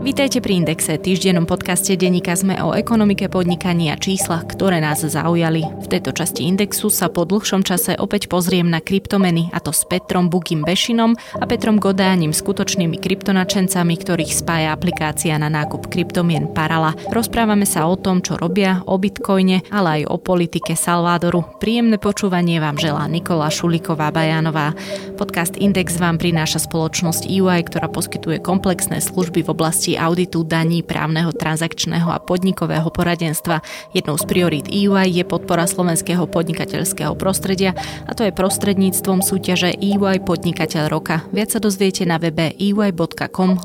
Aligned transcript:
Vítajte 0.00 0.40
pri 0.40 0.64
Indexe, 0.64 0.96
týždennom 0.96 1.44
podcaste 1.44 1.92
denníka 1.92 2.32
sme 2.32 2.56
o 2.64 2.72
ekonomike, 2.72 3.28
podnikaní 3.28 3.92
a 3.92 4.00
číslach, 4.00 4.48
ktoré 4.48 4.80
nás 4.80 5.04
zaujali. 5.04 5.60
V 5.60 5.86
tejto 5.92 6.16
časti 6.16 6.48
Indexu 6.48 6.88
sa 6.88 7.12
po 7.12 7.28
dlhšom 7.28 7.60
čase 7.60 8.00
opäť 8.00 8.32
pozriem 8.32 8.64
na 8.64 8.80
kryptomeny, 8.80 9.52
a 9.52 9.60
to 9.60 9.76
s 9.76 9.84
Petrom 9.84 10.32
Bugim 10.32 10.64
Bešinom 10.64 11.20
a 11.36 11.44
Petrom 11.44 11.76
Godánim, 11.76 12.32
skutočnými 12.32 12.96
kryptonačencami, 12.96 13.94
ktorých 14.00 14.32
spája 14.32 14.72
aplikácia 14.72 15.36
na 15.36 15.52
nákup 15.52 15.92
kryptomien 15.92 16.48
Parala. 16.48 16.96
Rozprávame 17.12 17.68
sa 17.68 17.84
o 17.84 17.92
tom, 17.92 18.24
čo 18.24 18.40
robia, 18.40 18.80
o 18.88 18.96
bitcoine, 18.96 19.68
ale 19.68 20.00
aj 20.00 20.02
o 20.08 20.16
politike 20.16 20.80
Salvadoru. 20.80 21.60
Príjemné 21.60 22.00
počúvanie 22.00 22.56
vám 22.56 22.80
želá 22.80 23.04
Nikola 23.04 23.52
Šuliková 23.52 24.08
Bajanová. 24.08 24.72
Podcast 25.20 25.60
Index 25.60 26.00
vám 26.00 26.16
prináša 26.16 26.64
spoločnosť 26.64 27.28
EY, 27.28 27.68
ktorá 27.68 27.92
poskytuje 27.92 28.40
komplexné 28.40 29.04
služby 29.04 29.44
v 29.44 29.52
oblasti 29.52 29.89
oblasti 29.90 29.98
auditu 29.98 30.42
daní, 30.46 30.82
právneho, 30.82 31.32
transakčného 31.32 32.10
a 32.10 32.22
podnikového 32.22 32.90
poradenstva. 32.90 33.62
Jednou 33.94 34.18
z 34.18 34.24
priorít 34.26 34.66
EY 34.70 35.10
je 35.10 35.24
podpora 35.24 35.66
slovenského 35.66 36.26
podnikateľského 36.30 37.14
prostredia 37.18 37.74
a 38.06 38.14
to 38.14 38.22
je 38.22 38.32
prostredníctvom 38.34 39.22
súťaže 39.22 39.74
EY 39.74 40.22
Podnikateľ 40.22 40.84
roka. 40.90 41.26
Viac 41.34 41.50
sa 41.50 41.58
dozviete 41.62 42.06
na 42.06 42.20
webe 42.20 42.54
ey.com. 42.54 43.58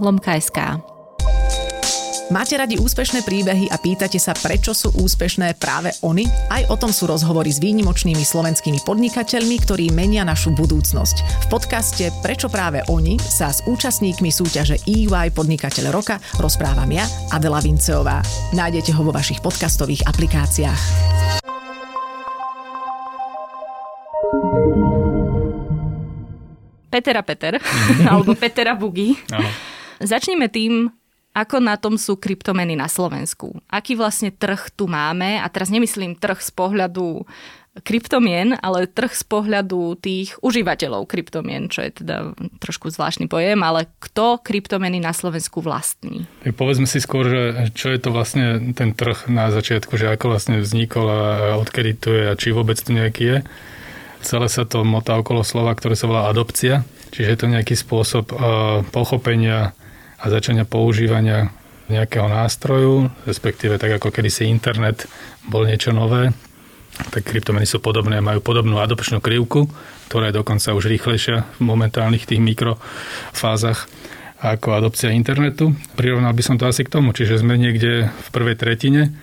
Máte 2.34 2.58
radi 2.58 2.82
úspešné 2.82 3.22
príbehy 3.22 3.70
a 3.70 3.78
pýtate 3.78 4.18
sa, 4.18 4.34
prečo 4.34 4.74
sú 4.74 4.90
úspešné 4.98 5.62
práve 5.62 5.94
oni? 6.02 6.26
Aj 6.50 6.66
o 6.74 6.76
tom 6.76 6.90
sú 6.90 7.06
rozhovory 7.06 7.54
s 7.54 7.62
výnimočnými 7.62 8.26
slovenskými 8.26 8.82
podnikateľmi, 8.82 9.62
ktorí 9.62 9.94
menia 9.94 10.26
našu 10.26 10.50
budúcnosť. 10.58 11.46
V 11.46 11.48
podcaste 11.54 12.10
Prečo 12.26 12.50
práve 12.50 12.82
oni 12.90 13.22
sa 13.22 13.54
s 13.54 13.62
účastníkmi 13.70 14.34
súťaže 14.34 14.82
EY 14.90 15.38
Podnikateľ 15.38 15.94
roka 15.94 16.18
rozprávam 16.42 16.90
ja, 16.90 17.06
Adela 17.30 17.62
Vinceová. 17.62 18.26
Nájdete 18.58 18.90
ho 18.98 19.06
vo 19.06 19.14
vašich 19.14 19.46
podcastových 19.46 20.10
aplikáciách. 20.10 20.82
Petera 26.90 27.22
Peter, 27.22 27.62
alebo 28.10 28.34
Petera 28.34 28.74
Bugi. 28.74 29.14
Začneme 30.02 30.50
tým, 30.50 30.90
ako 31.36 31.60
na 31.60 31.76
tom 31.76 32.00
sú 32.00 32.16
kryptomeny 32.16 32.80
na 32.80 32.88
Slovensku? 32.88 33.60
Aký 33.68 34.00
vlastne 34.00 34.32
trh 34.32 34.72
tu 34.72 34.88
máme? 34.88 35.44
A 35.44 35.52
teraz 35.52 35.68
nemyslím 35.68 36.16
trh 36.16 36.40
z 36.40 36.52
pohľadu 36.56 37.28
kryptomien, 37.84 38.56
ale 38.64 38.88
trh 38.88 39.12
z 39.12 39.28
pohľadu 39.28 40.00
tých 40.00 40.40
užívateľov 40.40 41.12
kryptomien, 41.12 41.68
čo 41.68 41.84
je 41.84 41.92
teda 41.92 42.32
trošku 42.64 42.88
zvláštny 42.88 43.28
pojem, 43.28 43.60
ale 43.68 43.92
kto 44.00 44.40
kryptomeny 44.40 45.04
na 45.04 45.12
Slovensku 45.12 45.60
vlastní? 45.60 46.24
Tak 46.48 46.56
povedzme 46.56 46.88
si 46.88 47.04
skôr, 47.04 47.28
že 47.28 47.42
čo 47.76 47.92
je 47.92 48.00
to 48.00 48.16
vlastne 48.16 48.72
ten 48.72 48.96
trh 48.96 49.28
na 49.28 49.52
začiatku, 49.52 49.92
že 50.00 50.08
ako 50.08 50.32
vlastne 50.32 50.64
vznikol 50.64 51.04
a 51.04 51.60
odkedy 51.60 52.00
tu 52.00 52.16
je 52.16 52.32
a 52.32 52.40
či 52.40 52.56
vôbec 52.56 52.80
tu 52.80 52.96
nejaký 52.96 53.24
je. 53.28 53.38
Celé 54.24 54.48
sa 54.48 54.64
to 54.64 54.88
motá 54.88 55.20
okolo 55.20 55.44
slova, 55.44 55.76
ktoré 55.76 56.00
sa 56.00 56.08
volá 56.08 56.32
adopcia, 56.32 56.88
čiže 57.12 57.28
je 57.28 57.38
to 57.44 57.52
nejaký 57.52 57.76
spôsob 57.76 58.32
pochopenia 58.96 59.76
a 60.26 60.34
začania 60.34 60.66
používania 60.66 61.54
nejakého 61.86 62.26
nástroju, 62.26 63.14
respektíve 63.30 63.78
tak 63.78 64.02
ako 64.02 64.10
kedysi 64.10 64.50
internet 64.50 65.06
bol 65.46 65.70
niečo 65.70 65.94
nové, 65.94 66.34
tak 67.14 67.30
kryptomeny 67.30 67.70
sú 67.70 67.78
podobné, 67.78 68.26
majú 68.26 68.42
podobnú 68.42 68.82
adopčnú 68.82 69.22
krivku, 69.22 69.70
ktorá 70.10 70.34
je 70.34 70.40
dokonca 70.42 70.74
už 70.74 70.90
rýchlejšia 70.90 71.46
v 71.46 71.62
momentálnych 71.62 72.26
tých 72.26 72.42
mikrofázach 72.42 73.86
ako 74.42 74.82
adopcia 74.82 75.14
internetu. 75.14 75.78
Prirovnal 75.94 76.34
by 76.34 76.44
som 76.44 76.58
to 76.58 76.66
asi 76.66 76.82
k 76.82 76.94
tomu, 76.94 77.14
čiže 77.14 77.46
sme 77.46 77.62
niekde 77.62 78.10
v 78.10 78.28
prvej 78.34 78.58
tretine 78.58 79.14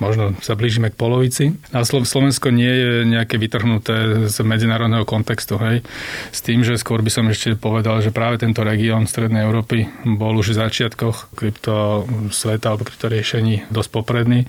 možno 0.00 0.34
sa 0.40 0.56
blížime 0.56 0.90
k 0.90 0.98
polovici. 0.98 1.44
A 1.70 1.84
Slovensko 1.84 2.50
nie 2.50 2.72
je 2.72 2.90
nejaké 3.06 3.36
vytrhnuté 3.36 4.26
z 4.26 4.36
medzinárodného 4.42 5.04
kontextu. 5.04 5.60
Hej. 5.60 5.86
S 6.32 6.40
tým, 6.40 6.64
že 6.64 6.80
skôr 6.80 7.04
by 7.04 7.12
som 7.12 7.28
ešte 7.28 7.54
povedal, 7.54 8.00
že 8.00 8.10
práve 8.10 8.40
tento 8.40 8.64
región 8.64 9.04
Strednej 9.04 9.44
Európy 9.44 9.86
bol 10.04 10.40
už 10.40 10.56
v 10.56 10.60
začiatkoch 10.66 11.36
krypto 11.36 12.08
sveta 12.32 12.72
alebo 12.72 12.88
krypto 12.88 13.12
riešení 13.12 13.68
dosť 13.68 13.90
popredný 13.92 14.48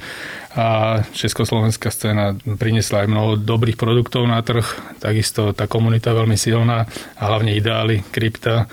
a 0.52 1.00
československá 1.16 1.88
scéna 1.88 2.36
priniesla 2.36 3.08
aj 3.08 3.12
mnoho 3.12 3.32
dobrých 3.40 3.80
produktov 3.80 4.28
na 4.28 4.44
trh, 4.44 4.68
takisto 5.00 5.56
tá 5.56 5.64
komunita 5.64 6.12
veľmi 6.12 6.36
silná 6.36 6.92
a 7.16 7.24
hlavne 7.24 7.56
ideály 7.56 8.04
krypta, 8.12 8.68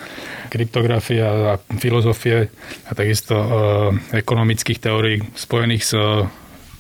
kryptografia 0.51 1.55
a 1.55 1.63
filozofie 1.79 2.51
a 2.91 2.91
takisto 2.99 3.35
e, 3.39 3.49
ekonomických 4.19 4.83
teórií 4.83 5.23
spojených 5.39 5.85
s 5.87 5.93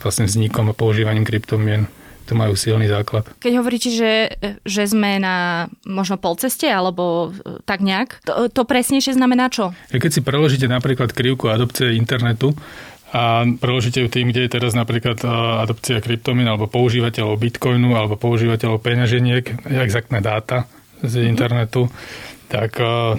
vlastne 0.03 0.26
vznikom 0.26 0.70
a 0.70 0.75
používaním 0.76 1.26
kryptomien 1.26 1.91
to 2.28 2.36
majú 2.36 2.53
silný 2.53 2.92
základ. 2.92 3.25
Keď 3.41 3.53
hovoríte, 3.56 3.88
že, 3.88 4.36
že 4.69 4.84
sme 4.84 5.16
na 5.16 5.66
možno 5.88 6.20
polceste 6.20 6.69
alebo 6.69 7.32
e, 7.32 7.64
tak 7.64 7.81
nejak, 7.81 8.20
to, 8.20 8.53
to 8.53 8.69
presnejšie 8.69 9.16
znamená 9.16 9.48
čo? 9.48 9.72
Keď 9.88 10.10
si 10.12 10.20
preložíte 10.20 10.69
napríklad 10.69 11.16
krivku 11.16 11.48
adopcie 11.48 11.97
internetu 11.97 12.53
a 13.16 13.48
preložíte 13.48 14.04
ju 14.04 14.12
tým, 14.12 14.28
kde 14.28 14.44
je 14.44 14.53
teraz 14.53 14.76
napríklad 14.76 15.25
e, 15.25 15.28
adopcia 15.64 16.04
kryptomien 16.04 16.44
alebo 16.44 16.69
používateľov 16.69 17.41
bitcoinu 17.41 17.97
alebo 17.97 18.20
používateľov 18.20 18.84
peňaženiek, 18.84 19.65
exaktné 19.80 20.20
dáta 20.20 20.69
z 21.00 21.25
mm-hmm. 21.25 21.32
internetu, 21.32 21.88
tak 22.53 22.76
e, 22.76 23.16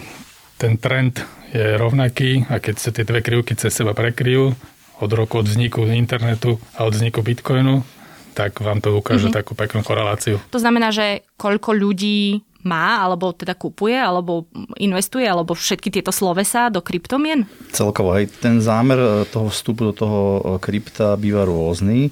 ten 0.62 0.78
trend 0.78 1.18
je 1.50 1.82
rovnaký 1.82 2.46
a 2.46 2.62
keď 2.62 2.76
sa 2.78 2.94
tie 2.94 3.02
dve 3.02 3.26
krivky 3.26 3.58
cez 3.58 3.74
seba 3.74 3.98
prekryjú, 3.98 4.54
od 5.00 5.12
roku 5.16 5.40
od 5.40 5.48
vzniku 5.48 5.88
internetu 5.88 6.60
a 6.76 6.84
od 6.84 6.94
vzniku 6.94 7.24
bitcoinu, 7.24 7.82
tak 8.36 8.60
vám 8.60 8.80
to 8.80 8.96
ukáže 8.96 9.28
mm-hmm. 9.28 9.40
takú 9.40 9.52
peknú 9.56 9.84
koreláciu. 9.84 10.40
To 10.52 10.60
znamená, 10.60 10.92
že 10.96 11.28
koľko 11.36 11.76
ľudí 11.76 12.44
má, 12.64 13.00
alebo 13.00 13.32
teda 13.32 13.56
kupuje, 13.56 13.96
alebo 13.96 14.44
investuje, 14.76 15.24
alebo 15.24 15.56
všetky 15.56 15.92
tieto 15.92 16.12
slovesa 16.12 16.68
do 16.68 16.84
kryptomien? 16.84 17.48
Celkovo 17.72 18.16
aj 18.16 18.44
ten 18.44 18.60
zámer 18.60 19.00
e, 19.00 19.10
toho 19.32 19.48
vstupu 19.48 19.92
do 19.92 19.94
toho 19.96 20.20
e, 20.20 20.42
krypta 20.60 21.16
býva 21.16 21.48
rôzny. 21.48 22.12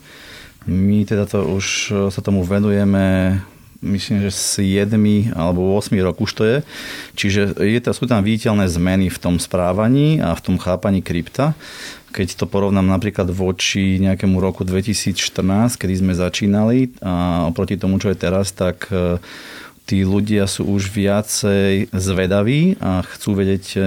My 0.68 1.04
teda 1.04 1.28
to 1.28 1.44
už 1.52 1.66
e, 1.92 1.92
sa 2.08 2.22
tomu 2.24 2.48
venujeme 2.48 3.40
myslím, 3.82 4.26
že 4.26 4.32
7 4.32 5.34
alebo 5.34 5.76
8 5.78 5.94
rok 6.02 6.18
už 6.22 6.32
to 6.34 6.44
je. 6.46 6.58
Čiže 7.18 7.58
je 7.62 7.80
sú 7.94 8.06
tam 8.10 8.22
viditeľné 8.22 8.66
zmeny 8.70 9.08
v 9.10 9.18
tom 9.22 9.36
správaní 9.38 10.20
a 10.22 10.34
v 10.34 10.42
tom 10.44 10.56
chápaní 10.58 11.02
krypta. 11.02 11.54
Keď 12.12 12.40
to 12.40 12.46
porovnám 12.50 12.88
napríklad 12.88 13.30
voči 13.30 14.02
nejakému 14.02 14.40
roku 14.42 14.64
2014, 14.66 15.78
kedy 15.78 15.94
sme 15.94 16.14
začínali 16.18 16.96
a 17.04 17.46
oproti 17.52 17.78
tomu, 17.78 18.02
čo 18.02 18.10
je 18.10 18.18
teraz, 18.18 18.56
tak 18.56 18.90
tí 19.88 20.04
ľudia 20.04 20.44
sú 20.52 20.68
už 20.68 20.92
viacej 20.92 21.96
zvedaví 21.96 22.76
a 22.84 23.08
chcú 23.08 23.40
vedieť, 23.40 23.66
e, 23.74 23.80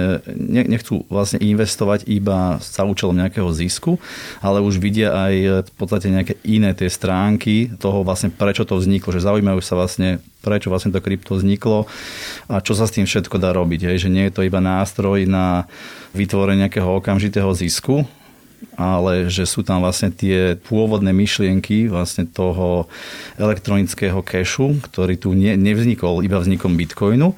nechcú 0.65 1.05
vlastne 1.05 1.37
investovať 1.37 2.09
iba 2.09 2.57
za 2.57 2.81
účelom 2.81 3.13
nejakého 3.13 3.47
zisku, 3.53 4.01
ale 4.41 4.65
už 4.65 4.81
vidia 4.81 5.13
aj 5.13 5.33
v 5.69 5.73
podstate 5.77 6.09
nejaké 6.09 6.41
iné 6.41 6.73
tie 6.73 6.89
stránky 6.89 7.69
toho 7.77 8.01
vlastne 8.01 8.33
prečo 8.33 8.65
to 8.65 8.81
vzniklo, 8.81 9.13
že 9.13 9.21
zaujímajú 9.21 9.61
sa 9.61 9.77
vlastne 9.77 10.17
prečo 10.41 10.73
vlastne 10.73 10.89
to 10.89 11.05
krypto 11.05 11.37
vzniklo 11.37 11.85
a 12.49 12.65
čo 12.65 12.73
sa 12.73 12.89
s 12.89 12.97
tým 12.97 13.05
všetko 13.05 13.37
dá 13.37 13.53
robiť. 13.53 13.93
Hej? 13.93 14.09
Že 14.09 14.09
nie 14.09 14.25
je 14.27 14.33
to 14.33 14.41
iba 14.41 14.57
nástroj 14.57 15.29
na 15.29 15.69
vytvorenie 16.17 16.65
nejakého 16.65 16.97
okamžitého 16.97 17.53
zisku, 17.53 18.09
ale 18.77 19.27
že 19.27 19.43
sú 19.49 19.65
tam 19.65 19.81
vlastne 19.81 20.13
tie 20.13 20.55
pôvodné 20.55 21.11
myšlienky 21.11 21.89
vlastne 21.89 22.29
toho 22.29 22.85
elektronického 23.37 24.21
cachu, 24.21 24.77
ktorý 24.85 25.17
tu 25.17 25.33
ne, 25.33 25.57
nevznikol 25.57 26.21
iba 26.21 26.37
vznikom 26.37 26.77
Bitcoinu, 26.77 27.33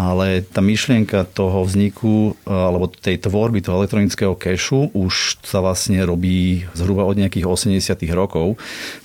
ale 0.00 0.40
tá 0.40 0.64
myšlienka 0.64 1.28
toho 1.28 1.68
vzniku 1.68 2.32
alebo 2.48 2.88
tej 2.88 3.20
tvorby 3.20 3.60
toho 3.60 3.84
elektronického 3.84 4.32
cachu 4.32 4.88
už 4.96 5.44
sa 5.44 5.60
vlastne 5.60 6.00
robí 6.00 6.64
zhruba 6.72 7.04
od 7.04 7.20
nejakých 7.20 7.44
80 7.44 8.00
rokov. 8.16 8.56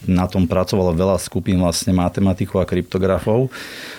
Na 0.08 0.32
tom 0.32 0.48
pracovalo 0.48 0.96
veľa 0.96 1.20
skupín 1.20 1.60
vlastne 1.60 1.92
matematikov 1.92 2.64
a 2.64 2.70
kryptografov 2.70 3.52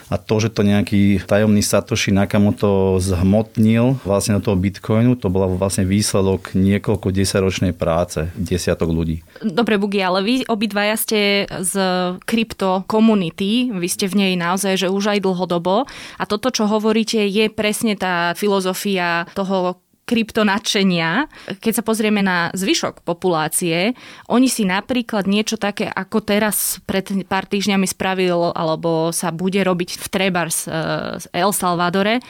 a 0.07 0.17
to, 0.17 0.39
že 0.39 0.55
to 0.55 0.63
nejaký 0.63 1.19
tajomný 1.27 1.67
Satoshi 1.67 2.15
Nakamoto 2.15 3.03
zhmotnil 3.03 3.99
vlastne 4.07 4.39
do 4.39 4.43
toho 4.47 4.57
Bitcoinu, 4.57 5.19
to 5.19 5.27
bola 5.27 5.51
vlastne 5.51 5.83
výsledok 5.83 6.55
niekoľko 6.55 7.11
desaťročnej 7.11 7.75
práce 7.75 8.31
desiatok 8.39 8.95
ľudí. 8.95 9.27
Dobre, 9.43 9.83
Bugi, 9.83 9.99
ale 9.99 10.23
vy 10.23 10.35
obidvaja 10.47 10.95
ste 10.95 11.51
z 11.51 11.75
krypto 12.23 12.87
komunity, 12.87 13.75
vy 13.75 13.89
ste 13.91 14.07
v 14.07 14.15
nej 14.15 14.33
naozaj, 14.39 14.87
že 14.87 14.89
už 14.95 15.19
aj 15.19 15.27
dlhodobo 15.27 15.91
a 16.17 16.25
toto, 16.25 16.55
čo 16.55 16.71
hovoríte, 16.87 17.19
je 17.27 17.51
presne 17.51 17.99
tá 17.99 18.31
filozofia 18.39 19.27
toho 19.35 19.83
kryptonačenia. 20.07 21.27
Keď 21.59 21.73
sa 21.75 21.83
pozrieme 21.83 22.23
na 22.23 22.55
zvyšok 22.55 23.03
populácie, 23.03 23.99
oni 24.31 24.47
si 24.47 24.63
napríklad 24.63 25.27
niečo 25.27 25.59
také, 25.59 25.91
ako 25.91 26.23
teraz 26.23 26.79
pred 26.87 27.27
pár 27.27 27.51
týždňami 27.51 27.91
spravil, 27.91 28.55
alebo 28.55 29.11
sa 29.11 29.35
bude 29.35 29.59
robiť 29.59 29.99
v 29.99 30.07
Trebars 30.07 30.71
z 31.19 31.27
El 31.35 31.51
Salvadore, 31.51 32.23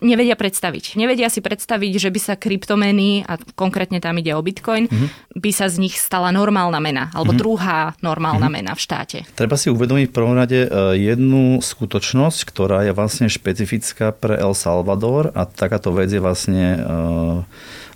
nevedia 0.00 0.40
predstaviť. 0.40 0.96
Nevedia 0.96 1.28
si 1.28 1.44
predstaviť, 1.44 1.92
že 2.00 2.08
by 2.08 2.20
sa 2.20 2.34
kryptomeny, 2.40 3.28
a 3.28 3.36
konkrétne 3.56 4.00
tam 4.00 4.16
ide 4.16 4.32
o 4.32 4.40
Bitcoin, 4.40 4.88
mm-hmm. 4.88 5.36
by 5.36 5.50
sa 5.52 5.68
z 5.68 5.84
nich 5.84 6.00
stala 6.00 6.32
normálna 6.32 6.80
mena, 6.80 7.12
alebo 7.12 7.36
mm-hmm. 7.36 7.44
druhá 7.44 7.80
normálna 8.00 8.48
mm-hmm. 8.48 8.64
mena 8.64 8.72
v 8.72 8.80
štáte. 8.80 9.18
Treba 9.36 9.60
si 9.60 9.68
uvedomiť 9.68 10.08
v 10.08 10.14
prvom 10.16 10.32
rade 10.32 10.64
e, 10.64 10.68
jednu 10.96 11.60
skutočnosť, 11.60 12.40
ktorá 12.48 12.88
je 12.88 12.96
vlastne 12.96 13.28
špecifická 13.28 14.16
pre 14.16 14.40
El 14.40 14.56
Salvador 14.56 15.28
a 15.36 15.44
takáto 15.44 15.92
vec 15.92 16.08
je 16.08 16.20
vlastne 16.22 16.80
uh, 17.02 17.42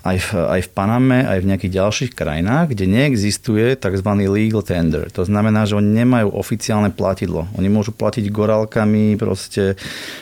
aj 0.06 0.19
v, 0.23 0.29
aj 0.38 0.61
v 0.62 0.70
Paname, 0.70 1.19
aj 1.26 1.38
v 1.43 1.49
nejakých 1.50 1.73
ďalších 1.82 2.11
krajinách, 2.14 2.70
kde 2.73 2.87
neexistuje 2.87 3.75
tzv. 3.75 4.08
legal 4.31 4.62
tender. 4.62 5.11
To 5.19 5.26
znamená, 5.26 5.67
že 5.67 5.75
oni 5.75 6.06
nemajú 6.06 6.31
oficiálne 6.31 6.94
platidlo. 6.94 7.50
Oni 7.58 7.67
môžu 7.67 7.91
platiť 7.91 8.31
gorálkami, 8.31 9.19
proste 9.19 9.75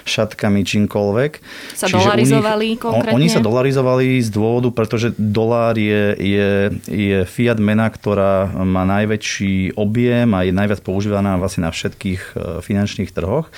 šatkami, 0.09 0.65
čímkoľvek. 0.65 1.33
Sa 1.77 1.85
Čiže 1.85 2.01
dolarizovali 2.01 2.69
nich, 2.73 2.81
konkrétne? 2.81 3.13
Oni 3.13 3.29
sa 3.29 3.45
dolarizovali 3.45 4.25
z 4.25 4.29
dôvodu, 4.33 4.73
pretože 4.73 5.13
dolár 5.21 5.77
je, 5.77 6.17
je, 6.17 6.51
je 6.89 7.19
fiat 7.29 7.61
mena, 7.61 7.93
ktorá 7.93 8.49
má 8.65 8.89
najväčší 8.89 9.77
objem 9.77 10.33
a 10.33 10.49
je 10.49 10.53
najviac 10.57 10.81
používaná 10.81 11.37
vlastne 11.37 11.69
na 11.69 11.71
všetkých 11.75 12.23
e, 12.33 12.65
finančných 12.65 13.13
trhoch. 13.13 13.53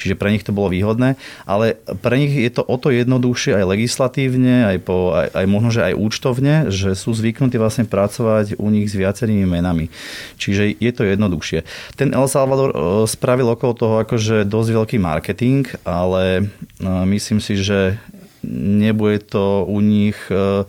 Čiže 0.00 0.16
pre 0.16 0.32
nich 0.32 0.46
to 0.46 0.56
bolo 0.56 0.72
výhodné. 0.72 1.20
Ale 1.44 1.76
pre 2.00 2.16
nich 2.16 2.32
je 2.32 2.48
to 2.48 2.64
o 2.64 2.76
to 2.80 2.88
jednoduchšie 2.94 3.52
aj 3.52 3.64
legislatívne, 3.76 4.72
aj, 4.72 4.78
po, 4.80 5.12
aj, 5.12 5.36
aj 5.36 5.44
možno 5.50 5.65
možno, 5.66 5.82
že 5.82 5.86
aj 5.90 5.98
účtovne, 5.98 6.54
že 6.70 6.94
sú 6.94 7.10
zvyknutí 7.10 7.58
vlastne 7.58 7.90
pracovať 7.90 8.54
u 8.62 8.70
nich 8.70 8.86
s 8.86 8.94
viacerými 8.94 9.42
menami. 9.42 9.90
Čiže 10.38 10.78
je 10.78 10.92
to 10.94 11.02
jednoduchšie. 11.02 11.66
Ten 11.98 12.14
El 12.14 12.30
Salvador 12.30 12.70
e, 12.70 12.76
spravil 13.10 13.50
okolo 13.50 13.72
toho 13.74 13.94
akože 14.06 14.46
dosť 14.46 14.70
veľký 14.70 14.96
marketing, 15.02 15.66
ale 15.82 16.22
e, 16.38 16.42
myslím 16.86 17.42
si, 17.42 17.58
že 17.58 17.98
nebude 18.46 19.26
to 19.26 19.66
u 19.66 19.82
nich 19.82 20.16
e, 20.30 20.62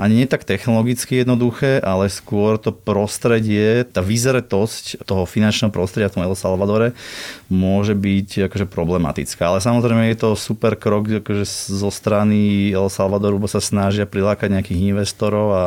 ani 0.00 0.24
nie 0.24 0.28
tak 0.28 0.44
technologicky 0.44 1.20
jednoduché, 1.22 1.80
ale 1.80 2.08
skôr 2.08 2.56
to 2.56 2.72
prostredie, 2.72 3.84
tá 3.88 4.00
vyzretosť 4.00 5.04
toho 5.04 5.28
finančného 5.28 5.72
prostredia 5.72 6.08
v 6.08 6.16
tom 6.20 6.26
El 6.26 6.36
Salvadore 6.38 6.96
môže 7.52 7.92
byť 7.92 8.48
akože 8.48 8.66
problematická. 8.68 9.52
Ale 9.52 9.60
samozrejme 9.60 10.08
je 10.12 10.18
to 10.18 10.30
super 10.38 10.76
krok 10.78 11.22
akože 11.22 11.44
zo 11.68 11.90
strany 11.92 12.72
El 12.72 12.88
Salvadoru, 12.88 13.42
bo 13.42 13.48
sa 13.48 13.60
snažia 13.60 14.08
prilákať 14.08 14.48
nejakých 14.48 14.96
investorov 14.96 15.48
a 15.52 15.64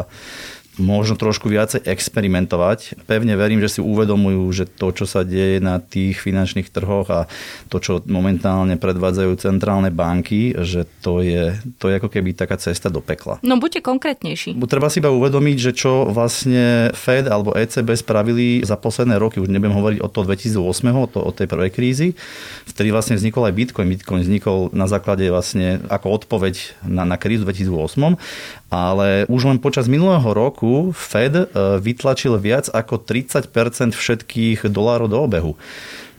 možno 0.78 1.16
trošku 1.16 1.48
viacej 1.48 1.88
experimentovať. 1.88 3.08
Pevne 3.08 3.36
verím, 3.40 3.64
že 3.64 3.78
si 3.78 3.80
uvedomujú, 3.80 4.44
že 4.52 4.66
to, 4.68 4.92
čo 4.92 5.06
sa 5.08 5.24
deje 5.24 5.64
na 5.64 5.80
tých 5.80 6.20
finančných 6.20 6.72
trhoch 6.72 7.08
a 7.12 7.28
to, 7.72 7.80
čo 7.80 8.04
momentálne 8.08 8.76
predvádzajú 8.76 9.32
centrálne 9.40 9.92
banky, 9.92 10.56
že 10.64 10.88
to 11.00 11.24
je, 11.24 11.56
to 11.80 11.92
je 11.92 11.98
ako 12.00 12.10
keby 12.12 12.36
taká 12.36 12.60
cesta 12.60 12.92
do 12.92 13.00
pekla. 13.00 13.40
No 13.42 13.60
buďte 13.60 13.84
konkrétnejší. 13.84 14.58
Treba 14.66 14.92
si 14.92 15.00
iba 15.00 15.14
uvedomiť, 15.14 15.58
že 15.58 15.72
čo 15.72 16.10
vlastne 16.12 16.92
Fed 16.92 17.32
alebo 17.32 17.56
ECB 17.56 17.96
spravili 17.96 18.60
za 18.66 18.76
posledné 18.76 19.16
roky, 19.16 19.40
už 19.40 19.48
nebudem 19.48 19.72
hovoriť 19.72 20.00
o 20.04 20.10
to 20.12 20.28
2008, 20.28 20.60
o, 20.92 21.08
to, 21.08 21.20
o 21.24 21.32
tej 21.32 21.48
prvej 21.48 21.72
krízy, 21.72 22.08
vtedy 22.68 22.92
vlastne 22.92 23.16
vznikol 23.16 23.48
aj 23.48 23.56
Bitcoin. 23.56 23.88
Bitcoin 23.88 24.22
vznikol 24.26 24.74
na 24.76 24.92
základe 24.92 25.24
vlastne 25.32 25.80
ako 25.88 26.24
odpoveď 26.24 26.84
na, 26.84 27.08
na 27.08 27.16
krízu 27.16 27.48
2008 27.48 28.20
ale 28.76 29.24
už 29.32 29.48
len 29.48 29.58
počas 29.62 29.88
minulého 29.88 30.26
roku 30.36 30.65
Fed 30.92 31.34
e, 31.36 31.46
vytlačil 31.80 32.38
viac 32.38 32.70
ako 32.72 33.02
30% 33.02 33.96
všetkých 33.96 34.68
dolárov 34.70 35.08
do 35.10 35.18
obehu. 35.22 35.54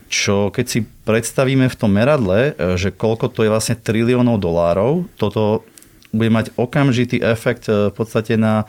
Čo 0.07 0.49
keď 0.49 0.65
si 0.65 0.79
predstavíme 1.03 1.67
v 1.67 1.77
tom 1.79 1.91
meradle, 1.91 2.53
e, 2.55 2.75
že 2.79 2.95
koľko 2.95 3.31
to 3.31 3.45
je 3.45 3.53
vlastne 3.53 3.75
triliónov 3.77 4.39
dolárov, 4.39 5.07
toto 5.19 5.67
bude 6.15 6.31
mať 6.31 6.55
okamžitý 6.55 7.19
efekt 7.19 7.67
e, 7.67 7.91
v 7.91 7.93
podstate 7.93 8.39
na 8.39 8.65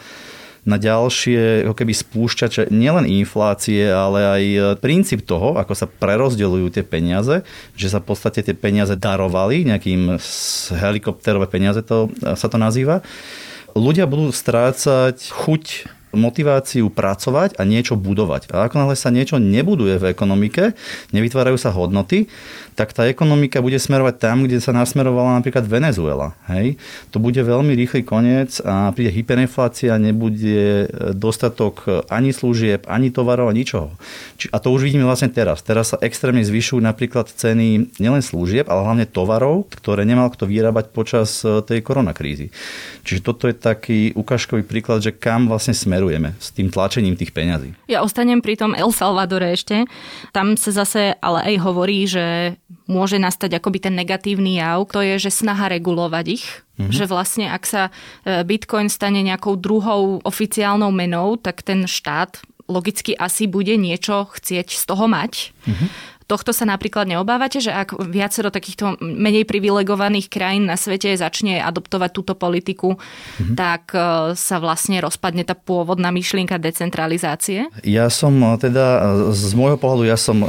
na 0.68 0.76
ďalšie 0.76 1.64
ako 1.64 1.74
keby 1.80 1.92
spúšťače 1.96 2.68
nielen 2.68 3.08
inflácie, 3.08 3.88
ale 3.88 4.20
aj 4.20 4.42
princíp 4.84 5.24
toho, 5.24 5.56
ako 5.56 5.72
sa 5.72 5.88
prerozdeľujú 5.88 6.68
tie 6.68 6.84
peniaze, 6.84 7.40
že 7.72 7.88
sa 7.88 8.04
v 8.04 8.12
podstate 8.12 8.44
tie 8.44 8.52
peniaze 8.52 8.92
darovali, 8.92 9.64
nejakým 9.64 10.20
helikopterové 10.76 11.48
peniaze 11.48 11.80
to, 11.80 12.12
sa 12.36 12.52
to 12.52 12.60
nazýva 12.60 13.00
ľudia 13.78 14.10
budú 14.10 14.34
strácať 14.34 15.16
chuť 15.30 15.64
motiváciu 16.12 16.88
pracovať 16.88 17.60
a 17.60 17.62
niečo 17.68 17.94
budovať. 17.94 18.48
A 18.52 18.64
ako 18.64 18.80
náhle 18.80 18.96
sa 18.96 19.12
niečo 19.12 19.36
nebuduje 19.36 20.00
v 20.00 20.08
ekonomike, 20.12 20.72
nevytvárajú 21.12 21.60
sa 21.60 21.68
hodnoty, 21.72 22.32
tak 22.78 22.94
tá 22.94 23.10
ekonomika 23.10 23.58
bude 23.58 23.74
smerovať 23.74 24.22
tam, 24.22 24.46
kde 24.46 24.62
sa 24.62 24.70
nasmerovala 24.70 25.42
napríklad 25.42 25.66
Venezuela. 25.66 26.38
Hej? 26.46 26.78
To 27.10 27.18
bude 27.18 27.42
veľmi 27.42 27.74
rýchly 27.74 28.06
koniec 28.06 28.62
a 28.62 28.94
príde 28.94 29.10
hyperinflácia, 29.10 29.98
nebude 29.98 30.86
dostatok 31.18 32.06
ani 32.06 32.30
služieb, 32.30 32.86
ani 32.86 33.10
tovarov, 33.10 33.50
ničoho. 33.50 33.90
A 34.54 34.62
to 34.62 34.70
už 34.70 34.86
vidíme 34.86 35.02
vlastne 35.02 35.26
teraz. 35.26 35.66
Teraz 35.66 35.90
sa 35.90 35.98
extrémne 35.98 36.46
zvyšujú 36.46 36.78
napríklad 36.78 37.26
ceny 37.26 37.98
nielen 37.98 38.22
služieb, 38.22 38.70
ale 38.70 38.86
hlavne 38.86 39.10
tovarov, 39.10 39.66
ktoré 39.74 40.06
nemal 40.06 40.30
kto 40.30 40.46
vyrábať 40.46 40.94
počas 40.94 41.42
e, 41.42 41.58
tej 41.66 41.82
koronakrízy. 41.82 42.54
Čiže 43.02 43.26
toto 43.26 43.50
je 43.50 43.58
taký 43.58 44.14
ukážkový 44.14 44.62
príklad, 44.62 45.02
že 45.02 45.10
kam 45.10 45.50
vlastne 45.50 45.74
smerujeme 45.74 46.38
s 46.38 46.54
tým 46.54 46.70
tlačením 46.70 47.18
tých 47.18 47.34
peňazí. 47.34 47.74
Ja 47.90 48.06
ostanem 48.06 48.38
pri 48.38 48.54
tom 48.54 48.78
El 48.78 48.94
Salvadore 48.94 49.50
ešte. 49.50 49.82
Tam 50.30 50.54
sa 50.54 50.70
zase 50.70 51.18
ale 51.18 51.42
aj 51.42 51.54
hovorí, 51.66 52.06
že 52.06 52.54
môže 52.84 53.16
nastať 53.16 53.56
akoby 53.56 53.88
ten 53.88 53.94
negatívny 53.96 54.60
jav, 54.60 54.84
to 54.92 55.00
je, 55.00 55.16
že 55.28 55.32
snaha 55.32 55.72
regulovať 55.72 56.26
ich. 56.28 56.46
Mm-hmm. 56.76 56.92
Že 56.92 57.04
vlastne 57.08 57.46
ak 57.48 57.64
sa 57.64 57.82
e, 57.88 58.44
Bitcoin 58.44 58.92
stane 58.92 59.24
nejakou 59.24 59.56
druhou 59.56 60.20
oficiálnou 60.22 60.92
menou, 60.92 61.40
tak 61.40 61.64
ten 61.64 61.88
štát 61.88 62.38
logicky 62.68 63.16
asi 63.16 63.48
bude 63.48 63.74
niečo 63.80 64.28
chcieť 64.28 64.68
z 64.76 64.84
toho 64.84 65.08
mať. 65.08 65.56
Mm-hmm. 65.64 65.88
Tohto 66.28 66.52
sa 66.52 66.68
napríklad 66.68 67.08
neobávate, 67.08 67.56
že 67.56 67.72
ak 67.72 67.96
viacero 68.04 68.52
takýchto 68.52 69.00
menej 69.00 69.48
privilegovaných 69.48 70.28
krajín 70.28 70.68
na 70.68 70.76
svete 70.76 71.16
začne 71.16 71.56
adoptovať 71.64 72.10
túto 72.12 72.36
politiku, 72.36 73.00
mm-hmm. 73.00 73.56
tak 73.56 73.96
e, 73.96 74.36
sa 74.36 74.60
vlastne 74.60 75.00
rozpadne 75.00 75.48
tá 75.48 75.56
pôvodná 75.56 76.12
myšlienka 76.12 76.60
decentralizácie? 76.60 77.72
Ja 77.80 78.12
som 78.12 78.36
e, 78.44 78.60
teda, 78.60 78.86
e, 79.24 79.32
z 79.32 79.56
môjho 79.56 79.80
pohľadu, 79.80 80.04
ja 80.04 80.20
som 80.20 80.44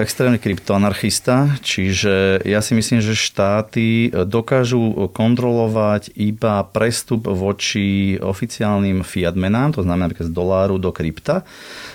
extrémny 0.00 0.40
kryptoanarchista, 0.40 1.60
čiže 1.60 2.40
ja 2.48 2.64
si 2.64 2.72
myslím, 2.72 3.04
že 3.04 3.12
štáty 3.12 4.08
dokážu 4.24 5.12
kontrolovať 5.12 6.16
iba 6.16 6.64
prestup 6.64 7.28
voči 7.28 8.16
oficiálnym 8.16 9.04
fiat 9.04 9.36
menám, 9.36 9.76
to 9.76 9.84
znamená 9.84 10.08
napríklad 10.08 10.32
z 10.32 10.34
doláru 10.34 10.80
do 10.80 10.88
krypta, 10.96 11.44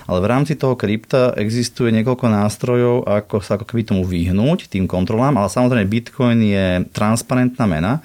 ale 0.06 0.18
v 0.22 0.30
rámci 0.30 0.54
toho 0.54 0.78
krypta 0.78 1.34
existuje 1.34 1.90
niekoľko 1.90 2.26
nástrojov, 2.30 2.96
ako 3.06 3.42
sa 3.42 3.58
ako 3.58 3.66
keby 3.66 3.82
tomu 3.82 4.02
vyhnúť, 4.06 4.70
tým 4.70 4.86
kontrolám, 4.86 5.34
ale 5.34 5.50
samozrejme 5.50 5.86
Bitcoin 5.90 6.38
je 6.46 6.66
transparentná 6.94 7.66
mena, 7.66 7.98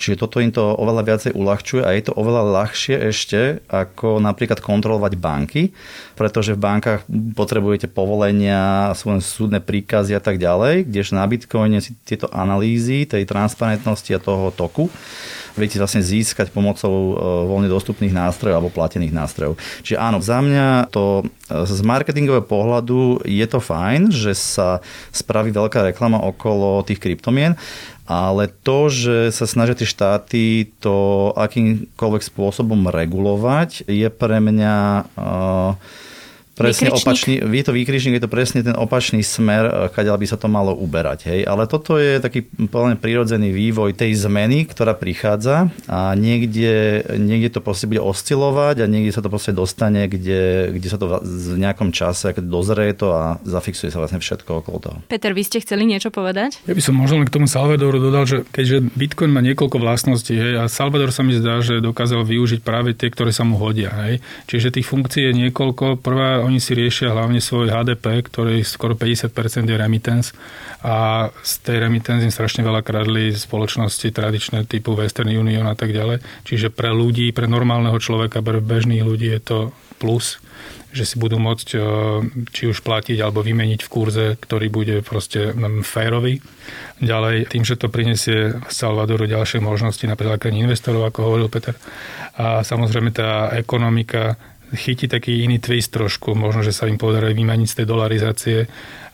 čiže 0.00 0.24
toto 0.24 0.40
im 0.40 0.48
to 0.48 0.64
oveľa 0.64 1.02
viacej 1.04 1.32
uľahčuje 1.36 1.82
a 1.84 1.92
je 1.92 2.02
to 2.08 2.16
oveľa 2.16 2.42
ľahšie 2.64 2.96
ešte 3.12 3.60
ako 3.68 4.24
napríklad 4.24 4.64
kontrolovať 4.64 5.12
banky, 5.20 5.62
pretože 6.16 6.56
v 6.56 6.64
bankách 6.64 7.04
potrebujete 7.36 7.92
povolenia, 7.92 8.92
sú 8.96 9.12
súdne 9.20 9.60
príkazy 9.60 10.16
a 10.16 10.22
tak 10.24 10.40
ďalej, 10.40 10.88
kdež 10.88 11.12
na 11.12 11.28
Bitcoine 11.28 11.78
si 11.84 11.92
tieto 12.08 12.26
analýzy 12.32 13.04
tej 13.04 13.28
transparentnosti 13.28 14.10
a 14.16 14.22
toho 14.22 14.48
toku 14.48 14.88
viete 15.54 15.78
vlastne 15.78 16.02
získať 16.02 16.50
pomocou 16.50 16.92
e, 16.92 17.14
voľne 17.46 17.70
dostupných 17.70 18.14
nástrojov 18.14 18.58
alebo 18.58 18.74
platených 18.74 19.14
nástrojov. 19.14 19.54
Čiže 19.86 19.96
áno, 19.98 20.18
za 20.18 20.42
mňa 20.42 20.90
to 20.90 21.22
e, 21.22 21.64
z 21.64 21.80
marketingového 21.82 22.44
pohľadu 22.44 23.22
je 23.22 23.46
to 23.46 23.58
fajn, 23.62 24.10
že 24.10 24.34
sa 24.34 24.82
spraví 25.14 25.54
veľká 25.54 25.86
reklama 25.94 26.18
okolo 26.22 26.82
tých 26.82 26.98
kryptomien, 26.98 27.54
ale 28.04 28.52
to, 28.52 28.92
že 28.92 29.32
sa 29.32 29.48
snažia 29.48 29.80
tie 29.80 29.88
štáty 29.88 30.44
to 30.82 31.32
akýmkoľvek 31.40 32.22
spôsobom 32.22 32.92
regulovať, 32.92 33.88
je 33.88 34.08
pre 34.12 34.44
mňa 34.44 34.76
uh, 35.16 35.72
presne 36.54 36.88
Výkričník? 36.88 37.04
opačný, 37.04 37.34
je 37.42 37.64
to 37.66 37.72
výkričník, 37.74 38.14
je 38.16 38.24
to 38.24 38.30
presne 38.30 38.60
ten 38.62 38.76
opačný 38.78 39.20
smer, 39.26 39.64
eh, 39.66 39.72
kadeľ 39.90 40.16
by 40.16 40.26
sa 40.30 40.38
to 40.38 40.46
malo 40.46 40.72
uberať. 40.72 41.26
Hej. 41.28 41.40
Ale 41.44 41.66
toto 41.66 41.98
je 41.98 42.22
taký 42.22 42.46
plne 42.46 42.96
prirodzený 42.96 43.50
vývoj 43.50 43.98
tej 43.98 44.14
zmeny, 44.14 44.64
ktorá 44.70 44.94
prichádza 44.94 45.74
a 45.90 46.14
niekde, 46.14 47.02
niekde 47.18 47.58
to 47.58 47.60
proste 47.60 47.90
bude 47.90 48.00
oscilovať 48.00 48.82
a 48.82 48.86
niekde 48.86 49.10
sa 49.10 49.20
to 49.20 49.28
proste 49.28 49.52
dostane, 49.52 50.06
kde, 50.06 50.72
kde 50.78 50.88
sa 50.88 50.96
to 50.96 51.20
v 51.20 51.56
nejakom 51.58 51.90
čase, 51.90 52.30
keď 52.30 52.44
dozrie 52.46 52.94
to 52.94 53.10
a 53.10 53.42
zafixuje 53.42 53.90
sa 53.90 53.98
vlastne 53.98 54.22
všetko 54.22 54.64
okolo 54.64 54.78
toho. 54.78 54.96
Peter, 55.10 55.34
vy 55.34 55.42
ste 55.42 55.58
chceli 55.58 55.84
niečo 55.84 56.14
povedať? 56.14 56.62
Ja 56.70 56.74
by 56.74 56.82
som 56.82 56.94
možno 56.94 57.20
len 57.20 57.26
k 57.26 57.34
tomu 57.34 57.50
Salvadoru 57.50 57.98
dodal, 57.98 58.24
že 58.24 58.46
keďže 58.54 58.94
Bitcoin 58.94 59.34
má 59.34 59.42
niekoľko 59.42 59.82
vlastností 59.82 60.38
hej, 60.38 60.54
a 60.62 60.70
Salvador 60.70 61.10
sa 61.10 61.26
mi 61.26 61.34
zdá, 61.34 61.58
že 61.58 61.82
dokázal 61.82 62.22
využiť 62.22 62.60
práve 62.62 62.94
tie, 62.94 63.10
ktoré 63.10 63.34
sa 63.34 63.42
mu 63.42 63.58
hodia. 63.58 63.90
Hej. 64.06 64.22
Čiže 64.46 64.78
tých 64.78 64.86
funkcií 64.86 65.30
je 65.30 65.32
niekoľko. 65.48 65.98
Prvá 65.98 66.43
oni 66.44 66.60
si 66.60 66.76
riešia 66.76 67.10
hlavne 67.10 67.40
svoj 67.40 67.72
HDP, 67.72 68.20
ktorý 68.28 68.60
skoro 68.62 68.92
50% 68.92 69.32
je 69.64 69.76
remittance 69.76 70.36
a 70.84 71.28
z 71.40 71.52
tej 71.64 71.76
remittance 71.88 72.22
im 72.22 72.34
strašne 72.34 72.60
veľa 72.60 72.84
kradli 72.84 73.32
spoločnosti 73.32 74.12
tradičné 74.12 74.68
typu 74.68 74.92
Western 74.92 75.32
Union 75.32 75.64
a 75.64 75.72
tak 75.72 75.96
ďalej. 75.96 76.20
Čiže 76.44 76.68
pre 76.68 76.92
ľudí, 76.92 77.32
pre 77.32 77.48
normálneho 77.48 77.96
človeka, 77.96 78.44
pre 78.44 78.60
bežných 78.60 79.00
ľudí 79.00 79.32
je 79.32 79.40
to 79.40 79.58
plus 79.96 80.44
že 80.94 81.02
si 81.02 81.16
budú 81.18 81.42
môcť 81.42 81.68
e, 81.74 81.78
či 82.54 82.70
už 82.70 82.86
platiť 82.86 83.18
alebo 83.18 83.42
vymeniť 83.42 83.82
v 83.82 83.90
kurze, 83.90 84.26
ktorý 84.38 84.70
bude 84.70 85.02
proste 85.02 85.50
férový. 85.82 86.38
Ďalej, 87.02 87.50
tým, 87.50 87.66
že 87.66 87.74
to 87.74 87.90
prinesie 87.90 88.62
Salvadoru 88.70 89.26
ďalšie 89.26 89.58
možnosti, 89.58 90.06
napríklad 90.06 90.38
investorov, 90.54 91.10
ako 91.10 91.18
hovoril 91.26 91.50
Peter. 91.50 91.74
A 92.38 92.62
samozrejme 92.62 93.10
tá 93.10 93.50
ekonomika 93.58 94.38
chytí 94.72 95.10
taký 95.10 95.44
iný 95.44 95.60
twist 95.60 95.92
trošku. 95.92 96.32
Možno, 96.32 96.64
že 96.64 96.72
sa 96.72 96.88
im 96.88 96.96
podarí 96.96 97.36
vymaniť 97.36 97.68
z 97.68 97.76
tej 97.82 97.86
dolarizácie 97.86 98.58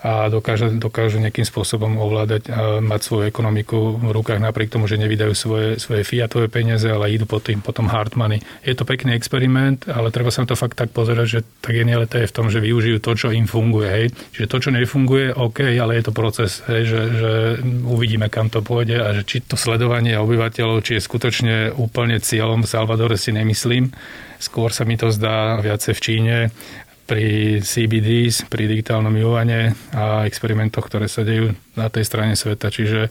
a 0.00 0.32
dokážu, 0.32 0.72
dokážu 0.80 1.20
nejakým 1.20 1.44
spôsobom 1.44 2.00
ovládať 2.00 2.48
a 2.48 2.80
mať 2.80 3.00
svoju 3.04 3.24
ekonomiku 3.28 4.00
v 4.00 4.10
rukách 4.16 4.40
napriek 4.40 4.72
tomu, 4.72 4.88
že 4.88 4.96
nevydajú 4.96 5.32
svoje, 5.36 5.68
svoje 5.76 6.08
fiatové 6.08 6.48
peniaze, 6.48 6.88
ale 6.88 7.12
idú 7.12 7.28
potom, 7.28 7.60
potom 7.60 7.84
hard 7.84 8.16
money. 8.16 8.40
Je 8.64 8.72
to 8.72 8.88
pekný 8.88 9.12
experiment, 9.12 9.84
ale 9.92 10.08
treba 10.08 10.32
sa 10.32 10.40
na 10.40 10.48
to 10.48 10.56
fakt 10.56 10.80
tak 10.80 10.96
pozerať, 10.96 11.26
že 11.28 11.40
tá 11.60 11.76
genialita 11.76 12.16
je 12.16 12.32
v 12.32 12.36
tom, 12.36 12.48
že 12.48 12.64
využijú 12.64 12.96
to, 13.04 13.12
čo 13.12 13.28
im 13.28 13.44
funguje. 13.44 13.88
Hej. 13.92 14.06
Čiže 14.32 14.48
to, 14.48 14.56
čo 14.56 14.70
nefunguje, 14.72 15.36
OK, 15.36 15.68
ale 15.76 16.00
je 16.00 16.04
to 16.08 16.16
proces, 16.16 16.64
hej, 16.64 16.82
že, 16.88 17.00
že 17.20 17.32
uvidíme, 17.84 18.32
kam 18.32 18.48
to 18.48 18.64
pôjde 18.64 18.96
a 19.04 19.12
že 19.12 19.28
či 19.28 19.44
to 19.44 19.60
sledovanie 19.60 20.16
obyvateľov, 20.16 20.80
či 20.80 20.96
je 20.96 21.04
skutočne 21.04 21.76
úplne 21.76 22.16
cieľom 22.24 22.64
v 22.64 22.70
Salvadore 22.72 23.20
si 23.20 23.36
nemyslím. 23.36 23.92
Skôr 24.40 24.72
sa 24.72 24.88
mi 24.88 24.96
to 24.96 25.12
zdá 25.12 25.60
viacej 25.60 25.92
v 25.92 26.00
Číne, 26.00 26.36
pri 27.10 27.58
CBDs, 27.58 28.46
pri 28.46 28.70
digitálnom 28.70 29.10
juane 29.18 29.74
a 29.90 30.22
experimentoch, 30.30 30.86
ktoré 30.86 31.10
sa 31.10 31.26
dejú 31.26 31.58
na 31.74 31.90
tej 31.90 32.06
strane 32.06 32.38
sveta. 32.38 32.70
Čiže 32.70 33.10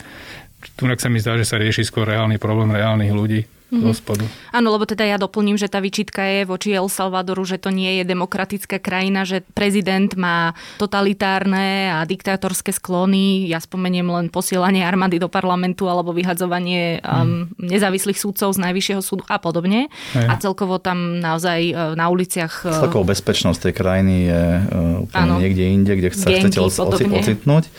tu 0.76 0.84
sa 0.88 1.10
mi 1.12 1.20
zdá, 1.24 1.40
že 1.40 1.48
sa 1.48 1.56
rieši 1.56 1.88
skôr 1.88 2.08
reálny 2.08 2.36
problém 2.36 2.72
reálnych 2.72 3.12
ľudí 3.16 3.42
mm-hmm. 3.70 4.28
Áno, 4.50 4.74
lebo 4.74 4.90
teda 4.90 5.06
ja 5.06 5.22
doplním, 5.22 5.54
že 5.54 5.70
tá 5.70 5.78
vyčitka 5.78 6.26
je 6.26 6.42
voči 6.50 6.74
El 6.74 6.90
Salvadoru, 6.90 7.46
že 7.46 7.62
to 7.62 7.70
nie 7.70 8.02
je 8.02 8.04
demokratická 8.04 8.82
krajina, 8.82 9.24
že 9.30 9.46
prezident 9.54 10.10
má 10.18 10.58
totalitárne 10.82 11.94
a 11.94 12.02
diktátorské 12.02 12.74
sklony. 12.74 13.46
Ja 13.46 13.62
spomeniem 13.62 14.10
len 14.10 14.26
posielanie 14.34 14.82
armády 14.82 15.22
do 15.22 15.30
parlamentu 15.30 15.86
alebo 15.86 16.18
vyhadzovanie 16.18 16.98
um, 17.06 17.46
mm. 17.46 17.70
nezávislých 17.70 18.18
súdcov 18.18 18.58
z 18.58 18.60
Najvyššieho 18.66 19.02
súdu 19.06 19.24
a 19.30 19.38
podobne. 19.38 19.88
Aj. 20.18 20.26
A 20.26 20.42
celkovo 20.42 20.82
tam 20.82 21.22
naozaj 21.22 21.60
uh, 21.70 21.94
na 21.94 22.10
uliciach... 22.10 22.66
Uh, 22.66 22.90
Celkovo 22.90 23.06
bezpečnosť 23.06 23.70
tej 23.70 23.74
krajiny 23.78 24.16
je 24.34 24.44
uh, 24.66 25.06
úplne 25.06 25.30
áno, 25.30 25.36
niekde 25.38 25.64
inde, 25.70 25.94
kde 25.94 26.10
sa 26.18 26.34
chcete 26.34 26.58
ocitnúť. 26.58 27.70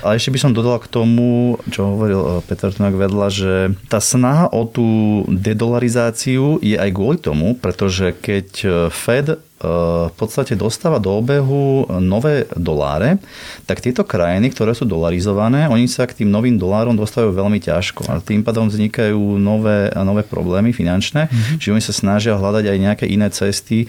Ale 0.00 0.16
ešte 0.16 0.32
by 0.32 0.38
som 0.40 0.56
dodal 0.56 0.80
k 0.80 0.88
tomu, 0.88 1.60
čo 1.68 1.96
hovoril 1.96 2.20
eh, 2.20 2.30
Peter 2.48 2.72
Tunak 2.72 2.96
vedľa, 2.96 3.28
že 3.28 3.54
tá 3.92 4.00
snaha 4.00 4.48
o 4.48 4.64
tú 4.64 5.22
dedolarizáciu 5.28 6.56
je 6.64 6.76
aj 6.80 6.90
kvôli 6.96 7.18
tomu, 7.20 7.52
pretože 7.56 8.16
keď 8.16 8.48
eh, 8.64 8.72
Fed 8.88 9.36
v 9.60 10.14
podstate 10.16 10.56
dostáva 10.56 10.96
do 10.96 11.20
obehu 11.20 11.84
nové 12.00 12.48
doláre, 12.56 13.20
tak 13.68 13.84
tieto 13.84 14.08
krajiny, 14.08 14.48
ktoré 14.48 14.72
sú 14.72 14.88
dolarizované, 14.88 15.68
oni 15.68 15.84
sa 15.84 16.08
k 16.08 16.24
tým 16.24 16.32
novým 16.32 16.56
dolárom 16.56 16.96
dostávajú 16.96 17.36
veľmi 17.36 17.60
ťažko 17.60 18.08
a 18.08 18.24
tým 18.24 18.40
pádom 18.40 18.72
vznikajú 18.72 19.36
nové, 19.36 19.92
nové 19.92 20.24
problémy 20.24 20.72
finančné, 20.72 21.28
mm-hmm. 21.28 21.56
čiže 21.60 21.74
oni 21.76 21.84
sa 21.84 21.92
snažia 21.92 22.40
hľadať 22.40 22.72
aj 22.72 22.78
nejaké 22.80 23.04
iné 23.04 23.28
cesty, 23.28 23.84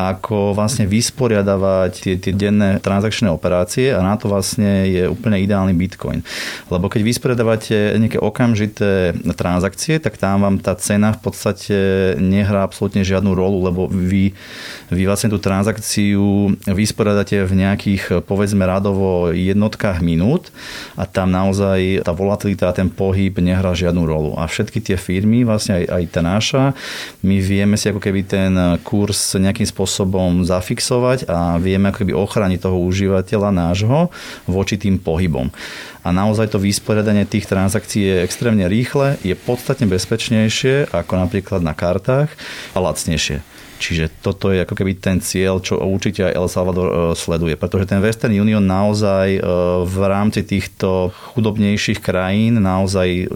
ako 0.00 0.56
vlastne 0.56 0.88
vysporiadavať 0.88 1.92
tie, 2.00 2.14
tie 2.16 2.32
denné 2.32 2.80
transakčné 2.80 3.28
operácie 3.28 3.92
a 3.92 4.00
na 4.00 4.16
to 4.16 4.32
vlastne 4.32 4.88
je 4.88 5.04
úplne 5.04 5.36
ideálny 5.36 5.76
Bitcoin. 5.76 6.24
Lebo 6.72 6.88
keď 6.88 7.04
vysporiadavate 7.04 7.92
nejaké 8.00 8.16
okamžité 8.16 9.12
transakcie, 9.36 10.00
tak 10.00 10.16
tam 10.16 10.48
vám 10.48 10.56
tá 10.64 10.72
cena 10.80 11.12
v 11.12 11.20
podstate 11.28 11.76
nehrá 12.16 12.64
absolútne 12.64 13.04
žiadnu 13.04 13.36
rolu, 13.36 13.68
lebo 13.68 13.84
vy, 13.84 14.32
vy 14.88 15.09
vlastne 15.10 15.34
tú 15.34 15.42
transakciu 15.42 16.54
vysporiadate 16.70 17.42
v 17.42 17.66
nejakých, 17.66 18.22
povedzme, 18.22 18.62
radovo 18.62 19.34
jednotkách 19.34 19.98
minút 19.98 20.54
a 20.94 21.02
tam 21.02 21.34
naozaj 21.34 22.06
tá 22.06 22.14
volatilita 22.14 22.70
a 22.70 22.76
ten 22.76 22.86
pohyb 22.86 23.34
nehrá 23.42 23.74
žiadnu 23.74 24.06
rolu. 24.06 24.38
A 24.38 24.46
všetky 24.46 24.78
tie 24.78 24.94
firmy, 24.94 25.42
vlastne 25.42 25.82
aj, 25.82 25.84
aj 25.90 26.02
tá 26.14 26.20
naša, 26.22 26.64
my 27.26 27.42
vieme 27.42 27.74
si 27.74 27.90
ako 27.90 27.98
keby 27.98 28.20
ten 28.22 28.54
kurz 28.86 29.34
nejakým 29.34 29.66
spôsobom 29.66 30.46
zafixovať 30.46 31.26
a 31.26 31.58
vieme 31.58 31.90
ako 31.90 32.06
keby 32.06 32.12
ochrániť 32.14 32.62
toho 32.62 32.78
užívateľa 32.78 33.50
nášho 33.50 34.14
voči 34.46 34.78
tým 34.78 35.02
pohybom. 35.02 35.50
A 36.00 36.14
naozaj 36.14 36.54
to 36.54 36.62
vysporiadanie 36.62 37.28
tých 37.28 37.44
transakcií 37.44 38.02
je 38.08 38.22
extrémne 38.24 38.64
rýchle, 38.70 39.20
je 39.20 39.36
podstatne 39.36 39.84
bezpečnejšie 39.90 40.94
ako 40.94 41.12
napríklad 41.18 41.60
na 41.60 41.76
kartách 41.76 42.32
a 42.72 42.78
lacnejšie. 42.80 43.59
Čiže 43.80 44.20
toto 44.20 44.52
je 44.52 44.60
ako 44.60 44.76
keby 44.76 45.00
ten 45.00 45.24
cieľ, 45.24 45.64
čo 45.64 45.80
určite 45.80 46.28
aj 46.28 46.36
El 46.36 46.48
Salvador 46.52 46.86
e, 46.86 46.94
sleduje. 47.16 47.56
Pretože 47.56 47.88
ten 47.88 48.04
Western 48.04 48.36
Union 48.36 48.60
naozaj 48.60 49.28
e, 49.34 49.40
v 49.88 49.96
rámci 50.04 50.44
týchto 50.44 51.16
chudobnejších 51.32 52.04
krajín 52.04 52.60
naozaj 52.60 53.32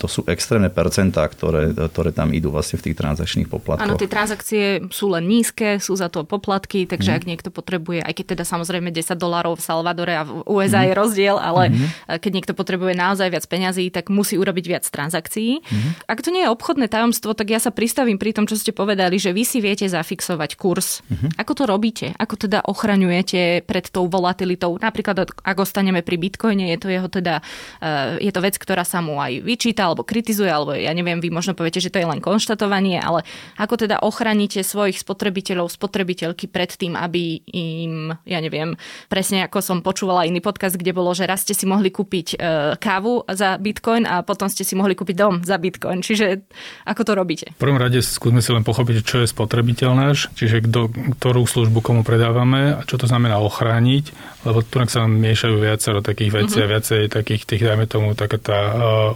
to 0.00 0.08
sú 0.08 0.24
extrémne 0.24 0.72
percentá, 0.72 1.28
ktoré, 1.28 1.76
ktoré 1.76 2.08
tam 2.16 2.32
idú 2.32 2.48
vlastne 2.48 2.80
v 2.80 2.88
tých 2.88 2.96
transakčných 2.96 3.52
poplatkoch. 3.52 3.84
Áno, 3.84 4.00
tie 4.00 4.08
transakcie 4.08 4.88
sú 4.88 5.12
len 5.12 5.28
nízke, 5.28 5.76
sú 5.76 5.92
za 5.92 6.08
to 6.08 6.24
poplatky, 6.24 6.88
takže 6.88 7.12
mm. 7.12 7.16
ak 7.20 7.24
niekto 7.28 7.48
potrebuje, 7.52 8.00
aj 8.00 8.16
keď 8.16 8.24
teda 8.32 8.44
samozrejme 8.48 8.88
10 8.88 9.20
dolárov 9.20 9.60
v 9.60 9.62
Salvadore 9.62 10.16
a 10.16 10.24
v 10.24 10.40
USA 10.48 10.80
mm. 10.80 10.86
je 10.88 10.92
rozdiel, 10.96 11.36
ale 11.36 11.68
mm. 11.68 12.16
keď 12.16 12.30
niekto 12.32 12.52
potrebuje 12.56 12.96
naozaj 12.96 13.28
viac 13.28 13.44
peňazí, 13.44 13.92
tak 13.92 14.08
musí 14.08 14.40
urobiť 14.40 14.64
viac 14.64 14.84
transakcií. 14.88 15.60
Mm. 15.60 15.90
Ak 16.08 16.24
to 16.24 16.32
nie 16.32 16.48
je 16.48 16.50
obchodné 16.50 16.88
tajomstvo, 16.88 17.36
tak 17.36 17.52
ja 17.52 17.60
sa 17.60 17.68
pristavím 17.68 18.16
pri 18.16 18.32
tom, 18.32 18.48
čo 18.48 18.56
ste 18.56 18.72
povedali, 18.72 19.20
že 19.20 19.36
vy 19.36 19.44
si 19.44 19.60
viete 19.60 19.84
zafixovať 19.84 20.56
kurz. 20.56 21.04
Mm. 21.12 21.36
Ako 21.36 21.52
to 21.52 21.68
robíte? 21.68 22.16
Ako 22.16 22.40
teda 22.40 22.64
ochraňujete 22.64 23.68
pred 23.68 23.84
tou 23.92 24.08
volatilitou? 24.08 24.80
Napríklad, 24.80 25.28
ak 25.28 25.56
ostaneme 25.60 26.00
pri 26.00 26.16
bitcoine, 26.16 26.72
je 26.72 26.78
to 26.80 26.88
jeho 26.88 27.08
teda, 27.12 27.44
eh, 27.84 28.16
je 28.24 28.32
to 28.32 28.40
vec, 28.40 28.56
ktorá 28.56 28.88
sa 28.88 29.04
mu 29.04 29.20
aj 29.20 29.44
vyčíta 29.44 29.89
alebo 29.90 30.06
kritizuje, 30.06 30.48
alebo 30.48 30.72
ja 30.78 30.94
neviem, 30.94 31.18
vy 31.18 31.28
možno 31.34 31.58
poviete, 31.58 31.82
že 31.82 31.90
to 31.90 31.98
je 31.98 32.06
len 32.06 32.22
konštatovanie, 32.22 33.02
ale 33.02 33.26
ako 33.58 33.86
teda 33.86 34.00
ochránite 34.00 34.62
svojich 34.62 35.02
spotrebiteľov, 35.02 35.68
spotrebiteľky 35.68 36.46
pred 36.46 36.70
tým, 36.70 36.94
aby 36.94 37.42
im, 37.50 38.14
ja 38.24 38.38
neviem, 38.38 38.78
presne 39.10 39.44
ako 39.44 39.58
som 39.58 39.78
počúvala 39.82 40.24
iný 40.24 40.38
podcast, 40.38 40.78
kde 40.78 40.94
bolo, 40.94 41.10
že 41.12 41.26
raz 41.26 41.42
ste 41.42 41.52
si 41.52 41.66
mohli 41.66 41.90
kúpiť 41.90 42.26
e, 42.34 42.36
kávu 42.78 43.26
za 43.26 43.58
bitcoin 43.58 44.06
a 44.06 44.22
potom 44.22 44.46
ste 44.46 44.62
si 44.62 44.78
mohli 44.78 44.94
kúpiť 44.94 45.16
dom 45.18 45.34
za 45.42 45.58
bitcoin. 45.58 46.00
Čiže 46.00 46.46
ako 46.86 47.02
to 47.02 47.12
robíte? 47.18 47.46
V 47.58 47.62
prvom 47.62 47.80
rade 47.80 47.98
skúsme 48.00 48.38
si 48.38 48.54
len 48.54 48.62
pochopiť, 48.62 48.96
čo 49.02 49.16
je 49.24 49.26
spotrebiteľ 49.26 49.90
náš, 49.92 50.30
čiže 50.38 50.62
kdo, 50.64 50.92
ktorú 51.18 51.44
službu 51.44 51.82
komu 51.82 52.00
predávame 52.06 52.78
a 52.78 52.86
čo 52.86 53.00
to 53.00 53.10
znamená 53.10 53.42
ochrániť, 53.42 54.14
lebo 54.40 54.64
tu 54.64 54.80
sa 54.88 55.04
nám 55.04 55.20
miešajú 55.20 55.60
viacero 55.60 56.00
takých 56.00 56.32
vecí 56.32 56.56
uh-huh. 56.56 56.68
a 56.68 56.72
viacej 56.72 57.12
takých 57.12 57.42
tých, 57.44 57.62
dajme 57.68 57.84
tomu, 57.84 58.16
taká 58.16 58.40
tá 58.40 58.58
uh, 58.72 59.10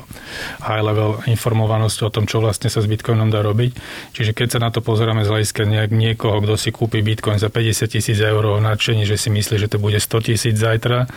high 0.60 0.84
level 0.84 1.24
informovanosť 1.24 1.98
o 2.04 2.10
tom, 2.12 2.28
čo 2.28 2.44
vlastne 2.44 2.68
sa 2.68 2.84
s 2.84 2.90
Bitcoinom 2.90 3.32
dá 3.32 3.40
robiť. 3.40 3.72
Čiže 4.12 4.36
keď 4.36 4.48
sa 4.52 4.58
na 4.60 4.68
to 4.68 4.84
pozeráme 4.84 5.24
z 5.24 5.32
hľadiska 5.32 5.64
nejak 5.64 5.90
niekoho, 5.96 6.44
kto 6.44 6.60
si 6.60 6.68
kúpi 6.76 7.00
Bitcoin 7.00 7.40
za 7.40 7.48
50 7.48 7.88
tisíc 7.88 8.20
eur 8.20 8.60
nadšení, 8.60 9.08
že 9.08 9.16
si 9.16 9.32
myslí, 9.32 9.56
že 9.56 9.72
to 9.72 9.80
bude 9.80 9.96
100 9.96 10.28
tisíc 10.28 10.60
zajtra, 10.60 11.08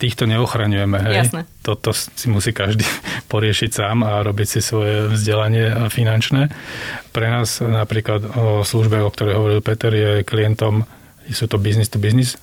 týchto 0.00 0.24
neochraňujeme. 0.30 0.98
Hej? 1.10 1.14
Jasne. 1.28 1.42
Toto 1.60 1.90
si 1.92 2.26
musí 2.32 2.54
každý 2.54 2.86
poriešiť 3.32 3.70
sám 3.74 4.06
a 4.06 4.22
robiť 4.22 4.46
si 4.46 4.60
svoje 4.62 5.10
vzdelanie 5.10 5.90
finančné. 5.90 6.54
Pre 7.10 7.26
nás 7.26 7.58
napríklad 7.58 8.30
o 8.38 8.62
službe, 8.62 9.02
o 9.02 9.10
ktorej 9.10 9.34
hovoril 9.36 9.60
Peter, 9.60 9.90
je 9.90 10.22
klientom, 10.22 10.86
sú 11.30 11.46
to 11.46 11.58
business 11.58 11.90
to 11.90 11.98
business 11.98 12.38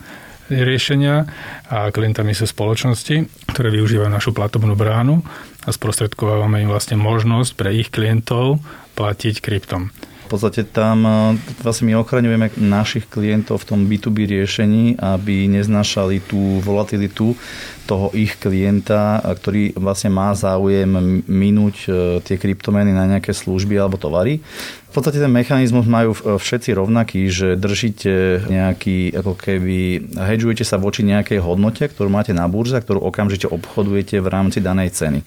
riešenia 0.49 1.27
a 1.67 1.91
klientami 1.91 2.31
sú 2.31 2.47
spoločnosti, 2.47 3.27
ktoré 3.51 3.71
využívajú 3.71 4.09
našu 4.11 4.31
platobnú 4.31 4.75
bránu 4.75 5.23
a 5.63 5.69
sprostredkovávame 5.71 6.63
im 6.63 6.71
vlastne 6.71 6.95
možnosť 6.95 7.51
pre 7.55 7.75
ich 7.75 7.91
klientov 7.91 8.63
platiť 8.95 9.43
kryptom. 9.43 9.91
V 10.27 10.35
podstate 10.35 10.67
tam 10.67 11.07
vlastne 11.63 11.87
my 11.87 12.03
ochraňujeme 12.03 12.59
našich 12.59 13.07
klientov 13.07 13.63
v 13.63 13.67
tom 13.71 13.79
B2B 13.87 14.27
riešení, 14.27 14.99
aby 14.99 15.47
neznášali 15.47 16.19
tú 16.27 16.59
volatilitu 16.59 17.31
toho 17.87 18.11
ich 18.11 18.35
klienta, 18.35 19.23
ktorý 19.23 19.79
vlastne 19.79 20.11
má 20.11 20.35
záujem 20.35 21.23
minúť 21.23 21.75
tie 22.27 22.35
kryptomeny 22.35 22.91
na 22.91 23.07
nejaké 23.07 23.31
služby 23.31 23.79
alebo 23.79 23.95
tovary 23.95 24.43
podstate 24.97 25.21
ten 25.21 25.29
mechanizmus 25.29 25.85
majú 25.85 26.17
všetci 26.17 26.73
rovnaký, 26.73 27.29
že 27.29 27.53
držíte 27.53 28.49
nejaký, 28.49 29.13
ako 29.13 29.37
keby, 29.37 30.09
hedžujete 30.17 30.65
sa 30.65 30.81
voči 30.81 31.05
nejakej 31.05 31.37
hodnote, 31.37 31.85
ktorú 31.85 32.09
máte 32.09 32.33
na 32.33 32.49
burze, 32.49 32.81
ktorú 32.81 33.05
okamžite 33.05 33.45
obchodujete 33.45 34.17
v 34.17 34.27
rámci 34.27 34.57
danej 34.57 34.97
ceny. 34.97 35.21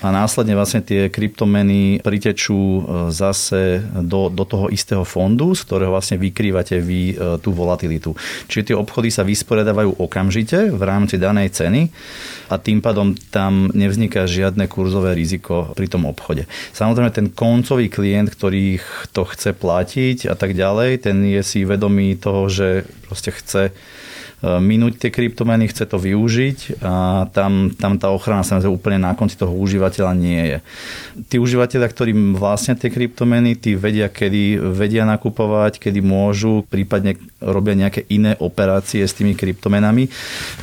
A 0.00 0.08
následne 0.08 0.56
vlastne 0.56 0.80
tie 0.80 1.12
kryptomeny 1.12 2.00
pritečú 2.00 2.56
e, 2.56 2.82
zase 3.12 3.84
do, 4.00 4.32
do 4.32 4.48
toho 4.48 4.72
istého 4.72 5.04
fondu, 5.04 5.52
z 5.52 5.60
ktorého 5.68 5.92
vlastne 5.92 6.16
vykrývate 6.16 6.80
vy 6.80 7.00
e, 7.12 7.14
tú 7.44 7.52
volatilitu. 7.52 8.16
Čiže 8.48 8.72
tie 8.72 8.76
obchody 8.76 9.12
sa 9.12 9.28
vysporiadávajú 9.28 10.00
okamžite 10.00 10.72
v 10.72 10.82
rámci 10.82 11.20
danej 11.20 11.52
ceny 11.52 11.92
a 12.48 12.56
tým 12.56 12.80
pádom 12.80 13.12
tam 13.28 13.68
nevzniká 13.76 14.24
žiadne 14.24 14.64
kurzové 14.72 15.12
riziko 15.12 15.76
pri 15.76 15.92
tom 15.92 16.08
obchode. 16.08 16.48
Samozrejme 16.72 17.12
ten 17.12 17.28
koncový 17.28 17.92
klient, 17.92 18.32
ktorý 18.32 18.80
to 19.12 19.28
chce 19.28 19.52
platiť 19.52 20.32
a 20.32 20.34
tak 20.34 20.56
ďalej, 20.56 21.04
ten 21.04 21.20
je 21.28 21.44
si 21.44 21.68
vedomý 21.68 22.16
toho, 22.16 22.48
že 22.48 22.88
proste 23.04 23.36
chce 23.36 23.76
minúť 24.40 24.96
tie 24.96 25.10
kryptomeny, 25.12 25.68
chce 25.68 25.84
to 25.84 26.00
využiť 26.00 26.80
a 26.80 27.28
tam, 27.28 27.76
tam 27.76 28.00
tá 28.00 28.08
ochrana 28.08 28.40
sa 28.40 28.56
úplne 28.64 28.96
na 28.96 29.12
konci 29.12 29.36
toho 29.36 29.52
užívateľa 29.52 30.12
nie 30.16 30.40
je. 30.40 30.58
Tí 31.28 31.36
užívateľia, 31.36 31.88
ktorí 31.92 32.12
vlastne 32.32 32.72
tie 32.72 32.88
kryptomeny, 32.88 33.60
tí 33.60 33.76
vedia, 33.76 34.08
kedy 34.08 34.56
vedia 34.72 35.04
nakupovať, 35.04 35.76
kedy 35.76 36.00
môžu, 36.00 36.64
prípadne 36.72 37.20
robia 37.44 37.76
nejaké 37.76 38.08
iné 38.08 38.32
operácie 38.40 39.04
s 39.04 39.12
tými 39.12 39.36
kryptomenami, 39.36 40.08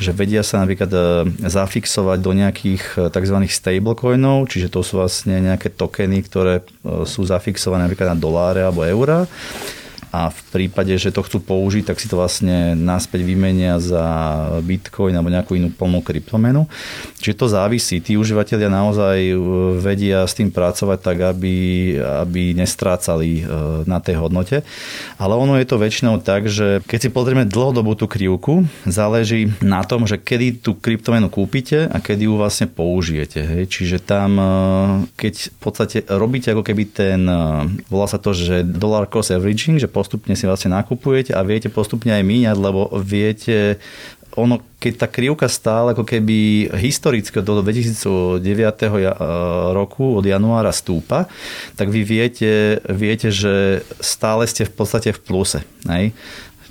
že 0.02 0.10
vedia 0.10 0.42
sa 0.42 0.66
napríklad 0.66 0.90
e, 0.90 1.00
zafixovať 1.46 2.18
do 2.18 2.34
nejakých 2.34 2.82
e, 2.98 3.14
tzv. 3.14 3.36
stablecoinov, 3.46 4.50
čiže 4.50 4.74
to 4.74 4.82
sú 4.82 4.98
vlastne 4.98 5.38
nejaké 5.38 5.70
tokeny, 5.70 6.26
ktoré 6.26 6.66
sú 7.06 7.22
zafixované 7.22 7.86
napríklad 7.86 8.14
na 8.14 8.18
doláre 8.18 8.66
alebo 8.66 8.82
eurá 8.82 9.30
a 10.18 10.34
v 10.34 10.40
prípade, 10.50 10.90
že 10.98 11.14
to 11.14 11.22
chcú 11.22 11.38
použiť, 11.38 11.94
tak 11.94 12.02
si 12.02 12.10
to 12.10 12.18
vlastne 12.18 12.74
náspäť 12.74 13.22
vymenia 13.22 13.78
za 13.78 14.02
bitcoin 14.66 15.14
alebo 15.14 15.30
nejakú 15.30 15.54
inú 15.54 15.70
plnú 15.70 16.02
kryptomenu. 16.02 16.66
Čiže 17.22 17.38
to 17.38 17.46
závisí. 17.46 18.02
Tí 18.02 18.18
užívateľia 18.18 18.66
naozaj 18.66 19.16
e, 19.30 19.34
vedia 19.78 20.26
s 20.26 20.34
tým 20.34 20.50
pracovať 20.50 20.98
tak, 20.98 21.18
aby, 21.22 21.56
aby 22.02 22.50
nestrácali 22.58 23.30
e, 23.38 23.42
na 23.86 24.02
tej 24.02 24.18
hodnote. 24.18 24.66
Ale 25.22 25.38
ono 25.38 25.54
je 25.54 25.66
to 25.70 25.78
väčšinou 25.78 26.18
tak, 26.18 26.50
že 26.50 26.82
keď 26.82 26.98
si 26.98 27.10
pozrieme 27.14 27.46
dlhodobú 27.46 27.94
tú 27.94 28.10
krivku, 28.10 28.66
záleží 28.90 29.54
na 29.62 29.86
tom, 29.86 30.02
že 30.10 30.18
kedy 30.18 30.66
tú 30.66 30.74
kryptomenu 30.74 31.30
kúpite 31.30 31.86
a 31.86 32.02
kedy 32.02 32.26
ju 32.26 32.34
vlastne 32.34 32.66
použijete. 32.66 33.38
Hej. 33.46 33.62
Čiže 33.70 34.02
tam, 34.02 34.30
e, 34.34 34.50
keď 35.14 35.34
v 35.54 35.58
podstate 35.62 35.96
robíte 36.10 36.50
ako 36.50 36.66
keby 36.66 36.84
ten, 36.90 37.20
volá 37.86 38.10
sa 38.10 38.18
to, 38.18 38.34
že 38.34 38.66
dollar 38.66 39.06
cost 39.06 39.30
averaging, 39.30 39.78
že 39.78 39.86
postupne 40.08 40.32
si 40.32 40.48
vlastne 40.48 40.72
nakupujete 40.72 41.36
a 41.36 41.44
viete 41.44 41.68
postupne 41.68 42.16
aj 42.16 42.24
míňať, 42.24 42.56
lebo 42.56 42.88
viete 42.96 43.76
ono, 44.32 44.64
keď 44.80 45.04
tá 45.04 45.06
krivka 45.10 45.44
stále 45.50 45.92
ako 45.92 46.08
keby 46.08 46.70
historicky 46.80 47.44
do 47.44 47.60
2009 47.60 48.40
roku 49.76 50.16
od 50.16 50.24
januára 50.24 50.72
stúpa, 50.72 51.28
tak 51.76 51.92
vy 51.92 52.06
viete, 52.08 52.80
viete, 52.88 53.28
že 53.28 53.84
stále 54.00 54.48
ste 54.48 54.64
v 54.64 54.72
podstate 54.72 55.12
v 55.12 55.20
pluse. 55.20 55.60
Hej? 55.84 56.16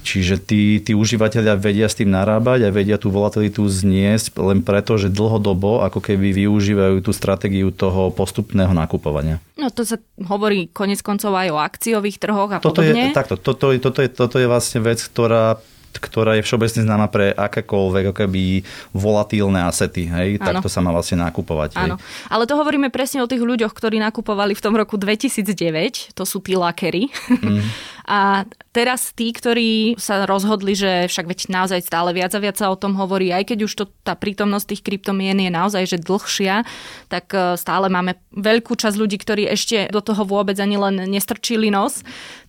Čiže 0.07 0.39
tí, 0.39 0.79
tí 0.79 0.95
užívateľia 0.95 1.59
vedia 1.59 1.91
s 1.91 1.99
tým 1.99 2.07
narábať 2.07 2.63
a 2.63 2.71
vedia 2.71 2.95
tú 2.95 3.11
volatilitu 3.11 3.67
zniesť 3.67 4.39
len 4.39 4.63
preto, 4.63 4.95
že 4.95 5.11
dlhodobo 5.11 5.83
ako 5.83 5.99
keby 5.99 6.31
využívajú 6.31 7.03
tú 7.03 7.11
stratégiu 7.11 7.75
toho 7.75 8.07
postupného 8.15 8.71
nakupovania. 8.71 9.43
No 9.59 9.67
to 9.67 9.83
sa 9.83 9.99
hovorí 10.23 10.71
konec 10.71 11.03
koncov 11.03 11.35
aj 11.35 11.51
o 11.51 11.59
akciových 11.59 12.23
trhoch 12.23 12.55
a 12.55 12.63
toto 12.63 12.79
podobne. 12.79 13.11
Je, 13.11 13.19
takto, 13.19 13.35
toto, 13.35 13.75
toto, 13.75 13.99
je, 13.99 14.07
toto 14.07 14.39
je 14.39 14.47
vlastne 14.47 14.79
vec, 14.79 15.03
ktorá 15.03 15.59
ktorá 15.97 16.37
je 16.37 16.45
všeobecne 16.45 16.85
známa 16.85 17.07
pre 17.09 17.33
akékoľvek 17.33 18.13
akoby 18.13 18.61
volatílne 18.93 19.65
asety. 19.65 20.05
Hej? 20.05 20.37
Takto 20.37 20.69
sa 20.69 20.79
má 20.79 20.93
vlastne 20.93 21.17
nakupovať. 21.25 21.73
Áno. 21.79 21.97
Ale 22.29 22.45
to 22.45 22.53
hovoríme 22.53 22.93
presne 22.93 23.25
o 23.25 23.27
tých 23.29 23.41
ľuďoch, 23.41 23.73
ktorí 23.73 23.97
nakupovali 23.97 24.53
v 24.53 24.61
tom 24.61 24.77
roku 24.77 24.95
2009. 24.95 26.13
To 26.13 26.23
sú 26.23 26.37
tí 26.39 26.53
lakery. 26.53 27.09
Mm. 27.41 27.65
A 28.07 28.47
teraz 28.71 29.11
tí, 29.11 29.35
ktorí 29.35 29.99
sa 29.99 30.23
rozhodli, 30.23 30.79
že 30.79 31.11
však 31.11 31.27
veď 31.27 31.39
naozaj 31.51 31.83
stále 31.83 32.15
viac 32.15 32.31
a 32.31 32.39
viac 32.39 32.55
sa 32.55 32.71
o 32.71 32.79
tom 32.79 32.95
hovorí, 32.95 33.35
aj 33.35 33.51
keď 33.51 33.59
už 33.67 33.73
to, 33.75 33.85
tá 34.07 34.15
prítomnosť 34.15 34.65
tých 34.71 34.81
kryptomien 34.87 35.35
je 35.35 35.51
naozaj 35.51 35.83
že 35.83 35.99
dlhšia, 35.99 36.63
tak 37.11 37.35
e, 37.35 37.59
stále 37.59 37.91
máme 37.91 38.15
veľkú 38.31 38.79
časť 38.79 38.95
ľudí, 38.95 39.19
ktorí 39.19 39.51
ešte 39.51 39.91
do 39.91 39.99
toho 39.99 40.23
vôbec 40.23 40.55
ani 40.55 40.79
len 40.79 41.03
nestrčili 41.03 41.67
nos, 41.67 41.99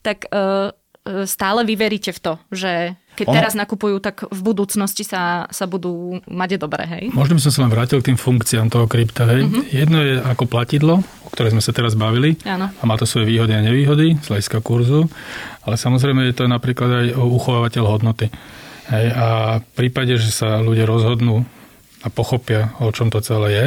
tak 0.06 0.30
e, 0.30 0.70
e, 1.10 1.26
stále 1.26 1.66
vy 1.66 1.74
veríte 1.74 2.14
v 2.14 2.22
to, 2.22 2.32
že 2.54 2.94
keď 3.18 3.26
ono... 3.26 3.36
teraz 3.42 3.58
nakupujú, 3.58 3.98
tak 3.98 4.22
v 4.30 4.40
budúcnosti 4.46 5.02
sa, 5.02 5.50
sa 5.50 5.66
budú 5.66 6.22
mať 6.30 6.62
dobre, 6.62 6.86
hej? 6.86 7.04
Možno 7.10 7.34
by 7.34 7.42
som 7.42 7.50
sa 7.50 7.60
len 7.66 7.74
vrátil 7.74 7.98
k 7.98 8.14
tým 8.14 8.18
funkciám 8.18 8.70
toho 8.70 8.86
krypta, 8.86 9.26
hej. 9.26 9.42
Uh-huh. 9.42 9.66
Jedno 9.66 9.98
je 9.98 10.22
ako 10.22 10.46
platidlo, 10.46 11.02
o 11.02 11.28
ktorej 11.34 11.58
sme 11.58 11.62
sa 11.64 11.74
teraz 11.74 11.98
bavili. 11.98 12.38
Áno. 12.46 12.70
A 12.70 12.82
má 12.86 12.94
to 12.94 13.10
svoje 13.10 13.26
výhody 13.26 13.58
a 13.58 13.64
nevýhody 13.66 14.14
z 14.22 14.26
hľadiska 14.30 14.62
kurzu. 14.62 15.10
Ale 15.66 15.74
samozrejme 15.74 16.30
je 16.30 16.38
to 16.38 16.46
napríklad 16.46 16.90
aj 16.94 17.06
uchovávateľ 17.18 17.84
hodnoty. 17.90 18.30
Hej. 18.94 19.06
A 19.12 19.26
v 19.58 19.66
prípade, 19.74 20.14
že 20.14 20.30
sa 20.30 20.62
ľudia 20.62 20.86
rozhodnú 20.86 21.42
a 22.06 22.08
pochopia, 22.14 22.78
o 22.78 22.94
čom 22.94 23.10
to 23.10 23.18
celé 23.18 23.48
je, 23.50 23.66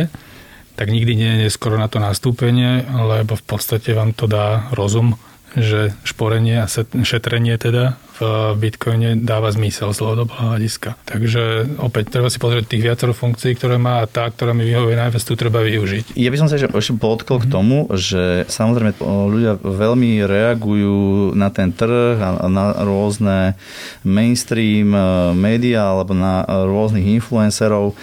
tak 0.79 0.87
nikdy 0.87 1.13
nie 1.13 1.33
je 1.45 1.49
skoro 1.51 1.75
na 1.75 1.91
to 1.91 1.99
nastúpenie, 1.99 2.87
lebo 2.87 3.35
v 3.35 3.43
podstate 3.43 3.91
vám 3.91 4.15
to 4.15 4.25
dá 4.25 4.71
rozum, 4.71 5.19
že 5.55 5.91
šporenie 6.07 6.63
a 6.63 6.67
šetrenie 7.03 7.59
teda 7.59 7.99
v 8.21 8.53
Bitcoine 8.53 9.17
dáva 9.17 9.49
zmysel 9.49 9.91
z 9.97 10.05
dlhodobého 10.05 10.53
hľadiska. 10.53 10.93
Takže 11.09 11.73
opäť 11.81 12.13
treba 12.13 12.29
si 12.29 12.37
pozrieť 12.37 12.69
tých 12.69 12.85
viacero 12.85 13.17
funkcií, 13.17 13.57
ktoré 13.57 13.81
má 13.81 14.05
a 14.05 14.05
tá, 14.05 14.29
ktorá 14.29 14.53
mi 14.53 14.61
vyhovuje 14.61 14.93
najviac, 14.93 15.25
tu 15.25 15.33
treba 15.33 15.65
využiť. 15.65 16.13
Ja 16.13 16.29
by 16.29 16.37
som 16.37 16.47
sa 16.47 16.61
ešte 16.61 16.69
podotkol 17.01 17.41
k 17.41 17.49
mhm. 17.49 17.53
tomu, 17.53 17.77
že 17.97 18.45
samozrejme 18.45 19.01
ľudia 19.01 19.57
veľmi 19.57 20.21
reagujú 20.23 21.33
na 21.33 21.49
ten 21.49 21.73
trh 21.73 22.21
a 22.21 22.45
na 22.45 22.77
rôzne 22.85 23.57
mainstream 24.05 24.93
eh, 24.93 25.03
médiá 25.33 25.89
alebo 25.89 26.13
na 26.13 26.45
rôznych 26.45 27.17
influencerov 27.17 27.97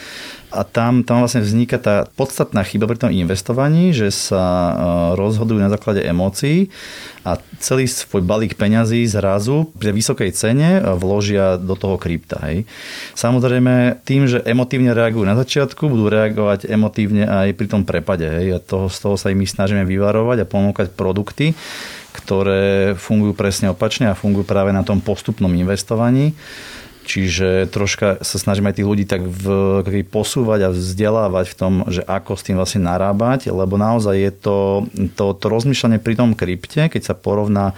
a 0.49 0.65
tam, 0.65 1.05
tam 1.05 1.21
vlastne 1.21 1.45
vzniká 1.45 1.77
tá 1.77 2.09
podstatná 2.17 2.65
chyba 2.65 2.89
pri 2.89 2.97
tom 2.97 3.13
investovaní, 3.13 3.93
že 3.93 4.09
sa 4.09 4.41
e, 4.41 4.73
rozhodujú 5.21 5.61
na 5.61 5.69
základe 5.69 6.01
emócií 6.01 6.73
a 7.21 7.37
celý 7.61 7.85
svoj 7.85 8.25
balík 8.25 8.57
peňazí 8.57 9.05
zrazu 9.05 9.69
pri 9.77 9.93
vysokej 9.93 10.33
cene 10.33 10.81
vložia 10.97 11.61
do 11.61 11.77
toho 11.77 12.01
krypta. 12.01 12.41
Hej. 12.49 12.65
Samozrejme, 13.13 14.01
tým, 14.09 14.25
že 14.25 14.41
emotívne 14.49 14.97
reagujú 14.97 15.29
na 15.29 15.37
začiatku, 15.37 15.85
budú 15.85 16.09
reagovať 16.09 16.65
emotívne 16.73 17.29
aj 17.29 17.53
pri 17.53 17.67
tom 17.69 17.85
prepade. 17.85 18.25
Hej. 18.25 18.47
A 18.57 18.59
toho, 18.65 18.89
z 18.89 18.99
toho 19.05 19.21
sa 19.21 19.29
im 19.29 19.45
snažíme 19.45 19.85
vyvarovať 19.85 20.43
a 20.43 20.49
ponúkať 20.49 20.97
produkty, 20.97 21.53
ktoré 22.17 22.97
fungujú 22.97 23.37
presne 23.37 23.69
opačne 23.69 24.09
a 24.09 24.17
fungujú 24.17 24.49
práve 24.49 24.73
na 24.73 24.81
tom 24.81 25.05
postupnom 25.05 25.53
investovaní 25.53 26.33
Čiže 27.09 27.73
troška 27.73 28.21
sa 28.21 28.37
snažíme 28.37 28.69
aj 28.69 28.77
tých 28.77 28.89
ľudí 28.89 29.05
tak 29.09 29.25
v, 29.25 29.81
posúvať 30.05 30.69
a 30.69 30.75
vzdelávať 30.77 31.47
v 31.49 31.57
tom, 31.57 31.75
že 31.89 32.05
ako 32.05 32.37
s 32.37 32.45
tým 32.45 32.61
vlastne 32.61 32.85
narábať, 32.85 33.49
lebo 33.49 33.81
naozaj 33.81 34.13
je 34.13 34.33
to, 34.37 34.59
to, 35.17 35.33
to 35.33 35.47
rozmýšľanie 35.49 36.05
pri 36.05 36.21
tom 36.21 36.37
krypte, 36.37 36.93
keď 36.93 37.01
sa 37.01 37.15
porovná 37.17 37.73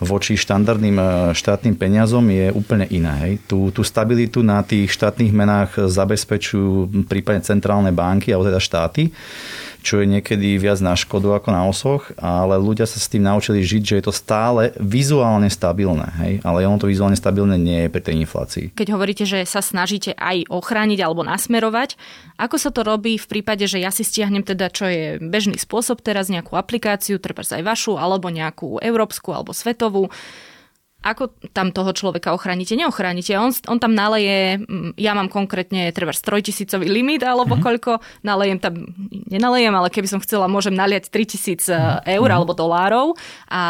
voči 0.00 0.40
štandardným 0.40 0.96
e, 0.96 1.04
štátnym 1.36 1.76
peniazom, 1.76 2.24
je 2.32 2.48
úplne 2.56 2.88
iné. 2.88 3.12
Hej. 3.20 3.32
Tú, 3.44 3.68
tú 3.68 3.84
stabilitu 3.84 4.40
na 4.40 4.64
tých 4.64 4.88
štátnych 4.96 5.28
menách 5.28 5.76
zabezpečujú 5.84 7.04
prípadne 7.04 7.44
centrálne 7.44 7.92
banky, 7.92 8.32
alebo 8.32 8.48
teda 8.48 8.64
štáty 8.64 9.12
čo 9.80 10.00
je 10.00 10.06
niekedy 10.06 10.60
viac 10.60 10.78
na 10.84 10.94
škodu 10.94 11.40
ako 11.40 11.48
na 11.50 11.62
osoch, 11.66 12.12
ale 12.20 12.60
ľudia 12.60 12.84
sa 12.84 13.00
s 13.00 13.08
tým 13.08 13.24
naučili 13.24 13.64
žiť, 13.64 13.82
že 13.82 13.94
je 14.00 14.04
to 14.04 14.14
stále 14.14 14.72
vizuálne 14.78 15.48
stabilné, 15.48 16.08
hej? 16.20 16.32
ale 16.44 16.68
ono 16.68 16.80
to 16.80 16.88
vizuálne 16.88 17.16
stabilné 17.16 17.56
nie 17.56 17.86
je 17.86 17.92
pri 17.92 18.02
tej 18.04 18.14
inflácii. 18.22 18.66
Keď 18.76 18.88
hovoríte, 18.92 19.24
že 19.24 19.42
sa 19.48 19.64
snažíte 19.64 20.12
aj 20.16 20.48
ochrániť 20.52 21.00
alebo 21.00 21.24
nasmerovať, 21.24 21.96
ako 22.40 22.56
sa 22.56 22.70
to 22.72 22.80
robí 22.84 23.20
v 23.20 23.26
prípade, 23.26 23.64
že 23.68 23.80
ja 23.80 23.92
si 23.92 24.04
stiahnem 24.04 24.44
teda, 24.44 24.72
čo 24.72 24.88
je 24.88 25.20
bežný 25.20 25.60
spôsob 25.60 26.00
teraz, 26.00 26.32
nejakú 26.32 26.56
aplikáciu, 26.56 27.20
treba 27.20 27.42
aj 27.44 27.64
vašu, 27.64 27.96
alebo 27.96 28.28
nejakú 28.28 28.78
európsku 28.80 29.32
alebo 29.34 29.56
svetovú, 29.56 30.12
ako 31.00 31.32
tam 31.56 31.72
toho 31.72 31.96
človeka 31.96 32.36
ochránite? 32.36 32.76
Neochránite. 32.76 33.32
On, 33.40 33.48
on 33.48 33.78
tam 33.80 33.96
naleje, 33.96 34.60
mm, 34.60 35.00
ja 35.00 35.16
mám 35.16 35.32
konkrétne 35.32 35.88
treba 35.96 36.12
trojtisícový 36.12 36.84
limit 36.92 37.24
alebo 37.24 37.56
mm-hmm. 37.56 37.64
koľko, 37.64 37.92
nalejem 38.20 38.58
tam, 38.60 38.92
nenalejem, 39.32 39.72
ale 39.72 39.88
keby 39.88 40.08
som 40.12 40.20
chcela, 40.20 40.44
môžem 40.44 40.76
naliať 40.76 41.08
3000 41.08 41.56
mm-hmm. 41.56 42.16
eur 42.20 42.28
mhm. 42.28 42.36
alebo 42.36 42.52
dolárov 42.52 43.06
a 43.48 43.62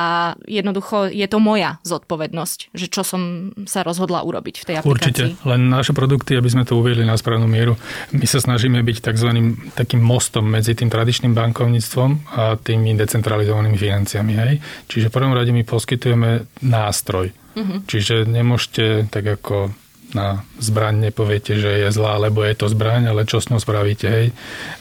jednoducho 0.50 1.06
je 1.06 1.26
to 1.30 1.38
moja 1.38 1.78
zodpovednosť, 1.86 2.74
že 2.74 2.86
čo 2.90 3.06
som 3.06 3.54
sa 3.70 3.86
rozhodla 3.86 4.26
urobiť 4.26 4.54
v 4.60 4.64
tej 4.66 4.74
aplikácii. 4.82 4.90
Určite, 4.90 5.24
len 5.46 5.70
naše 5.70 5.94
produkty, 5.94 6.34
aby 6.34 6.50
sme 6.50 6.66
to 6.66 6.74
uviedli 6.82 7.06
na 7.06 7.14
správnu 7.14 7.46
mieru, 7.46 7.78
my 8.10 8.26
sa 8.26 8.42
snažíme 8.42 8.82
byť 8.82 8.96
tzv. 9.06 9.30
takým 9.78 10.02
mostom 10.02 10.50
medzi 10.50 10.74
tým 10.74 10.90
tradičným 10.90 11.30
bankovníctvom 11.30 12.10
a 12.34 12.58
tými 12.58 12.98
decentralizovanými 12.98 13.78
financiami. 13.78 14.32
Hej? 14.34 14.54
Čiže 14.90 15.06
v 15.08 15.14
prvom 15.14 15.36
rade 15.36 15.54
my 15.54 15.62
poskytujeme 15.62 16.48
nástroj 16.64 17.19
Uh-huh. 17.56 17.82
Čiže 17.86 18.28
nemôžete 18.30 19.10
tak 19.10 19.26
ako 19.26 19.74
na 20.10 20.42
zbraň 20.58 21.10
nepoviete, 21.10 21.54
že 21.54 21.86
je 21.86 21.88
zlá, 21.94 22.18
lebo 22.18 22.42
je 22.42 22.54
to 22.58 22.66
zbraň, 22.66 23.14
ale 23.14 23.26
čo 23.30 23.38
s 23.38 23.46
ňou 23.46 23.62
spravíte, 23.62 24.06
hej? 24.10 24.26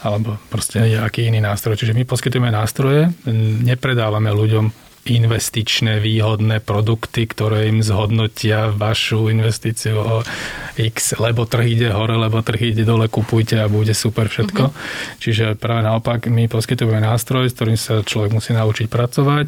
Alebo 0.01 0.41
proste 0.49 0.81
aký 0.97 1.29
iný 1.29 1.37
nástroj. 1.37 1.77
Čiže 1.77 1.93
my 1.93 2.03
poskytujeme 2.05 2.49
nástroje, 2.49 3.13
nepredávame 3.61 4.33
ľuďom 4.33 4.89
investičné 5.09 6.03
výhodné 6.03 6.61
produkty, 6.61 7.25
ktoré 7.25 7.71
im 7.71 7.81
zhodnotia 7.81 8.69
vašu 8.69 9.31
investíciu 9.31 9.97
o 9.97 10.15
X, 10.77 11.17
lebo 11.17 11.47
trh 11.49 11.65
ide 11.65 11.89
hore, 11.89 12.13
lebo 12.19 12.43
trh 12.43 12.75
ide 12.75 12.83
dole, 12.85 13.09
kupujte 13.09 13.57
a 13.57 13.71
bude 13.71 13.95
super 13.95 14.29
všetko. 14.29 14.63
Uh-huh. 14.69 15.17
Čiže 15.21 15.57
práve 15.57 15.85
naopak 15.87 16.29
my 16.29 16.45
poskytujeme 16.51 17.01
nástroj, 17.01 17.49
s 17.49 17.55
ktorým 17.57 17.79
sa 17.79 18.05
človek 18.05 18.33
musí 18.33 18.51
naučiť 18.53 18.85
pracovať 18.91 19.47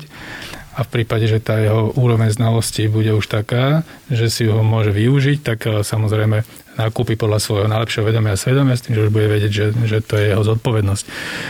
a 0.71 0.87
v 0.87 0.91
prípade, 0.91 1.27
že 1.27 1.43
tá 1.43 1.59
jeho 1.59 1.91
úroveň 1.99 2.31
znalosti 2.31 2.87
bude 2.87 3.11
už 3.11 3.27
taká, 3.27 3.83
že 4.07 4.31
si 4.31 4.47
ho 4.47 4.63
môže 4.63 4.95
využiť, 4.95 5.37
tak 5.43 5.59
eh, 5.67 5.83
samozrejme 5.83 6.43
nakúpi 6.79 7.19
podľa 7.19 7.43
svojho 7.43 7.67
najlepšieho 7.67 8.07
vedomia 8.07 8.33
a 8.33 8.39
svedomia 8.39 8.79
s 8.79 8.87
tým, 8.87 8.95
že 8.95 9.03
už 9.07 9.11
bude 9.11 9.27
vedieť, 9.27 9.51
že, 9.51 9.65
že 9.83 9.99
to 9.99 10.15
je 10.15 10.31
jeho 10.31 10.43
zodpovednosť. 10.43 11.03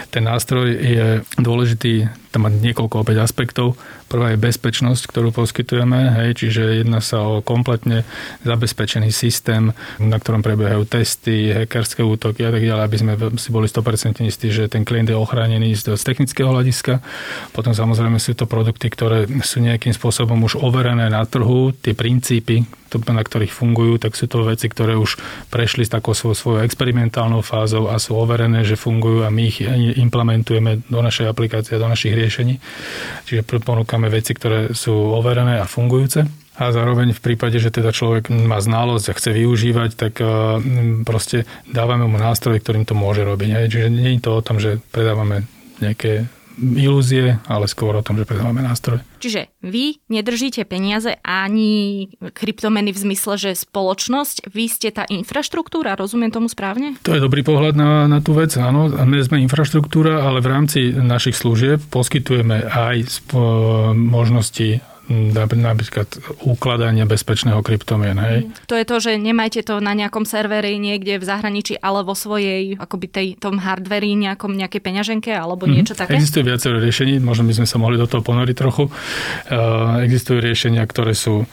Ten 0.09 0.25
nástroj 0.25 0.73
je 0.73 1.07
dôležitý, 1.37 2.09
tam 2.31 2.47
má 2.47 2.49
niekoľko 2.49 3.03
opäť 3.03 3.27
aspektov. 3.27 3.75
Prvá 4.07 4.31
je 4.31 4.39
bezpečnosť, 4.39 5.07
ktorú 5.07 5.35
poskytujeme, 5.35 6.15
hej, 6.23 6.29
čiže 6.39 6.83
jedná 6.83 7.03
sa 7.03 7.19
o 7.23 7.43
kompletne 7.43 8.07
zabezpečený 8.47 9.11
systém, 9.11 9.75
na 9.99 10.17
ktorom 10.19 10.39
prebiehajú 10.39 10.87
testy, 10.87 11.51
hackerské 11.51 12.03
útoky 12.03 12.47
a 12.47 12.51
tak 12.55 12.63
ďalej, 12.63 12.83
aby 12.87 12.97
sme 12.97 13.13
si 13.35 13.49
boli 13.51 13.67
100% 13.67 14.23
istí, 14.23 14.47
že 14.47 14.71
ten 14.71 14.87
klient 14.87 15.11
je 15.11 15.17
ochránený 15.19 15.75
z, 15.75 15.95
technického 15.99 16.51
hľadiska. 16.51 17.03
Potom 17.51 17.75
samozrejme 17.75 18.19
sú 18.19 18.35
to 18.35 18.47
produkty, 18.47 18.87
ktoré 18.87 19.27
sú 19.43 19.59
nejakým 19.59 19.91
spôsobom 19.91 20.39
už 20.47 20.59
overené 20.59 21.11
na 21.11 21.23
trhu, 21.27 21.75
tie 21.75 21.91
princípy, 21.91 22.63
na 22.91 23.23
ktorých 23.23 23.55
fungujú, 23.55 24.03
tak 24.03 24.19
sú 24.19 24.27
to 24.27 24.43
veci, 24.43 24.67
ktoré 24.67 24.99
už 24.99 25.15
prešli 25.47 25.87
s 25.87 25.93
takou 25.93 26.11
svojou 26.11 26.59
experimentálnou 26.67 27.39
fázou 27.39 27.87
a 27.87 27.95
sú 27.95 28.19
overené, 28.19 28.67
že 28.67 28.75
fungujú 28.75 29.23
a 29.23 29.31
my 29.31 29.43
ich 29.47 29.63
implementujeme 29.95 30.83
do 30.91 30.99
našej 30.99 31.31
aplikácie, 31.31 31.79
do 31.79 31.87
našich 31.87 32.11
riešení. 32.21 32.61
Čiže 33.25 33.41
ponúkame 33.65 34.13
veci, 34.13 34.37
ktoré 34.37 34.77
sú 34.77 34.93
overené 34.93 35.57
a 35.57 35.65
fungujúce. 35.65 36.29
A 36.61 36.69
zároveň 36.69 37.17
v 37.17 37.23
prípade, 37.25 37.57
že 37.57 37.73
teda 37.73 37.89
človek 37.89 38.29
má 38.29 38.61
znalosť 38.61 39.05
a 39.09 39.17
chce 39.17 39.33
využívať, 39.33 39.89
tak 39.97 40.13
proste 41.01 41.49
dávame 41.65 42.05
mu 42.05 42.21
nástroj, 42.21 42.61
ktorým 42.61 42.85
to 42.85 42.93
môže 42.93 43.25
robiť. 43.25 43.65
Čiže 43.65 43.89
nie 43.89 44.19
je 44.19 44.21
to 44.21 44.37
o 44.37 44.45
tom, 44.45 44.61
že 44.61 44.77
predávame 44.93 45.49
nejaké 45.81 46.29
ilúzie, 46.59 47.39
ale 47.47 47.65
skôr 47.69 47.95
o 47.95 48.03
tom, 48.03 48.19
že 48.19 48.27
predávame 48.27 48.65
nástroje. 48.65 49.03
Čiže 49.21 49.53
vy 49.61 50.01
nedržíte 50.09 50.65
peniaze 50.65 51.15
ani 51.21 52.09
kryptomeny 52.19 52.89
v 52.89 53.01
zmysle, 53.07 53.37
že 53.37 53.51
spoločnosť, 53.53 54.49
vy 54.49 54.65
ste 54.65 54.89
tá 54.89 55.05
infraštruktúra, 55.07 55.93
rozumiem 55.93 56.33
tomu 56.33 56.49
správne? 56.49 56.97
To 57.05 57.13
je 57.13 57.21
dobrý 57.21 57.45
pohľad 57.45 57.77
na, 57.77 58.09
na 58.09 58.19
tú 58.19 58.33
vec, 58.33 58.51
áno. 58.57 58.89
My 58.89 59.21
sme 59.21 59.45
infraštruktúra, 59.45 60.25
ale 60.25 60.41
v 60.41 60.51
rámci 60.51 60.79
našich 60.91 61.37
služieb 61.37 61.79
poskytujeme 61.93 62.65
aj 62.67 63.29
možnosti 63.93 64.81
napríklad 65.35 66.07
ukladania 66.47 67.05
bezpečného 67.05 67.59
kryptomien. 67.61 68.17
Hej? 68.17 68.37
To 68.67 68.75
je 68.79 68.85
to, 68.87 68.95
že 68.97 69.11
nemajte 69.19 69.61
to 69.67 69.77
na 69.83 69.91
nejakom 69.93 70.23
serveri 70.23 70.79
niekde 70.79 71.19
v 71.19 71.25
zahraničí, 71.25 71.77
ale 71.77 72.01
vo 72.01 72.15
svojej, 72.15 72.79
akoby 72.79 73.05
tej, 73.11 73.27
tom 73.37 73.59
hardveri, 73.59 74.15
nejakom, 74.15 74.55
nejakej 74.55 74.81
peňaženke 74.81 75.31
alebo 75.31 75.67
mm. 75.67 75.71
niečo 75.71 75.93
také? 75.93 76.17
Existuje 76.17 76.47
viacero 76.47 76.79
riešení, 76.79 77.19
možno 77.21 77.45
by 77.45 77.61
sme 77.61 77.67
sa 77.67 77.77
mohli 77.77 77.99
do 77.99 78.07
toho 78.07 78.23
ponoriť 78.23 78.55
trochu. 78.55 78.87
Uh, 78.87 80.01
existujú 80.01 80.41
riešenia, 80.41 80.83
ktoré 80.87 81.13
sú 81.13 81.43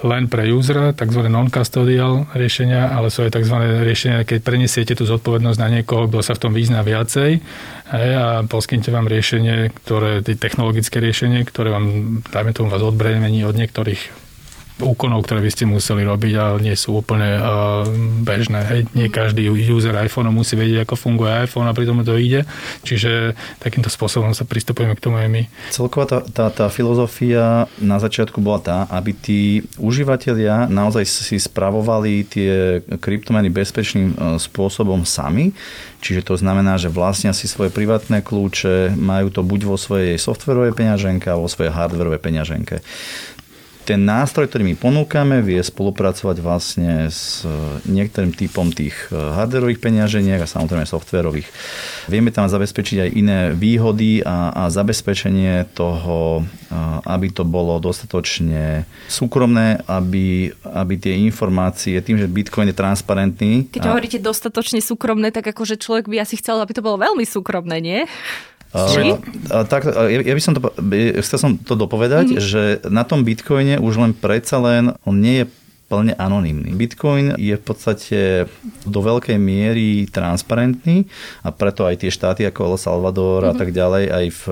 len 0.00 0.32
pre 0.32 0.48
usera, 0.48 0.96
tzv. 0.96 1.28
non-custodial 1.28 2.32
riešenia, 2.32 2.96
ale 2.96 3.12
sú 3.12 3.26
aj 3.26 3.36
tzv. 3.36 3.56
riešenia, 3.84 4.24
keď 4.24 4.38
prenesiete 4.40 4.92
tú 4.96 5.04
zodpovednosť 5.04 5.58
na 5.60 5.68
niekoho, 5.80 6.08
kto 6.08 6.24
sa 6.24 6.32
v 6.36 6.42
tom 6.48 6.52
vyzná 6.56 6.80
viacej 6.80 7.30
hej, 7.92 8.10
a 8.16 8.40
poskyňte 8.48 8.88
vám 8.88 9.10
riešenie, 9.10 9.74
ktoré, 9.84 10.24
technologické 10.24 11.02
riešenie, 11.02 11.44
ktoré 11.44 11.68
vám, 11.74 12.20
dajme 12.32 12.56
tomu, 12.56 12.72
vás 12.72 12.80
odbremení 12.80 13.44
od 13.44 13.56
niektorých 13.56 14.29
úkonov, 14.80 15.24
ktoré 15.24 15.44
by 15.44 15.50
ste 15.52 15.64
museli 15.68 16.02
robiť, 16.02 16.32
ale 16.36 16.58
nie 16.64 16.76
sú 16.76 17.00
úplne 17.00 17.38
uh, 17.38 17.86
bežné. 18.24 18.60
Hej. 18.66 18.80
Nie 18.96 19.12
každý 19.12 19.46
user 19.48 19.94
iPhone 20.00 20.32
musí 20.32 20.56
vedieť, 20.56 20.88
ako 20.88 20.94
funguje 20.96 21.46
iPhone 21.46 21.68
a 21.68 21.76
pritom 21.76 22.02
to 22.02 22.16
ide. 22.16 22.48
Čiže 22.82 23.36
takýmto 23.60 23.92
spôsobom 23.92 24.32
sa 24.32 24.48
pristupujeme 24.48 24.96
k 24.96 25.04
tomu 25.04 25.20
aj 25.20 25.28
my. 25.28 25.42
Celková 25.70 26.06
tá, 26.08 26.18
tá, 26.24 26.46
tá 26.48 26.66
filozofia 26.72 27.70
na 27.78 27.96
začiatku 28.00 28.40
bola 28.40 28.60
tá, 28.60 28.78
aby 28.90 29.12
tí 29.12 29.40
užívateľia 29.78 30.66
naozaj 30.66 31.04
si 31.06 31.36
spravovali 31.36 32.24
tie 32.26 32.80
kryptomeny 33.00 33.52
bezpečným 33.52 34.40
spôsobom 34.40 35.04
sami. 35.04 35.52
Čiže 36.00 36.32
to 36.32 36.34
znamená, 36.40 36.80
že 36.80 36.88
vlastnia 36.88 37.36
si 37.36 37.44
svoje 37.44 37.68
privátne 37.68 38.24
kľúče, 38.24 38.96
majú 38.96 39.28
to 39.28 39.44
buď 39.44 39.60
vo 39.68 39.76
svojej 39.76 40.16
softverovej 40.16 40.72
peňaženke 40.72 41.28
alebo 41.28 41.44
vo 41.44 41.52
svojej 41.52 41.72
hardverovej 41.76 42.20
peňaženke 42.24 42.80
ten 43.90 44.06
nástroj, 44.06 44.46
ktorý 44.46 44.70
my 44.70 44.76
ponúkame, 44.78 45.42
vie 45.42 45.58
spolupracovať 45.58 46.38
vlastne 46.38 47.10
s 47.10 47.42
e, 47.42 47.50
niektorým 47.90 48.30
typom 48.30 48.70
tých 48.70 48.94
e, 49.10 49.18
hardwareových 49.18 49.82
peňaženiek 49.82 50.38
a 50.38 50.46
samozrejme 50.46 50.86
softwarových. 50.86 51.50
Vieme 52.06 52.30
tam 52.30 52.46
zabezpečiť 52.46 52.96
aj 53.02 53.10
iné 53.18 53.38
výhody 53.50 54.22
a, 54.22 54.54
a 54.54 54.62
zabezpečenie 54.70 55.74
toho, 55.74 56.46
e, 56.70 56.78
aby 57.02 57.34
to 57.34 57.42
bolo 57.42 57.82
dostatočne 57.82 58.86
súkromné, 59.10 59.82
aby, 59.90 60.54
aby 60.70 60.94
tie 60.94 61.18
informácie, 61.26 61.98
tým, 61.98 62.22
že 62.22 62.30
Bitcoin 62.30 62.70
je 62.70 62.78
transparentný. 62.78 63.74
Keď 63.74 63.82
a... 63.82 63.90
hovoríte 63.90 64.22
dostatočne 64.22 64.78
súkromné, 64.78 65.34
tak 65.34 65.50
akože 65.50 65.74
človek 65.82 66.06
by 66.06 66.22
asi 66.22 66.38
chcel, 66.38 66.62
aby 66.62 66.78
to 66.78 66.86
bolo 66.86 67.02
veľmi 67.02 67.26
súkromné, 67.26 67.82
nie? 67.82 68.06
Tak, 69.66 69.82
ja, 69.82 70.20
ja 70.22 70.34
by 70.34 70.42
som 70.42 70.54
to, 70.54 70.62
chcel 71.26 71.38
som 71.38 71.50
to 71.58 71.74
dopovedať, 71.74 72.38
mm-hmm. 72.38 72.42
že 72.42 72.62
na 72.86 73.02
tom 73.02 73.26
Bitcoine 73.26 73.82
už 73.82 73.98
len 73.98 74.12
predsa 74.14 74.62
len, 74.62 74.94
on 75.02 75.18
nie 75.18 75.42
je 75.42 75.44
plne 75.90 76.14
anonymný. 76.14 76.70
Bitcoin 76.78 77.34
je 77.34 77.58
v 77.58 77.64
podstate 77.66 78.46
do 78.86 79.00
veľkej 79.02 79.34
miery 79.34 80.06
transparentný 80.06 81.10
a 81.42 81.50
preto 81.50 81.82
aj 81.82 82.06
tie 82.06 82.14
štáty 82.14 82.46
ako 82.46 82.70
El 82.70 82.76
Salvador 82.78 83.42
mm-hmm. 83.42 83.50
a 83.50 83.52
mhm. 83.52 83.60
tak 83.60 83.70
ďalej, 83.74 84.04
aj 84.06 84.26
v 84.30 84.42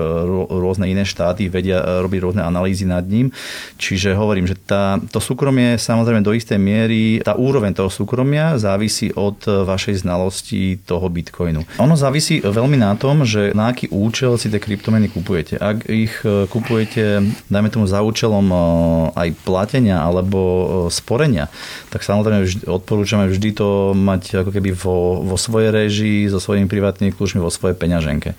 rôzne 0.51 0.85
iné 0.91 1.07
štáty 1.07 1.47
vedia 1.47 1.79
robiť 2.03 2.19
rôzne 2.19 2.43
analýzy 2.43 2.83
nad 2.83 3.07
ním. 3.07 3.31
Čiže 3.79 4.19
hovorím, 4.19 4.51
že 4.51 4.59
tá, 4.59 4.99
to 4.99 5.23
súkromie 5.23 5.79
samozrejme 5.79 6.19
do 6.19 6.35
istej 6.35 6.59
miery, 6.59 7.23
tá 7.23 7.39
úroveň 7.39 7.71
toho 7.71 7.87
súkromia 7.87 8.59
závisí 8.59 9.15
od 9.15 9.39
vašej 9.47 10.03
znalosti 10.03 10.83
toho 10.83 11.07
Bitcoinu. 11.07 11.63
Ono 11.79 11.95
závisí 11.95 12.43
veľmi 12.43 12.75
na 12.75 12.99
tom, 12.99 13.23
že 13.23 13.55
na 13.55 13.71
aký 13.71 13.87
účel 13.93 14.35
si 14.35 14.51
tie 14.51 14.59
kryptomeny 14.59 15.07
kupujete. 15.07 15.61
Ak 15.61 15.85
ich 15.87 16.19
e, 16.25 16.49
kupujete, 16.49 17.21
dajme 17.47 17.69
tomu 17.69 17.85
za 17.85 18.01
účelom 18.01 18.49
aj 19.13 19.29
platenia 19.45 20.01
alebo 20.01 20.89
sporenia, 20.89 21.28
spojenia, 21.29 21.45
tak 21.93 22.01
samozrejme 22.01 22.41
vždy, 22.41 22.63
odporúčame 22.65 23.29
vždy 23.29 23.49
to 23.53 23.93
mať 23.93 24.41
ako 24.41 24.49
keby 24.49 24.73
vo, 24.73 25.21
vo 25.21 25.37
svojej 25.37 25.69
režii, 25.69 26.25
so 26.25 26.41
svojimi 26.41 26.65
privátnymi 26.65 27.13
kľúčmi, 27.13 27.37
vo 27.37 27.53
svojej 27.53 27.77
peňaženke. 27.77 28.33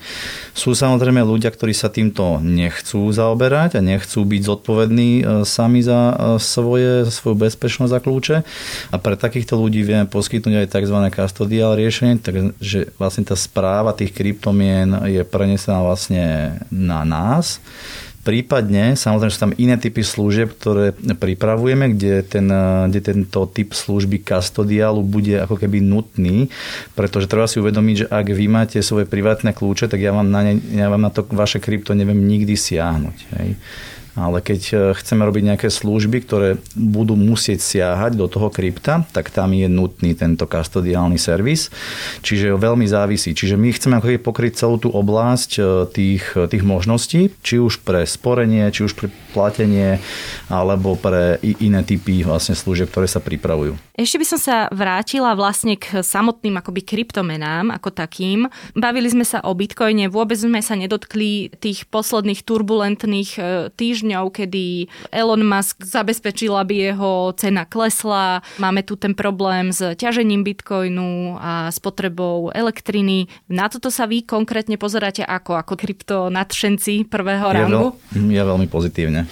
Sú 0.51 0.75
samozrejme 0.75 1.23
ľudia, 1.23 1.47
ktorí 1.47 1.71
sa 1.71 1.87
týmto 1.87 2.43
nechcú 2.43 3.07
zaoberať 3.07 3.79
a 3.79 3.81
nechcú 3.81 4.27
byť 4.27 4.41
zodpovední 4.43 5.09
e, 5.21 5.47
sami 5.47 5.79
za 5.79 6.11
e, 6.11 6.15
svoje, 6.43 7.07
za 7.07 7.11
svoju 7.15 7.35
bezpečnosť 7.39 7.93
a 7.95 8.03
kľúče 8.03 8.37
a 8.91 8.95
pre 8.99 9.15
takýchto 9.15 9.55
ľudí 9.55 9.87
vieme 9.87 10.11
poskytnúť 10.11 10.67
aj 10.67 10.71
tzv. 10.75 10.97
custodial 11.15 11.79
riešenie, 11.79 12.19
takže 12.19 12.91
vlastne 12.99 13.23
tá 13.23 13.39
správa 13.39 13.95
tých 13.95 14.11
kryptomien 14.11 15.07
je 15.07 15.23
prenesená 15.23 15.79
vlastne 15.79 16.59
na 16.67 17.07
nás 17.07 17.63
Prípadne, 18.21 18.93
samozrejme 18.93 19.33
sú 19.33 19.41
tam 19.41 19.57
iné 19.57 19.81
typy 19.81 20.05
služieb, 20.05 20.53
ktoré 20.53 20.93
pripravujeme, 20.93 21.97
kde, 21.97 22.21
ten, 22.21 22.45
kde 22.85 23.01
tento 23.01 23.49
typ 23.49 23.73
služby 23.73 24.21
kastodiálu 24.21 25.01
bude 25.01 25.41
ako 25.41 25.57
keby 25.57 25.81
nutný, 25.81 26.45
pretože 26.93 27.25
treba 27.25 27.49
si 27.49 27.57
uvedomiť, 27.57 27.95
že 28.05 28.09
ak 28.13 28.27
vy 28.29 28.45
máte 28.45 28.77
svoje 28.85 29.09
privátne 29.09 29.57
kľúče, 29.57 29.89
tak 29.89 29.97
ja 29.97 30.13
vám 30.13 30.29
na, 30.29 30.45
ne, 30.45 30.53
ja 30.77 30.93
vám 30.93 31.01
na 31.01 31.09
to 31.09 31.25
vaše 31.33 31.57
krypto 31.57 31.97
neviem 31.97 32.21
nikdy 32.21 32.53
siahnuť. 32.53 33.17
Hej. 33.41 33.49
Ale 34.15 34.43
keď 34.43 34.61
e, 34.69 34.75
chceme 34.97 35.23
robiť 35.23 35.43
nejaké 35.53 35.67
služby, 35.71 36.17
ktoré 36.27 36.49
budú 36.75 37.15
musieť 37.15 37.63
siahať 37.63 38.19
do 38.19 38.27
toho 38.27 38.51
krypta, 38.51 39.07
tak 39.15 39.31
tam 39.31 39.55
je 39.55 39.71
nutný 39.71 40.11
tento 40.13 40.43
kastodiálny 40.43 41.15
servis, 41.15 41.71
čiže 42.19 42.59
veľmi 42.59 42.83
závisí. 42.83 43.31
Čiže 43.31 43.55
my 43.55 43.71
chceme 43.71 43.95
ako 43.97 44.19
pokryť 44.19 44.59
celú 44.59 44.75
tú 44.81 44.91
oblasť 44.91 45.51
e, 45.57 45.61
tých, 45.87 46.23
tých 46.35 46.63
možností, 46.63 47.31
či 47.39 47.55
už 47.61 47.87
pre 47.87 48.03
sporenie, 48.03 48.67
či 48.75 48.83
už 48.83 48.93
pre 48.99 49.07
platenie, 49.31 50.03
alebo 50.51 50.99
pre 50.99 51.39
iné 51.63 51.81
typy 51.87 52.27
vlastne 52.27 52.53
služieb, 52.53 52.91
ktoré 52.91 53.07
sa 53.07 53.23
pripravujú. 53.23 53.79
Ešte 53.95 54.17
by 54.19 54.25
som 54.27 54.39
sa 54.41 54.57
vrátila 54.73 55.31
vlastne 55.37 55.79
k 55.79 56.03
samotným 56.03 56.59
akoby 56.59 56.81
kryptomenám 56.83 57.71
ako 57.71 57.93
takým. 57.93 58.49
Bavili 58.75 59.07
sme 59.07 59.23
sa 59.23 59.39
o 59.45 59.55
bitcoine, 59.55 60.11
vôbec 60.11 60.35
sme 60.35 60.59
sa 60.59 60.75
nedotkli 60.75 61.53
tých 61.61 61.87
posledných 61.87 62.43
turbulentných 62.43 63.29
e, 63.37 63.41
týždňov, 64.01 64.33
kedy 64.33 64.89
Elon 65.13 65.45
Musk 65.45 65.85
zabezpečil, 65.85 66.57
aby 66.57 66.89
jeho 66.89 67.37
cena 67.37 67.69
klesla. 67.69 68.41
Máme 68.57 68.81
tu 68.81 68.97
ten 68.97 69.13
problém 69.13 69.69
s 69.69 69.93
ťažením 69.93 70.41
bitcoinu 70.41 71.37
a 71.37 71.69
spotrebou 71.69 72.49
elektriny. 72.49 73.29
Na 73.45 73.69
toto 73.69 73.93
sa 73.93 74.09
vy 74.09 74.25
konkrétne 74.25 74.81
pozeráte 74.81 75.21
ako? 75.21 75.53
Ako 75.61 75.77
krypto 75.77 76.33
nadšenci 76.33 77.05
prvého 77.05 77.45
ja 77.53 77.55
rangu? 77.61 77.93
Veľ, 78.09 78.33
ja 78.33 78.43
veľmi 78.49 78.65
pozitívne. 78.65 79.29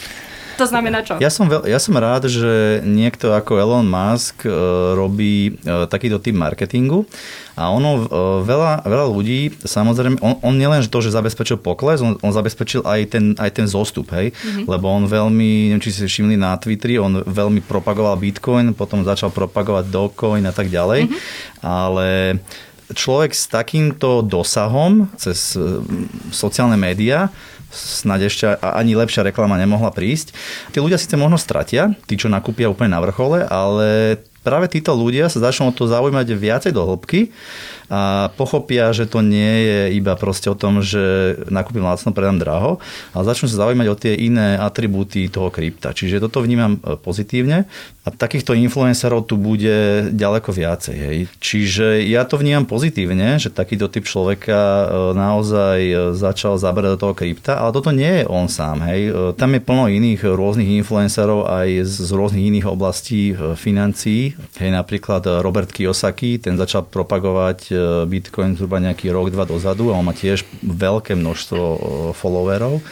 To 0.59 0.67
znamená 0.67 0.99
čo? 1.07 1.15
Ja 1.23 1.31
som, 1.31 1.47
veľ, 1.47 1.63
ja 1.63 1.79
som 1.79 1.95
rád, 1.95 2.27
že 2.27 2.83
niekto 2.83 3.31
ako 3.31 3.55
Elon 3.55 3.87
Musk 3.87 4.43
uh, 4.43 4.91
robí 4.91 5.55
uh, 5.63 5.87
takýto 5.87 6.19
typ 6.19 6.35
marketingu 6.35 7.07
a 7.55 7.71
ono, 7.71 8.03
uh, 8.03 8.03
veľa, 8.43 8.83
veľa 8.83 9.05
ľudí, 9.07 9.55
samozrejme, 9.63 10.19
on, 10.19 10.35
on 10.43 10.53
nielen 10.59 10.83
to, 10.83 10.99
že 10.99 11.15
zabezpečil 11.15 11.63
pokles, 11.63 12.03
on, 12.03 12.19
on 12.19 12.31
zabezpečil 12.35 12.83
aj 12.83 12.99
ten, 13.07 13.25
aj 13.39 13.51
ten 13.55 13.67
zostup, 13.71 14.11
hej? 14.11 14.35
Mm-hmm. 14.35 14.67
Lebo 14.67 14.91
on 14.91 15.07
veľmi, 15.07 15.71
neviem, 15.71 15.83
či 15.83 15.95
si 15.95 16.03
všimli 16.03 16.35
na 16.35 16.59
Twitteri, 16.59 16.99
on 16.99 17.23
veľmi 17.23 17.63
propagoval 17.63 18.19
Bitcoin, 18.19 18.75
potom 18.75 19.07
začal 19.07 19.31
propagovať 19.31 19.87
Dogecoin 19.87 20.43
a 20.43 20.51
tak 20.51 20.67
ďalej, 20.67 21.07
mm-hmm. 21.07 21.19
ale 21.63 22.39
človek 22.91 23.31
s 23.31 23.45
takýmto 23.47 24.25
dosahom 24.25 25.13
cez 25.13 25.53
sociálne 26.33 26.73
médiá 26.73 27.29
snad 27.69 28.21
ešte 28.25 28.57
ani 28.59 28.97
lepšia 28.97 29.25
reklama 29.25 29.57
nemohla 29.57 29.93
prísť. 29.93 30.33
Tí 30.73 30.77
ľudia 30.81 30.97
síce 30.97 31.13
možno 31.15 31.37
stratia, 31.37 31.93
tí, 32.09 32.17
čo 32.17 32.27
nakúpia 32.27 32.69
úplne 32.69 32.97
na 32.97 33.01
vrchole, 33.01 33.45
ale 33.45 34.19
práve 34.41 34.71
títo 34.71 34.95
ľudia 34.95 35.29
sa 35.29 35.51
začnú 35.51 35.69
o 35.69 35.75
to 35.75 35.85
zaujímať 35.85 36.27
viacej 36.33 36.71
do 36.73 36.81
hĺbky 36.85 37.29
a 37.89 38.29
pochopia, 38.37 38.93
že 38.93 39.09
to 39.09 39.25
nie 39.25 39.65
je 39.65 39.79
iba 39.97 40.13
proste 40.13 40.45
o 40.45 40.53
tom, 40.53 40.85
že 40.85 41.35
nakúpim 41.49 41.81
lacno, 41.81 42.13
predám 42.13 42.37
draho, 42.37 42.71
ale 43.17 43.23
začnú 43.25 43.49
sa 43.49 43.65
zaujímať 43.65 43.87
o 43.89 43.97
tie 43.97 44.13
iné 44.13 44.61
atribúty 44.61 45.25
toho 45.25 45.49
krypta. 45.49 45.89
Čiže 45.89 46.21
toto 46.21 46.45
vnímam 46.45 46.77
e, 46.77 46.93
pozitívne 47.01 47.65
a 48.05 48.09
takýchto 48.13 48.53
influencerov 48.53 49.25
tu 49.25 49.41
bude 49.41 50.09
ďaleko 50.13 50.53
viacej. 50.53 50.95
Hej. 50.95 51.17
Čiže 51.41 52.05
ja 52.05 52.29
to 52.29 52.37
vnímam 52.37 52.69
pozitívne, 52.69 53.41
že 53.41 53.49
takýto 53.49 53.89
typ 53.89 54.05
človeka 54.05 54.53
e, 54.53 54.85
naozaj 55.17 55.79
e, 55.81 55.95
začal 56.13 56.61
zaberať 56.61 56.93
do 56.93 57.01
toho 57.09 57.13
krypta, 57.17 57.57
ale 57.57 57.73
toto 57.73 57.89
nie 57.89 58.21
je 58.21 58.29
on 58.29 58.45
sám. 58.45 58.85
Hej. 58.85 59.33
Tam 59.33 59.49
je 59.57 59.65
plno 59.65 59.89
iných 59.89 60.29
rôznych 60.29 60.77
influencerov 60.85 61.49
aj 61.49 61.89
z 61.89 62.09
rôznych 62.13 62.53
iných 62.53 62.69
oblastí 62.69 63.33
financií. 63.57 64.37
Hej, 64.61 64.77
napríklad 64.77 65.25
Robert 65.41 65.73
Kiyosaki, 65.73 66.37
ten 66.37 66.53
začal 66.53 66.85
propagovať 66.85 67.78
Bitcoin 68.05 68.55
zhruba 68.55 68.83
nejaký 68.83 69.09
rok, 69.09 69.31
dva 69.33 69.47
dozadu 69.47 69.91
a 69.91 69.97
on 69.97 70.05
má 70.05 70.13
tiež 70.15 70.45
veľké 70.63 71.15
množstvo 71.15 71.63
followerov. 72.13 72.83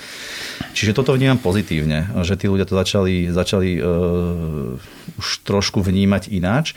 Čiže 0.73 0.97
toto 0.97 1.13
vnímam 1.13 1.38
pozitívne, 1.38 2.10
že 2.26 2.38
tí 2.38 2.50
ľudia 2.50 2.65
to 2.65 2.78
začali, 2.78 3.30
začali 3.30 3.78
uh, 3.78 4.78
už 5.17 5.28
trošku 5.45 5.82
vnímať 5.86 6.34
ináč. 6.34 6.73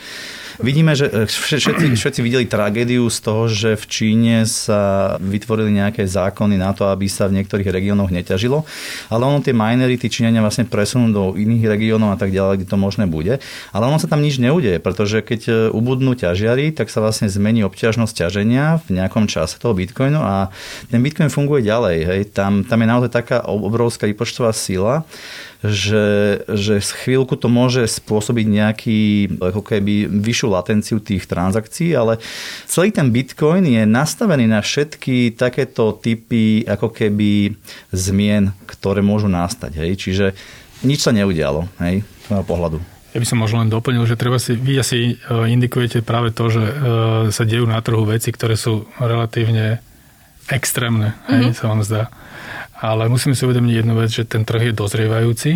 Vidíme, 0.60 0.92
že 0.92 1.08
e, 1.08 1.24
všetci, 1.24 1.96
všetci 1.96 2.20
videli 2.20 2.44
tragédiu 2.44 3.08
z 3.08 3.18
toho, 3.24 3.48
že 3.48 3.80
v 3.80 3.84
Číne 3.88 4.36
sa 4.44 5.16
vytvorili 5.16 5.72
nejaké 5.72 6.04
zákony 6.04 6.60
na 6.60 6.76
to, 6.76 6.84
aby 6.84 7.08
sa 7.08 7.32
v 7.32 7.40
niektorých 7.40 7.72
regiónoch 7.72 8.12
neťažilo, 8.12 8.68
ale 9.08 9.22
ono 9.24 9.40
tie 9.40 9.56
minery, 9.56 9.96
tí 9.96 10.12
Číňania 10.12 10.44
vlastne 10.44 10.68
presunú 10.68 11.08
do 11.08 11.22
iných 11.32 11.64
regiónov 11.64 12.12
a 12.12 12.18
tak 12.20 12.36
ďalej, 12.36 12.60
kde 12.60 12.68
to 12.68 12.76
možné 12.76 13.08
bude. 13.08 13.40
Ale 13.72 13.84
ono 13.88 13.96
sa 13.96 14.04
tam 14.04 14.20
nič 14.20 14.36
neudeje, 14.36 14.76
pretože 14.84 15.24
keď 15.24 15.40
e, 15.48 15.52
ubudnú 15.72 16.12
ťažiari, 16.12 16.76
tak 16.76 16.92
sa 16.92 17.00
vlastne 17.00 17.32
zmení 17.32 17.64
obťažnosť 17.64 18.12
ťaženia 18.12 18.84
v 18.84 19.00
nejakom 19.00 19.32
čase 19.32 19.56
toho 19.56 19.72
bitcoinu 19.72 20.20
a 20.20 20.52
ten 20.92 21.00
bitcoin 21.00 21.32
funguje 21.32 21.64
ďalej. 21.64 21.96
Hej. 22.04 22.20
Tam, 22.36 22.68
tam 22.68 22.84
je 22.84 22.88
naozaj 22.88 23.10
taká 23.10 23.48
obrovská 23.48 24.04
výpočtová 24.04 24.52
sila, 24.52 25.08
že, 25.60 26.40
že 26.48 26.80
z 26.80 26.90
chvíľku 27.04 27.36
to 27.36 27.52
môže 27.52 27.84
spôsobiť 27.84 28.46
nejaký, 28.48 29.00
ako 29.36 29.60
keby 29.60 30.08
vyššiu 30.08 30.48
latenciu 30.48 30.98
tých 31.04 31.28
transakcií, 31.28 31.92
ale 31.92 32.16
celý 32.64 32.88
ten 32.88 33.12
Bitcoin 33.12 33.68
je 33.68 33.84
nastavený 33.84 34.48
na 34.48 34.64
všetky 34.64 35.36
takéto 35.36 35.92
typy 36.00 36.64
ako 36.64 36.88
keby 36.88 37.52
zmien, 37.92 38.56
ktoré 38.64 39.04
môžu 39.04 39.28
nastať. 39.28 39.84
Hej. 39.84 39.90
Čiže 40.00 40.26
nič 40.80 41.04
sa 41.04 41.12
neudialo, 41.12 41.68
hej, 41.84 42.00
z 42.00 42.26
môjho 42.32 42.46
pohľadu. 42.48 42.78
Ja 43.10 43.18
by 43.18 43.26
som 43.26 43.42
možno 43.42 43.60
len 43.60 43.68
doplnil, 43.68 44.06
že 44.06 44.14
treba 44.14 44.38
si, 44.38 44.54
vy 44.54 44.80
asi 44.80 45.18
e, 45.18 45.34
indikujete 45.50 46.00
práve 46.00 46.30
to, 46.30 46.46
že 46.46 46.62
e, 46.62 46.74
sa 47.34 47.42
dejú 47.42 47.66
na 47.66 47.82
trhu 47.82 48.06
veci, 48.06 48.30
ktoré 48.30 48.54
sú 48.54 48.86
relatívne 49.02 49.82
extrémne, 50.46 51.18
mm-hmm. 51.26 51.42
hej, 51.42 51.58
sa 51.58 51.64
vám 51.68 51.82
zdá 51.82 52.02
ale 52.80 53.12
musíme 53.12 53.36
si 53.36 53.44
uvedomiť 53.44 53.84
jednu 53.84 53.94
vec, 53.94 54.10
že 54.10 54.24
ten 54.24 54.48
trh 54.48 54.72
je 54.72 54.74
dozrievajúci 54.74 55.52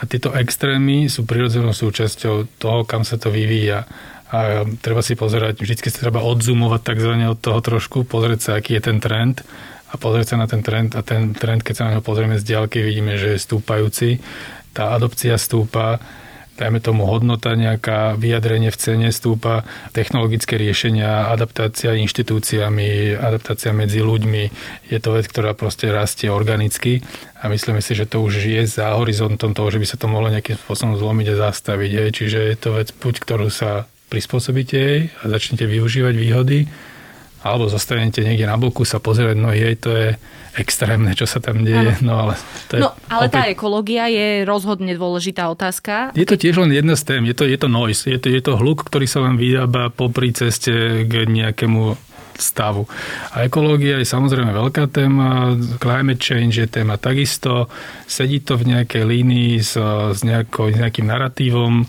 a 0.00 0.06
tieto 0.06 0.30
extrémy 0.32 1.10
sú 1.10 1.26
prirodzenou 1.26 1.74
súčasťou 1.74 2.56
toho, 2.56 2.86
kam 2.86 3.02
sa 3.02 3.18
to 3.18 3.28
vyvíja. 3.28 3.84
A 4.30 4.62
treba 4.78 5.02
si 5.02 5.18
pozerať, 5.18 5.58
vždy 5.58 5.90
sa 5.90 6.06
treba 6.06 6.22
odzoomovať 6.22 6.80
takzvané 6.86 7.26
od 7.26 7.42
toho 7.42 7.58
trošku, 7.58 8.06
pozrieť 8.06 8.40
sa, 8.40 8.50
aký 8.56 8.78
je 8.78 8.82
ten 8.86 9.02
trend 9.02 9.42
a 9.90 9.98
pozrieť 9.98 10.32
sa 10.32 10.36
na 10.38 10.46
ten 10.46 10.62
trend 10.62 10.94
a 10.94 11.02
ten 11.02 11.34
trend, 11.34 11.66
keď 11.66 11.74
sa 11.74 11.84
na 11.90 11.98
neho 11.98 12.04
pozrieme 12.06 12.38
z 12.38 12.46
diaľky, 12.46 12.78
vidíme, 12.78 13.18
že 13.18 13.34
je 13.34 13.42
stúpajúci. 13.42 14.22
Tá 14.70 14.94
adopcia 14.94 15.34
stúpa, 15.34 15.98
dajme 16.60 16.84
tomu 16.84 17.08
hodnota, 17.08 17.56
nejaká 17.56 18.20
vyjadrenie 18.20 18.68
v 18.68 18.76
cene 18.76 19.08
stúpa, 19.08 19.64
technologické 19.96 20.60
riešenia, 20.60 21.32
adaptácia 21.32 21.96
inštitúciami, 21.96 23.16
adaptácia 23.16 23.72
medzi 23.72 24.04
ľuďmi. 24.04 24.42
Je 24.92 24.98
to 25.00 25.16
vec, 25.16 25.24
ktorá 25.24 25.56
proste 25.56 25.88
rastie 25.88 26.28
organicky 26.28 27.00
a 27.40 27.48
myslíme 27.48 27.80
si, 27.80 27.96
že 27.96 28.04
to 28.04 28.20
už 28.20 28.44
je 28.44 28.68
za 28.68 28.92
horizontom 28.92 29.56
toho, 29.56 29.72
že 29.72 29.80
by 29.80 29.86
sa 29.88 29.96
to 29.96 30.12
mohlo 30.12 30.28
nejakým 30.28 30.60
spôsobom 30.60 31.00
zlomiť 31.00 31.32
a 31.32 31.48
zastaviť. 31.48 31.90
Hej. 31.96 32.08
Čiže 32.12 32.38
je 32.52 32.56
to 32.60 32.76
vec, 32.76 32.92
buď 32.92 33.14
ktorú 33.24 33.48
sa 33.48 33.88
prispôsobíte 34.12 34.76
jej 34.76 35.00
a 35.22 35.32
začnete 35.32 35.64
využívať 35.64 36.14
výhody, 36.18 36.68
alebo 37.40 37.72
zostanete 37.72 38.20
niekde 38.20 38.44
na 38.44 38.60
boku 38.60 38.84
sa 38.84 39.00
pozerať, 39.00 39.36
no 39.36 39.52
jej, 39.52 39.76
to 39.76 39.90
je 39.92 40.08
extrémne, 40.58 41.14
čo 41.14 41.24
sa 41.24 41.38
tam 41.38 41.62
deje. 41.62 42.02
No 42.02 42.26
ale, 42.26 42.34
to 42.68 42.72
je 42.76 42.82
no, 42.82 42.92
ale 43.06 43.30
opäť... 43.30 43.34
tá 43.34 43.42
ekológia 43.48 44.04
je 44.10 44.42
rozhodne 44.44 44.92
dôležitá 44.92 45.46
otázka. 45.48 46.10
Je 46.18 46.26
to 46.26 46.36
tiež 46.36 46.60
len 46.60 46.74
jedna 46.74 46.98
z 46.98 47.06
tém, 47.06 47.22
je 47.24 47.34
to, 47.36 47.44
je 47.46 47.58
to 47.58 47.68
noise, 47.70 48.04
je 48.04 48.18
to, 48.18 48.28
je 48.28 48.42
to 48.42 48.58
hluk, 48.58 48.84
ktorý 48.84 49.06
sa 49.06 49.22
vám 49.22 49.38
vyrába 49.38 49.88
popri 49.94 50.34
ceste 50.34 51.06
k 51.06 51.12
nejakému 51.24 51.96
stavu. 52.40 52.88
A 53.36 53.44
ekológia 53.44 54.00
je 54.00 54.08
samozrejme 54.08 54.50
veľká 54.50 54.88
téma, 54.88 55.54
climate 55.76 56.24
change 56.24 56.56
je 56.56 56.66
téma 56.66 56.96
takisto, 56.96 57.68
sedí 58.08 58.40
to 58.40 58.56
v 58.56 58.74
nejakej 58.74 59.04
línii 59.04 59.60
s, 59.60 59.76
s, 60.16 60.20
nejako, 60.24 60.72
s 60.72 60.76
nejakým 60.80 61.06
narratívom, 61.06 61.84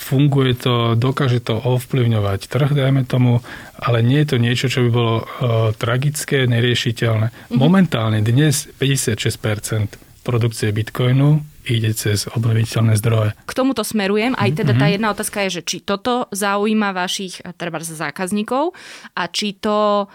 funguje 0.00 0.56
to, 0.56 0.96
dokáže 0.96 1.44
to 1.44 1.60
ovplyvňovať 1.60 2.48
trh, 2.48 2.72
dajme 2.72 3.04
tomu, 3.04 3.44
ale 3.80 4.04
nie 4.04 4.20
je 4.22 4.28
to 4.28 4.36
niečo, 4.36 4.66
čo 4.68 4.84
by 4.86 4.90
bolo 4.92 5.14
uh, 5.20 5.26
tragické, 5.74 6.44
neriešiteľné. 6.44 7.26
Mm-hmm. 7.32 7.56
Momentálne 7.56 8.20
dnes 8.20 8.68
56% 8.76 9.96
produkcie 10.20 10.68
bitcoinu 10.70 11.40
ide 11.64 11.92
cez 11.96 12.28
obnoviteľné 12.28 12.96
zdroje. 13.00 13.30
K 13.48 13.52
tomuto 13.52 13.80
smerujem. 13.84 14.36
Aj 14.36 14.48
teda 14.52 14.76
tá 14.76 14.86
mhm. 14.88 14.92
jedna 15.00 15.08
otázka 15.12 15.48
je, 15.48 15.60
že 15.60 15.62
či 15.62 15.76
toto 15.80 16.28
zaujíma 16.32 16.92
vašich 16.92 17.40
treba 17.56 17.80
zákazníkov 17.80 18.76
a 19.16 19.22
či 19.28 19.56
to 19.56 20.08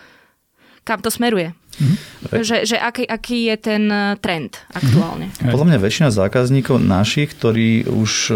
kam 0.86 1.02
to 1.02 1.10
smeruje. 1.10 1.58
Mm-hmm. 1.76 2.16
Že, 2.26 2.58
že 2.66 2.78
aký, 2.80 3.04
aký 3.06 3.54
je 3.54 3.56
ten 3.60 3.84
e, 3.92 4.18
trend 4.18 4.58
aktuálne? 4.72 5.30
Mm-hmm. 5.30 5.52
Podľa 5.52 5.68
mňa 5.68 5.78
väčšina 5.84 6.10
zákazníkov 6.10 6.82
našich, 6.82 7.36
ktorí 7.36 7.86
už 7.86 8.12
e, 8.32 8.36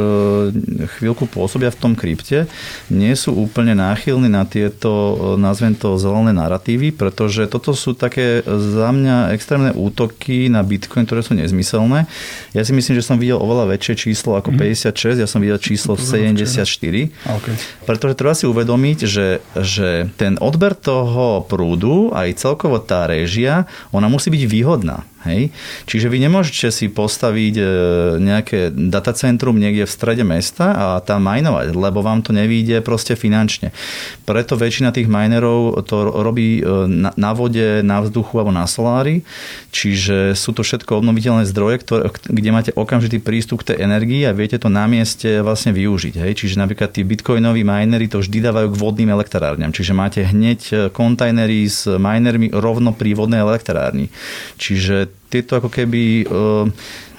chvíľku 0.99 1.25
pôsobia 1.25 1.71
v 1.71 1.79
tom 1.79 1.93
krypte, 1.95 2.45
nie 2.91 3.13
sú 3.15 3.33
úplne 3.33 3.73
náchylní 3.73 4.29
na 4.29 4.43
tieto, 4.43 4.91
e, 4.91 5.41
nazvem 5.41 5.73
to, 5.73 5.95
zelené 5.95 6.35
narratívy, 6.35 6.91
pretože 6.91 7.47
toto 7.47 7.71
sú 7.71 7.95
také 7.95 8.43
za 8.45 8.91
mňa 8.91 9.33
extrémne 9.33 9.71
útoky 9.73 10.51
na 10.51 10.61
Bitcoin, 10.61 11.07
ktoré 11.07 11.23
sú 11.23 11.33
nezmyselné. 11.33 12.05
Ja 12.53 12.61
si 12.67 12.75
myslím, 12.75 12.99
že 12.99 13.07
som 13.07 13.17
videl 13.17 13.39
oveľa 13.39 13.73
väčšie 13.73 14.11
číslo 14.11 14.35
ako 14.35 14.53
mm-hmm. 14.53 14.91
56, 14.91 15.23
ja 15.23 15.27
som 15.29 15.39
videl 15.39 15.57
číslo 15.57 15.95
74. 15.95 16.59
Okay. 16.59 17.55
Pretože 17.87 18.13
treba 18.13 18.35
si 18.35 18.45
uvedomiť, 18.45 18.97
že, 19.07 19.41
že 19.57 20.11
ten 20.19 20.35
odber 20.37 20.75
toho 20.77 21.47
prúdu, 21.47 22.11
aj 22.13 22.37
celkovo 22.37 22.77
tá 22.77 23.09
rež 23.09 23.28
režia, 23.29 23.69
ona 23.93 24.09
musí 24.09 24.33
byť 24.33 24.43
výhodná. 24.49 25.05
Hej? 25.27 25.51
Čiže 25.83 26.07
vy 26.07 26.17
nemôžete 26.23 26.71
si 26.71 26.87
postaviť 26.87 27.55
e, 27.59 27.63
nejaké 28.23 28.71
datacentrum 28.71 29.59
niekde 29.59 29.83
v 29.83 29.91
strede 29.91 30.23
mesta 30.23 30.71
a 30.71 30.85
tam 31.03 31.27
minovať, 31.27 31.75
lebo 31.75 31.99
vám 31.99 32.23
to 32.23 32.31
nevíde 32.31 32.79
proste 32.79 33.19
finančne. 33.19 33.75
Preto 34.23 34.55
väčšina 34.55 34.95
tých 34.95 35.11
minerov 35.11 35.83
to 35.83 36.07
robí 36.23 36.63
e, 36.63 36.87
na 37.19 37.31
vode, 37.35 37.83
na 37.83 37.99
vzduchu 37.99 38.39
alebo 38.39 38.55
na 38.55 38.63
solári, 38.63 39.27
čiže 39.75 40.39
sú 40.39 40.55
to 40.55 40.63
všetko 40.63 41.03
obnoviteľné 41.03 41.43
zdroje, 41.43 41.83
ktoré, 41.83 42.01
kde 42.15 42.49
máte 42.55 42.71
okamžitý 42.71 43.19
prístup 43.19 43.67
k 43.67 43.75
tej 43.75 43.83
energii 43.83 44.23
a 44.23 44.31
viete 44.31 44.55
to 44.55 44.71
na 44.71 44.87
mieste 44.87 45.43
vlastne 45.43 45.75
využiť. 45.75 46.15
Hej? 46.15 46.31
Čiže 46.45 46.63
napríklad 46.63 46.95
tí 46.95 47.03
bitcoinoví 47.03 47.67
minery 47.67 48.07
to 48.07 48.23
vždy 48.23 48.39
dávajú 48.39 48.71
k 48.71 48.79
vodným 48.79 49.11
elektrárňam, 49.11 49.75
čiže 49.75 49.91
máte 49.91 50.23
hneď 50.23 50.59
e, 50.71 50.75
kontajnery 50.95 51.67
s 51.67 51.91
minermi 51.91 52.55
rovno 52.55 52.95
pri 52.95 53.19
vodnej 53.19 53.43
elektrárni. 53.43 54.07
Čiže 54.55 55.08
tieto 55.29 55.61
ako 55.61 55.69
keby 55.69 56.03
e, 56.21 56.25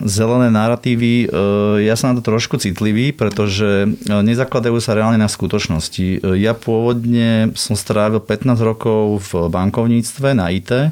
zelené 0.02 0.50
narratívy, 0.50 1.24
e, 1.24 1.86
ja 1.86 1.94
som 1.94 2.10
na 2.10 2.18
to 2.18 2.26
trošku 2.26 2.58
citlivý, 2.58 3.14
pretože 3.14 3.86
e, 3.86 3.88
nezakladajú 4.10 4.76
sa 4.82 4.98
reálne 4.98 5.16
na 5.16 5.30
skutočnosti. 5.30 6.26
Ja 6.36 6.58
pôvodne 6.58 7.54
som 7.54 7.78
strávil 7.78 8.18
15 8.18 8.58
rokov 8.66 9.30
v 9.30 9.46
bankovníctve 9.46 10.34
na 10.34 10.50
IT 10.50 10.90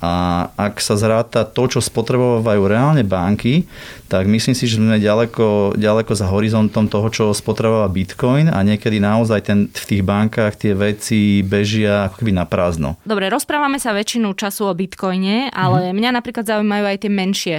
a 0.00 0.48
ak 0.56 0.80
sa 0.80 0.96
zráta 0.96 1.44
to, 1.44 1.68
čo 1.68 1.84
spotrebovajú 1.84 2.62
reálne 2.64 3.04
banky, 3.04 3.68
tak 4.08 4.24
myslím 4.26 4.56
si, 4.56 4.64
že 4.64 4.80
sme 4.80 4.96
ďaleko, 4.96 5.76
ďaleko 5.76 6.12
za 6.16 6.26
horizontom 6.32 6.88
toho, 6.88 7.08
čo 7.12 7.24
spotrebováva 7.36 7.92
Bitcoin 7.92 8.48
a 8.48 8.64
niekedy 8.64 8.96
naozaj 8.98 9.40
ten, 9.44 9.68
v 9.68 9.84
tých 9.84 10.02
bankách 10.02 10.56
tie 10.56 10.72
veci 10.72 11.44
bežia 11.44 12.08
ako 12.08 12.24
keby 12.24 12.32
na 12.32 12.48
prázdno. 12.48 12.96
Dobre, 13.04 13.28
rozprávame 13.28 13.76
sa 13.76 13.92
väčšinu 13.92 14.32
času 14.32 14.72
o 14.72 14.74
Bitcoine, 14.74 15.52
ale 15.52 15.92
mm. 15.92 15.94
mňa 15.94 16.10
napríklad 16.16 16.48
zaujímajú 16.48 16.84
aj 16.88 16.98
tie 17.04 17.12
menšie 17.12 17.56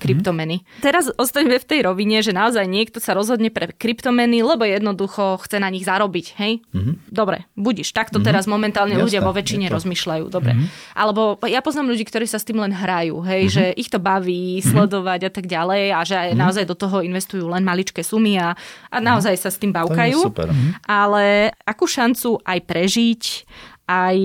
kryptomeny. 0.00 0.64
Mm-hmm. 0.64 0.82
Teraz 0.82 1.12
ostaňme 1.14 1.60
v 1.60 1.66
tej 1.68 1.80
rovine, 1.84 2.24
že 2.24 2.32
naozaj 2.32 2.64
niekto 2.64 2.98
sa 2.98 3.12
rozhodne 3.12 3.52
pre 3.52 3.70
kryptomeny, 3.70 4.40
lebo 4.40 4.64
jednoducho 4.64 5.40
chce 5.44 5.60
na 5.60 5.68
nich 5.68 5.84
zarobiť, 5.84 6.26
hej? 6.40 6.52
Mm-hmm. 6.72 6.94
Dobre, 7.12 7.46
budiš. 7.54 7.92
Takto 7.92 8.18
mm-hmm. 8.18 8.28
teraz 8.28 8.44
momentálne 8.48 8.96
Jasne, 8.96 9.04
ľudia 9.06 9.20
vo 9.20 9.32
väčšine 9.36 9.66
rozmýšľajú. 9.68 10.24
Dobre. 10.32 10.52
Mm-hmm. 10.56 10.96
Alebo 10.96 11.36
ja 11.46 11.60
poznám 11.60 11.92
ľudí, 11.92 12.04
ktorí 12.08 12.24
sa 12.24 12.40
s 12.40 12.46
tým 12.48 12.58
len 12.58 12.72
hrajú, 12.72 13.20
hej? 13.24 13.48
Mm-hmm. 13.48 13.56
Že 13.56 13.64
ich 13.76 13.88
to 13.92 13.98
baví 14.00 14.58
mm-hmm. 14.58 14.70
sledovať 14.72 15.20
a 15.28 15.30
tak 15.30 15.46
ďalej 15.46 15.84
a 15.92 16.00
že 16.04 16.16
mm-hmm. 16.16 16.40
naozaj 16.40 16.64
do 16.64 16.76
toho 16.76 17.04
investujú 17.04 17.44
len 17.48 17.62
maličké 17.62 18.00
sumy 18.00 18.40
a, 18.40 18.56
a 18.88 18.96
naozaj 18.98 19.36
mm-hmm. 19.36 19.50
sa 19.50 19.54
s 19.54 19.60
tým 19.60 19.72
bavkajú. 19.72 20.18
super. 20.20 20.48
Ale 20.88 21.52
akú 21.68 21.84
šancu 21.84 22.40
aj 22.42 22.58
prežiť, 22.64 23.22
aj 23.90 24.16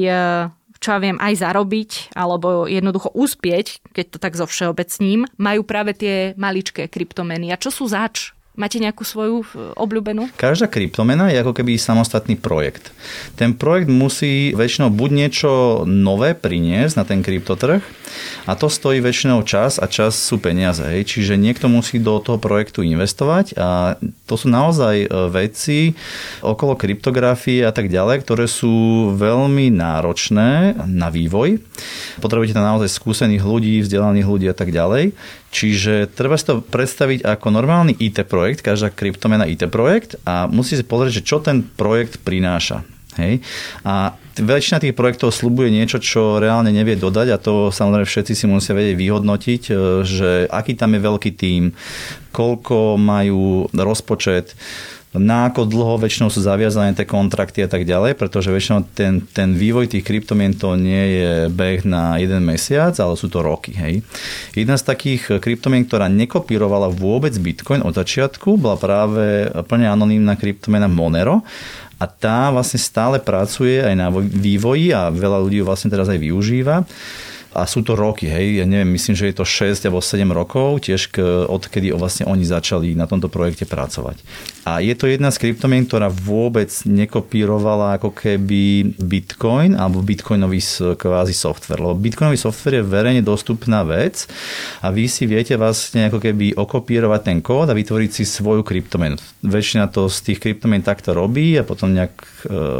čo 0.86 0.93
ja 0.93 1.02
viem, 1.02 1.17
aj 1.17 1.41
zarobiť, 1.41 2.13
alebo 2.13 2.69
jednoducho 2.69 3.10
uspieť, 3.17 3.82
keď 3.89 4.06
to 4.13 4.17
tak 4.21 4.38
zo 4.38 4.45
všeobecním, 4.45 5.26
majú 5.41 5.65
práve 5.65 5.98
tie 5.98 6.38
maličké 6.38 6.86
kryptomeny. 6.86 7.50
A 7.50 7.58
čo 7.58 7.74
sú 7.74 7.89
zač? 7.89 8.38
Máte 8.55 8.79
nejakú 8.79 9.03
svoju 9.03 9.43
e, 9.43 9.75
obľúbenú? 9.75 10.31
Každá 10.39 10.71
kryptomena 10.71 11.27
je 11.27 11.43
ako 11.43 11.51
keby 11.59 11.75
samostatný 11.75 12.39
projekt. 12.39 12.95
Ten 13.35 13.51
projekt 13.51 13.91
musí 13.91 14.55
väčšinou 14.55 14.95
buď 14.95 15.09
niečo 15.11 15.49
nové 15.83 16.31
priniesť 16.31 16.95
na 16.95 17.03
ten 17.03 17.19
kryptotrh 17.19 17.83
a 18.47 18.51
to 18.55 18.71
stojí 18.71 19.03
väčšinou 19.03 19.43
čas 19.43 19.75
a 19.75 19.91
čas 19.91 20.15
sú 20.15 20.39
peniaze. 20.39 20.87
Hej. 20.87 21.03
Čiže 21.03 21.35
niekto 21.35 21.67
musí 21.67 21.99
do 21.99 22.15
toho 22.23 22.39
projektu 22.39 22.79
investovať 22.79 23.59
a 23.59 23.99
to 24.23 24.39
sú 24.39 24.47
naozaj 24.47 24.95
e, 25.03 25.07
veci 25.27 25.91
okolo 26.39 26.79
kryptografie 26.79 27.59
a 27.67 27.75
tak 27.75 27.91
ďalej, 27.91 28.23
ktoré 28.23 28.47
sú 28.47 29.11
veľmi 29.19 29.67
náročné 29.67 30.79
na 30.87 31.11
vývoj. 31.11 31.59
Potrebujete 32.23 32.55
tam 32.55 32.63
naozaj 32.63 32.87
skúsených 32.87 33.43
ľudí, 33.43 33.83
vzdelaných 33.83 34.27
ľudí 34.31 34.47
a 34.47 34.55
tak 34.55 34.71
ďalej. 34.71 35.11
Čiže 35.55 36.11
treba 36.11 36.35
si 36.35 36.51
to 36.51 36.59
predstaviť 36.59 37.23
ako 37.23 37.47
normálny 37.47 37.95
IT 37.95 38.27
projekt, 38.27 38.59
každá 38.59 38.91
kryptomena 38.91 39.47
IT 39.47 39.71
projekt 39.71 40.19
a 40.27 40.51
musí 40.51 40.75
si 40.75 40.83
pozrieť, 40.83 41.23
že 41.23 41.23
čo 41.23 41.39
ten 41.39 41.63
projekt 41.63 42.19
prináša. 42.27 42.83
Hej? 43.15 43.39
A 43.87 44.19
väčšina 44.35 44.83
tých 44.83 44.91
projektov 44.91 45.31
slubuje 45.31 45.71
niečo, 45.71 46.03
čo 46.03 46.43
reálne 46.43 46.75
nevie 46.75 46.99
dodať 46.99 47.27
a 47.31 47.39
to 47.39 47.71
samozrejme 47.71 48.03
všetci 48.03 48.33
si 48.35 48.45
musia 48.51 48.75
vedieť 48.75 48.99
vyhodnotiť, 48.99 49.61
e, 49.71 49.73
že 50.03 50.29
aký 50.51 50.75
tam 50.75 50.91
je 50.91 51.07
veľký 51.07 51.31
tím, 51.39 51.71
koľko 52.35 52.99
majú 52.99 53.71
rozpočet, 53.71 54.59
na 55.19 55.49
ako 55.49 55.67
dlho 55.67 55.95
väčšinou 55.99 56.28
sú 56.28 56.43
zaviazané 56.43 56.93
tie 56.93 57.08
kontrakty 57.08 57.63
a 57.63 57.69
tak 57.71 57.88
ďalej, 57.88 58.19
pretože 58.19 58.54
väčšinou 58.54 58.86
ten, 58.93 59.23
ten 59.32 59.56
vývoj 59.56 59.91
tých 59.91 60.04
kryptomien 60.04 60.54
to 60.56 60.75
nie 60.75 61.19
je 61.19 61.32
beh 61.49 61.88
na 61.88 62.19
jeden 62.19 62.43
mesiac, 62.43 62.93
ale 62.99 63.15
sú 63.15 63.32
to 63.32 63.39
roky. 63.43 63.73
Hej. 63.75 64.04
Jedna 64.54 64.75
z 64.75 64.84
takých 64.88 65.39
kryptomien, 65.39 65.88
ktorá 65.88 66.12
nekopírovala 66.12 66.91
vôbec 66.91 67.34
Bitcoin 67.39 67.84
od 67.84 67.95
začiatku, 67.95 68.60
bola 68.60 68.75
práve 68.75 69.49
plne 69.67 69.88
anonimná 69.89 70.36
kryptomena 70.36 70.88
Monero 70.91 71.41
a 71.95 72.06
tá 72.06 72.51
vlastne 72.51 72.80
stále 72.80 73.23
pracuje 73.23 73.80
aj 73.80 73.95
na 73.95 74.12
vývoji 74.13 74.91
a 74.91 75.08
veľa 75.08 75.39
ľudí 75.47 75.63
ju 75.63 75.65
vlastne 75.65 75.88
teraz 75.88 76.12
aj 76.12 76.19
využíva 76.19 76.84
a 77.56 77.63
sú 77.63 77.88
to 77.88 77.95
roky, 77.95 78.28
hej, 78.28 78.60
ja 78.60 78.65
neviem, 78.67 78.91
myslím, 78.99 79.15
že 79.15 79.32
je 79.32 79.39
to 79.39 79.47
6 79.47 79.88
alebo 79.88 80.04
7 80.04 80.28
rokov, 80.28 80.84
tiež 80.84 81.08
k, 81.08 81.23
odkedy 81.47 81.95
vlastne 81.95 82.28
oni 82.28 82.43
začali 82.43 82.99
na 82.99 83.08
tomto 83.08 83.32
projekte 83.32 83.63
pracovať. 83.63 84.19
A 84.65 84.82
je 84.82 84.97
to 84.97 85.06
jedna 85.06 85.30
z 85.30 85.38
kryptomien, 85.38 85.86
ktorá 85.86 86.10
vôbec 86.10 86.73
nekopírovala 86.89 88.01
ako 88.01 88.10
keby 88.10 88.97
Bitcoin 88.97 89.78
alebo 89.78 90.01
Bitcoinový 90.01 90.58
kvázi 90.97 91.38
software. 91.38 91.86
Lebo 91.86 91.93
Bitcoinový 91.93 92.41
software 92.41 92.82
je 92.82 92.89
verejne 92.89 93.21
dostupná 93.21 93.86
vec 93.86 94.25
a 94.82 94.89
vy 94.89 95.06
si 95.06 95.30
viete 95.30 95.54
vlastne 95.54 96.10
ako 96.10 96.17
keby 96.17 96.58
okopírovať 96.58 97.21
ten 97.21 97.39
kód 97.45 97.69
a 97.69 97.78
vytvoriť 97.78 98.10
si 98.10 98.23
svoju 98.25 98.65
kryptomenu. 98.65 99.21
Väčšina 99.45 99.86
to 99.93 100.10
z 100.10 100.34
tých 100.34 100.41
kryptomien 100.41 100.82
takto 100.82 101.13
robí 101.13 101.54
a 101.56 101.63
potom 101.63 101.93
nejak 101.93 102.13
e, 102.17 102.28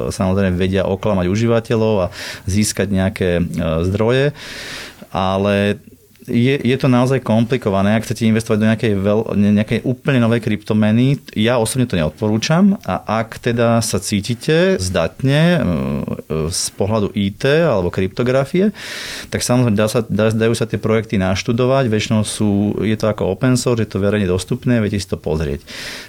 samozrejme 0.10 0.58
vedia 0.58 0.90
oklamať 0.90 1.30
užívateľov 1.30 2.10
a 2.10 2.12
získať 2.50 2.88
nejaké 2.90 3.30
e, 3.38 3.44
zdroje 3.86 4.34
ale 5.16 5.80
je, 6.28 6.56
je 6.58 6.78
to 6.78 6.88
naozaj 6.90 7.22
komplikované, 7.22 7.94
ak 7.96 8.06
chcete 8.06 8.26
investovať 8.26 8.58
do 8.58 8.68
nejakej, 8.70 8.94
veľ, 8.98 9.20
nejakej 9.36 9.80
úplne 9.86 10.20
novej 10.22 10.42
kryptomeny. 10.42 11.22
Ja 11.38 11.62
osobne 11.62 11.86
to 11.86 11.98
neodporúčam 11.98 12.78
a 12.86 13.24
ak 13.24 13.42
teda 13.42 13.80
sa 13.80 14.02
cítite 14.02 14.82
zdatne 14.82 15.62
z 16.30 16.64
pohľadu 16.76 17.14
IT 17.14 17.46
alebo 17.46 17.94
kryptografie, 17.94 18.74
tak 19.30 19.42
samozrejme 19.46 19.78
dá 19.78 19.88
sa, 19.90 20.02
dá, 20.06 20.30
dajú 20.34 20.54
sa 20.58 20.66
tie 20.66 20.82
projekty 20.82 21.22
naštudovať, 21.22 21.90
väčšinou 21.90 22.22
sú, 22.26 22.82
je 22.82 22.96
to 22.98 23.10
ako 23.10 23.32
open 23.32 23.56
source, 23.56 23.82
je 23.86 23.90
to 23.90 24.02
verejne 24.02 24.28
dostupné, 24.30 24.82
viete 24.82 24.98
si 24.98 25.08
to 25.10 25.18
pozrieť. 25.18 25.64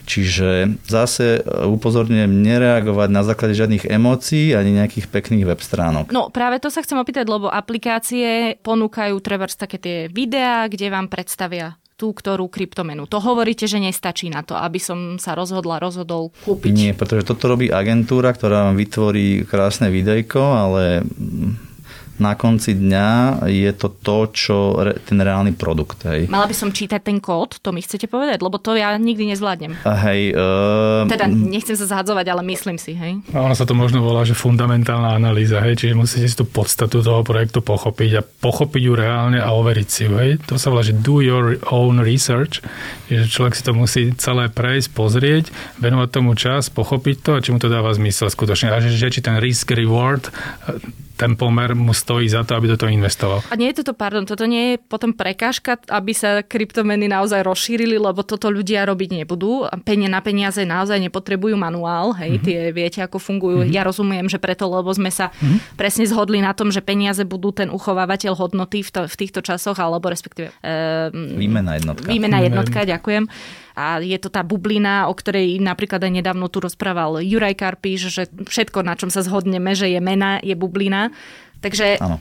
Čiže 0.09 0.81
zase 0.89 1.45
upozorňujem 1.47 2.31
nereagovať 2.31 3.09
na 3.13 3.23
základe 3.25 3.55
žiadnych 3.57 3.89
emócií 3.89 4.53
ani 4.53 4.77
nejakých 4.77 5.09
pekných 5.09 5.49
web 5.49 5.61
stránok. 5.61 6.11
No 6.11 6.29
práve 6.29 6.61
to 6.61 6.73
sa 6.73 6.83
chcem 6.83 6.99
opýtať, 7.01 7.29
lebo 7.29 7.49
aplikácie 7.53 8.59
ponúkajú 8.61 9.17
treba 9.23 9.47
také 9.47 9.79
tie 9.81 9.99
videá, 10.11 10.67
kde 10.67 10.91
vám 10.91 11.07
predstavia 11.07 11.79
tú 11.97 12.13
ktorú 12.13 12.53
kryptomenu. 12.53 13.09
To 13.09 13.19
hovoríte, 13.19 13.65
že 13.65 13.81
nestačí 13.81 14.29
na 14.29 14.45
to, 14.45 14.53
aby 14.53 14.77
som 14.77 15.17
sa 15.17 15.33
rozhodla, 15.33 15.81
rozhodol 15.81 16.29
kúpiť. 16.45 16.73
Nie, 16.77 16.93
pretože 16.93 17.33
toto 17.33 17.49
robí 17.49 17.73
agentúra, 17.73 18.37
ktorá 18.37 18.69
vám 18.71 18.77
vytvorí 18.77 19.49
krásne 19.49 19.89
videjko, 19.89 20.41
ale 20.41 21.03
na 22.19 22.33
konci 22.35 22.73
dňa 22.77 23.43
je 23.49 23.71
to 23.77 23.89
to, 23.93 24.19
čo 24.33 24.57
re, 24.81 24.97
ten 25.05 25.21
reálny 25.21 25.53
produkt. 25.53 26.05
Hej. 26.09 26.29
Mala 26.33 26.49
by 26.49 26.55
som 26.57 26.73
čítať 26.73 27.01
ten 27.03 27.21
kód, 27.21 27.61
to 27.61 27.71
mi 27.73 27.85
chcete 27.85 28.09
povedať, 28.09 28.41
lebo 28.41 28.57
to 28.57 28.73
ja 28.77 28.97
nikdy 28.97 29.33
nezvládnem. 29.33 29.77
A 29.85 29.95
hej, 30.09 30.33
uh, 30.33 31.05
teda 31.09 31.29
nechcem 31.29 31.77
sa 31.77 31.87
zahadzovať, 31.87 32.27
ale 32.33 32.43
myslím 32.57 32.81
si, 32.81 32.97
hej. 32.97 33.21
A 33.37 33.45
ono 33.45 33.53
sa 33.53 33.69
to 33.69 33.77
možno 33.77 34.01
volá, 34.01 34.25
že 34.25 34.33
fundamentálna 34.33 35.13
analýza, 35.17 35.61
hej, 35.61 35.77
čiže 35.81 35.95
musíte 35.95 36.27
si 36.27 36.37
tú 36.37 36.49
podstatu 36.49 37.05
toho 37.05 37.21
projektu 37.21 37.61
pochopiť 37.61 38.11
a 38.19 38.23
pochopiť 38.25 38.83
ju 38.83 38.93
reálne 38.97 39.39
a 39.41 39.53
overiť 39.53 39.89
si 39.89 40.03
ju, 40.09 40.13
hej. 40.17 40.41
To 40.49 40.57
sa 40.57 40.73
volá, 40.73 40.83
že 40.83 40.97
do 40.97 41.21
your 41.21 41.61
own 41.69 42.01
research, 42.01 42.65
že 43.13 43.29
človek 43.29 43.55
si 43.55 43.63
to 43.63 43.73
musí 43.77 44.03
celé 44.17 44.49
prejsť, 44.49 44.89
pozrieť, 44.97 45.45
venovať 45.79 46.09
tomu 46.11 46.33
čas, 46.35 46.73
pochopiť 46.73 47.17
to 47.23 47.31
a 47.37 47.43
či 47.45 47.53
mu 47.53 47.59
to 47.61 47.69
dáva 47.69 47.93
zmysel 47.93 48.33
skutočne. 48.33 48.73
A 48.73 48.81
že, 48.81 48.95
že 48.95 49.13
či 49.13 49.21
ten 49.23 49.39
risk 49.39 49.71
reward 49.73 50.33
ten 51.17 51.33
pomer 51.35 51.73
mu 51.73 51.97
stojí 51.97 52.29
za 52.29 52.45
to, 52.45 52.55
aby 52.55 52.69
do 52.69 52.77
toho 52.77 52.93
investoval. 52.93 53.41
A 53.49 53.57
nie 53.57 53.73
je 53.73 53.81
toto, 53.83 53.97
pardon, 53.97 54.29
toto 54.29 54.45
nie 54.45 54.77
je 54.77 54.77
potom 54.77 55.17
prekážka, 55.17 55.81
aby 55.89 56.13
sa 56.13 56.45
kryptomeny 56.45 57.09
naozaj 57.09 57.41
rozšírili, 57.41 57.97
lebo 57.97 58.21
toto 58.21 58.53
ľudia 58.53 58.85
robiť 58.85 59.25
nebudú. 59.25 59.65
Penie 59.83 60.13
na 60.13 60.21
peniaze 60.21 60.61
naozaj 60.63 61.01
nepotrebujú 61.01 61.57
manuál, 61.57 62.13
hej, 62.21 62.37
mm-hmm. 62.37 62.47
tie 62.47 62.59
viete, 62.71 63.01
ako 63.01 63.17
fungujú. 63.17 63.65
Mm-hmm. 63.65 63.75
Ja 63.75 63.83
rozumiem, 63.83 64.29
že 64.29 64.37
preto, 64.37 64.69
lebo 64.69 64.93
sme 64.93 65.09
sa 65.09 65.33
mm-hmm. 65.33 65.81
presne 65.81 66.05
zhodli 66.05 66.45
na 66.45 66.53
tom, 66.53 66.69
že 66.69 66.85
peniaze 66.85 67.25
budú 67.25 67.51
ten 67.51 67.73
uchovávateľ 67.73 68.37
hodnoty 68.37 68.85
v, 68.85 68.91
to, 68.93 69.01
v 69.09 69.17
týchto 69.17 69.41
časoch, 69.41 69.81
alebo 69.81 70.13
respektíve... 70.13 70.53
Um, 70.61 71.41
výmena 71.41 71.81
jednotka. 71.81 72.07
Výmena 72.13 72.39
jednotka, 72.45 72.85
ďakujem 72.85 73.27
a 73.77 74.01
je 74.01 74.17
to 74.17 74.33
tá 74.33 74.41
bublina, 74.41 75.07
o 75.07 75.15
ktorej 75.15 75.61
napríklad 75.61 76.01
aj 76.01 76.13
nedávno 76.25 76.49
tu 76.49 76.65
rozprával 76.65 77.21
Juraj 77.21 77.61
Karpiš, 77.61 78.09
že 78.09 78.25
všetko, 78.33 78.81
na 78.81 78.97
čom 78.97 79.13
sa 79.13 79.21
zhodneme, 79.21 79.77
že 79.77 79.93
je 79.93 80.01
mena, 80.01 80.41
je 80.41 80.57
bublina. 80.57 81.13
Takže 81.61 82.01
ano 82.01 82.19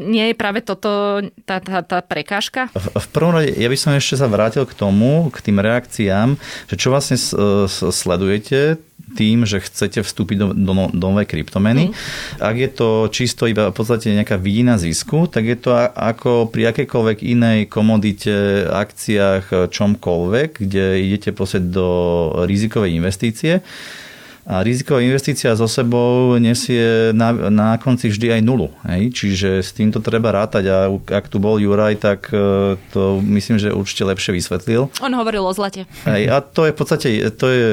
Nie 0.00 0.32
je 0.32 0.34
práve 0.34 0.64
toto 0.64 1.20
tá, 1.44 1.60
tá, 1.60 1.84
tá 1.84 2.00
prekážka? 2.00 2.72
V, 2.72 2.86
v 2.96 3.06
prvom 3.12 3.36
rade, 3.36 3.52
ja 3.60 3.68
by 3.68 3.76
som 3.76 3.92
ešte 3.92 4.16
sa 4.16 4.26
vrátil 4.26 4.64
k 4.64 4.72
tomu, 4.72 5.28
k 5.28 5.38
tým 5.44 5.60
reakciám, 5.60 6.40
že 6.66 6.74
čo 6.80 6.88
vlastne 6.88 7.20
sledujete 7.76 8.80
tým, 9.14 9.44
že 9.44 9.60
chcete 9.60 10.02
vstúpiť 10.06 10.36
do, 10.38 10.46
do, 10.54 10.72
no, 10.72 10.84
do 10.90 11.06
novej 11.10 11.26
kryptomeny. 11.26 11.90
Mm. 11.90 11.94
Ak 12.38 12.56
je 12.56 12.70
to 12.70 12.88
čisto 13.10 13.44
iba 13.50 13.70
v 13.70 13.76
podstate 13.76 14.14
nejaká 14.14 14.38
vidina 14.38 14.78
zisku, 14.78 15.26
tak 15.26 15.46
je 15.46 15.58
to 15.58 15.74
ako 15.94 16.48
pri 16.48 16.70
akékoľvek 16.70 17.18
inej 17.26 17.58
komodite, 17.66 18.66
akciách, 18.70 19.70
čomkoľvek, 19.70 20.62
kde 20.62 20.86
idete 21.02 21.34
posieť 21.34 21.64
do 21.68 21.88
rizikovej 22.46 22.94
investície 22.96 23.60
a 24.50 24.66
riziková 24.66 24.98
investícia 24.98 25.54
so 25.54 25.70
sebou 25.70 26.34
nesie 26.42 27.14
na, 27.14 27.30
na 27.30 27.78
konci 27.78 28.10
vždy 28.10 28.34
aj 28.34 28.42
nulu. 28.42 28.66
Hej? 28.82 29.14
Čiže 29.14 29.62
s 29.62 29.70
týmto 29.70 30.02
treba 30.02 30.34
rátať 30.34 30.64
a 30.66 30.76
ak 30.90 31.30
tu 31.30 31.38
bol 31.38 31.54
Juraj, 31.62 32.02
tak 32.02 32.34
e, 32.34 32.74
to 32.90 33.22
myslím, 33.22 33.62
že 33.62 33.70
určite 33.70 34.02
lepšie 34.02 34.34
vysvetlil. 34.34 34.90
On 34.98 35.14
hovoril 35.14 35.46
o 35.46 35.54
zlate. 35.54 35.86
Hej, 36.02 36.34
a 36.34 36.42
to 36.42 36.66
je 36.66 36.74
v 36.74 36.78
podstate, 36.82 37.06
to 37.38 37.46
je, 37.46 37.66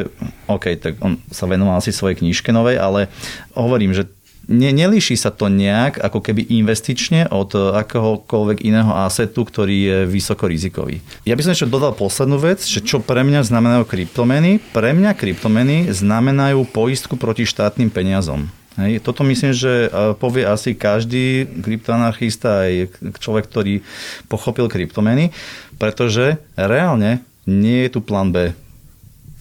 OK, 0.46 0.78
tak 0.78 1.02
on 1.02 1.18
sa 1.34 1.50
venoval 1.50 1.82
asi 1.82 1.90
svojej 1.90 2.22
knižke 2.22 2.54
novej, 2.54 2.78
ale 2.78 3.10
hovorím, 3.58 3.98
že 3.98 4.06
ne, 4.48 4.70
nelíši 4.72 5.20
sa 5.20 5.30
to 5.30 5.52
nejak 5.52 6.00
ako 6.00 6.24
keby 6.24 6.48
investične 6.48 7.28
od 7.30 7.52
akéhokoľvek 7.54 8.64
iného 8.64 8.92
asetu, 9.04 9.44
ktorý 9.44 9.78
je 9.78 9.98
vysoko 10.08 10.48
rizikový. 10.48 11.04
Ja 11.28 11.36
by 11.36 11.44
som 11.44 11.54
ešte 11.54 11.70
dodal 11.70 11.94
poslednú 11.94 12.40
vec, 12.40 12.64
že 12.64 12.80
čo 12.80 13.04
pre 13.04 13.22
mňa 13.28 13.44
znamenajú 13.44 13.84
kryptomeny. 13.86 14.64
Pre 14.72 14.92
mňa 14.96 15.12
kryptomeny 15.14 15.92
znamenajú 15.92 16.64
poistku 16.72 17.20
proti 17.20 17.44
štátnym 17.44 17.92
peniazom. 17.92 18.48
Hej, 18.78 19.02
toto 19.02 19.26
myslím, 19.26 19.58
že 19.58 19.90
povie 20.22 20.46
asi 20.46 20.78
každý 20.78 21.50
kryptoanarchista, 21.66 22.70
aj 22.70 22.94
človek, 23.18 23.50
ktorý 23.50 23.82
pochopil 24.30 24.70
kryptomeny, 24.70 25.34
pretože 25.82 26.38
reálne 26.54 27.26
nie 27.50 27.90
je 27.90 27.98
tu 27.98 28.06
plán 28.06 28.30
B. 28.30 28.54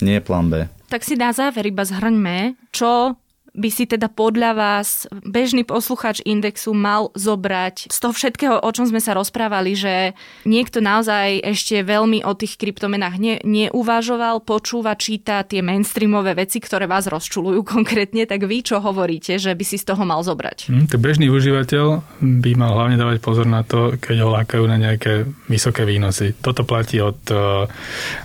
Nie 0.01 0.21
je 0.21 0.25
plán 0.25 0.49
B. 0.49 0.73
Tak 0.89 1.05
si 1.05 1.21
na 1.21 1.37
záver 1.37 1.69
iba 1.69 1.85
zhrňme, 1.85 2.57
čo 2.73 3.21
by 3.57 3.69
si 3.73 3.89
teda 3.89 4.13
podľa 4.13 4.53
vás 4.53 5.09
bežný 5.25 5.65
posluchač 5.65 6.21
Indexu 6.23 6.77
mal 6.77 7.09
zobrať 7.17 7.89
z 7.89 7.97
toho 7.99 8.13
všetkého, 8.13 8.57
o 8.61 8.71
čom 8.71 8.85
sme 8.85 9.01
sa 9.01 9.17
rozprávali, 9.17 9.73
že 9.73 10.13
niekto 10.45 10.85
naozaj 10.85 11.41
ešte 11.41 11.81
veľmi 11.81 12.23
o 12.23 12.37
tých 12.37 12.61
kryptomenách 12.61 13.17
ne, 13.17 13.35
neuvažoval, 13.41 14.45
počúva, 14.45 14.93
číta 14.95 15.41
tie 15.43 15.65
mainstreamové 15.65 16.37
veci, 16.37 16.61
ktoré 16.61 16.85
vás 16.85 17.09
rozčulujú 17.09 17.65
konkrétne, 17.75 18.29
tak 18.29 18.45
vy 18.45 18.61
čo 18.61 18.79
hovoríte, 18.79 19.41
že 19.41 19.57
by 19.57 19.65
si 19.65 19.81
z 19.81 19.89
toho 19.89 20.05
mal 20.05 20.21
zobrať? 20.21 20.69
Hmm, 20.69 20.85
to 20.85 21.01
bežný 21.01 21.33
užívateľ 21.33 22.05
by 22.21 22.51
mal 22.55 22.77
hlavne 22.77 23.01
dávať 23.01 23.19
pozor 23.25 23.49
na 23.49 23.65
to, 23.65 23.97
keď 23.97 24.17
ho 24.23 24.29
lákajú 24.37 24.65
na 24.69 24.77
nejaké 24.77 25.25
vysoké 25.49 25.89
výnosy. 25.89 26.37
Toto 26.37 26.69
platí 26.69 27.01
od 27.01 27.19
eh, 27.33 27.65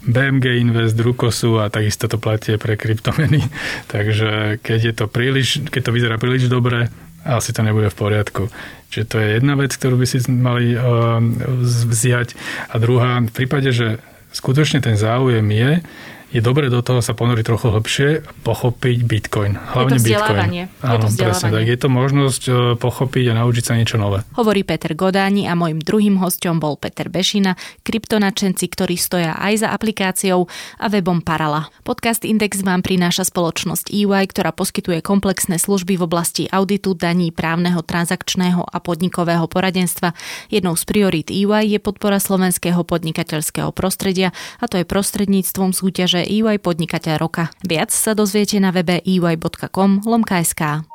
BMG 0.03 0.59
Invest, 0.59 0.99
Drukosu 0.99 1.63
a 1.63 1.71
takisto 1.71 2.11
to 2.11 2.19
platí 2.19 2.59
pre 2.59 2.75
kryptomeny. 2.75 3.39
Takže 3.93 4.59
keď 4.59 4.79
je 4.91 4.93
to 4.97 5.05
príliš, 5.21 5.61
keď 5.69 5.81
to 5.85 5.91
vyzerá 5.93 6.17
príliš 6.17 6.49
dobre, 6.49 6.89
asi 7.21 7.53
to 7.53 7.61
nebude 7.61 7.93
v 7.93 7.99
poriadku. 8.01 8.49
Čiže 8.89 9.05
to 9.05 9.15
je 9.21 9.27
jedna 9.37 9.53
vec, 9.53 9.69
ktorú 9.77 10.01
by 10.01 10.05
si 10.09 10.17
mali 10.33 10.73
uh, 10.73 11.21
vziať. 11.61 12.33
A 12.73 12.81
druhá, 12.81 13.21
v 13.21 13.29
prípade, 13.29 13.69
že 13.69 14.01
skutočne 14.33 14.81
ten 14.81 14.97
záujem 14.97 15.45
je, 15.45 15.85
je 16.31 16.39
dobre 16.39 16.71
do 16.71 16.79
toho 16.79 17.03
sa 17.03 17.11
ponoriť 17.11 17.43
trochu 17.43 17.67
hlbšie 17.67 18.07
a 18.23 18.29
pochopiť 18.47 18.97
Bitcoin. 19.03 19.59
Hlavne 19.59 19.99
je 19.99 19.99
to 19.99 20.07
Bitcoin. 20.07 20.39
Áno, 20.79 21.03
je 21.03 21.19
to 21.19 21.27
presne 21.27 21.49
tak. 21.51 21.67
Je 21.67 21.77
to 21.77 21.89
možnosť 21.91 22.43
e, 22.47 22.51
pochopiť 22.79 23.25
a 23.31 23.33
naučiť 23.43 23.63
sa 23.67 23.73
niečo 23.75 23.99
nové. 23.99 24.23
Hovorí 24.39 24.63
Peter 24.63 24.95
Godáni 24.95 25.51
a 25.51 25.59
môjim 25.59 25.83
druhým 25.83 26.15
hostom 26.23 26.63
bol 26.63 26.79
Peter 26.79 27.11
Bešina, 27.11 27.59
kryptonačenci, 27.83 28.63
ktorí 28.71 28.95
stoja 28.95 29.35
aj 29.35 29.67
za 29.67 29.75
aplikáciou 29.75 30.47
a 30.79 30.87
webom 30.87 31.19
Parala. 31.19 31.67
Podcast 31.83 32.23
Index 32.23 32.63
vám 32.63 32.79
prináša 32.79 33.27
spoločnosť 33.27 33.91
EY, 33.91 34.31
ktorá 34.31 34.55
poskytuje 34.55 35.03
komplexné 35.03 35.59
služby 35.59 35.99
v 35.99 36.07
oblasti 36.07 36.43
auditu, 36.47 36.95
daní, 36.95 37.35
právneho, 37.35 37.83
transakčného 37.83 38.63
a 38.63 38.77
podnikového 38.79 39.51
poradenstva. 39.51 40.15
Jednou 40.47 40.79
z 40.79 40.83
priorít 40.87 41.27
EY 41.27 41.75
je 41.75 41.79
podpora 41.83 42.23
slovenského 42.23 42.87
podnikateľského 42.87 43.75
prostredia 43.75 44.31
a 44.63 44.71
to 44.71 44.79
je 44.79 44.87
prostredníctvom 44.87 45.75
súťaže 46.21 46.29
EY 46.29 46.57
Podnikateľ 46.61 47.15
roka. 47.17 47.49
Viac 47.65 47.89
sa 47.89 48.13
dozviete 48.13 48.61
na 48.61 48.69
webe 48.69 49.01
ey.com 49.01 50.05
lomka.sk. 50.05 50.85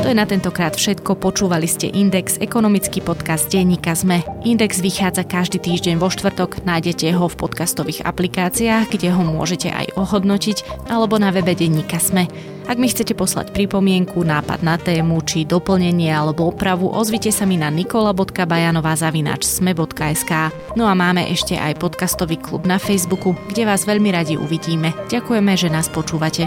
To 0.00 0.08
je 0.08 0.16
na 0.16 0.24
tentokrát 0.24 0.72
všetko. 0.72 1.20
Počúvali 1.20 1.68
ste 1.68 1.92
Index, 1.92 2.40
ekonomický 2.40 3.04
podcast 3.04 3.52
denníka 3.52 3.92
ZME. 3.92 4.24
Index 4.48 4.80
vychádza 4.80 5.28
každý 5.28 5.60
týždeň 5.60 6.00
vo 6.00 6.08
štvrtok. 6.08 6.64
Nájdete 6.64 7.12
ho 7.14 7.28
v 7.28 7.38
podcastových 7.38 8.08
aplikáciách, 8.08 8.90
kde 8.90 9.12
ho 9.12 9.22
môžete 9.22 9.68
aj 9.68 9.92
ohodnotiť, 10.00 10.88
alebo 10.88 11.20
na 11.20 11.30
webe 11.30 11.52
denníka 11.52 12.00
ZME. 12.00 12.26
Ak 12.70 12.78
mi 12.78 12.86
chcete 12.86 13.18
poslať 13.18 13.50
pripomienku, 13.50 14.22
nápad 14.22 14.62
na 14.62 14.78
tému, 14.78 15.26
či 15.26 15.42
doplnenie 15.42 16.06
alebo 16.06 16.46
opravu, 16.46 16.86
ozvite 16.86 17.34
sa 17.34 17.42
mi 17.42 17.58
na 17.58 17.66
nikola.bajanová.sme.sk 17.66 20.32
No 20.78 20.86
a 20.86 20.94
máme 20.94 21.26
ešte 21.34 21.58
aj 21.58 21.82
podcastový 21.82 22.38
klub 22.38 22.70
na 22.70 22.78
Facebooku, 22.78 23.34
kde 23.50 23.66
vás 23.66 23.82
veľmi 23.82 24.14
radi 24.14 24.38
uvidíme. 24.38 24.94
Ďakujeme, 25.10 25.50
že 25.58 25.66
nás 25.66 25.90
počúvate. 25.90 26.46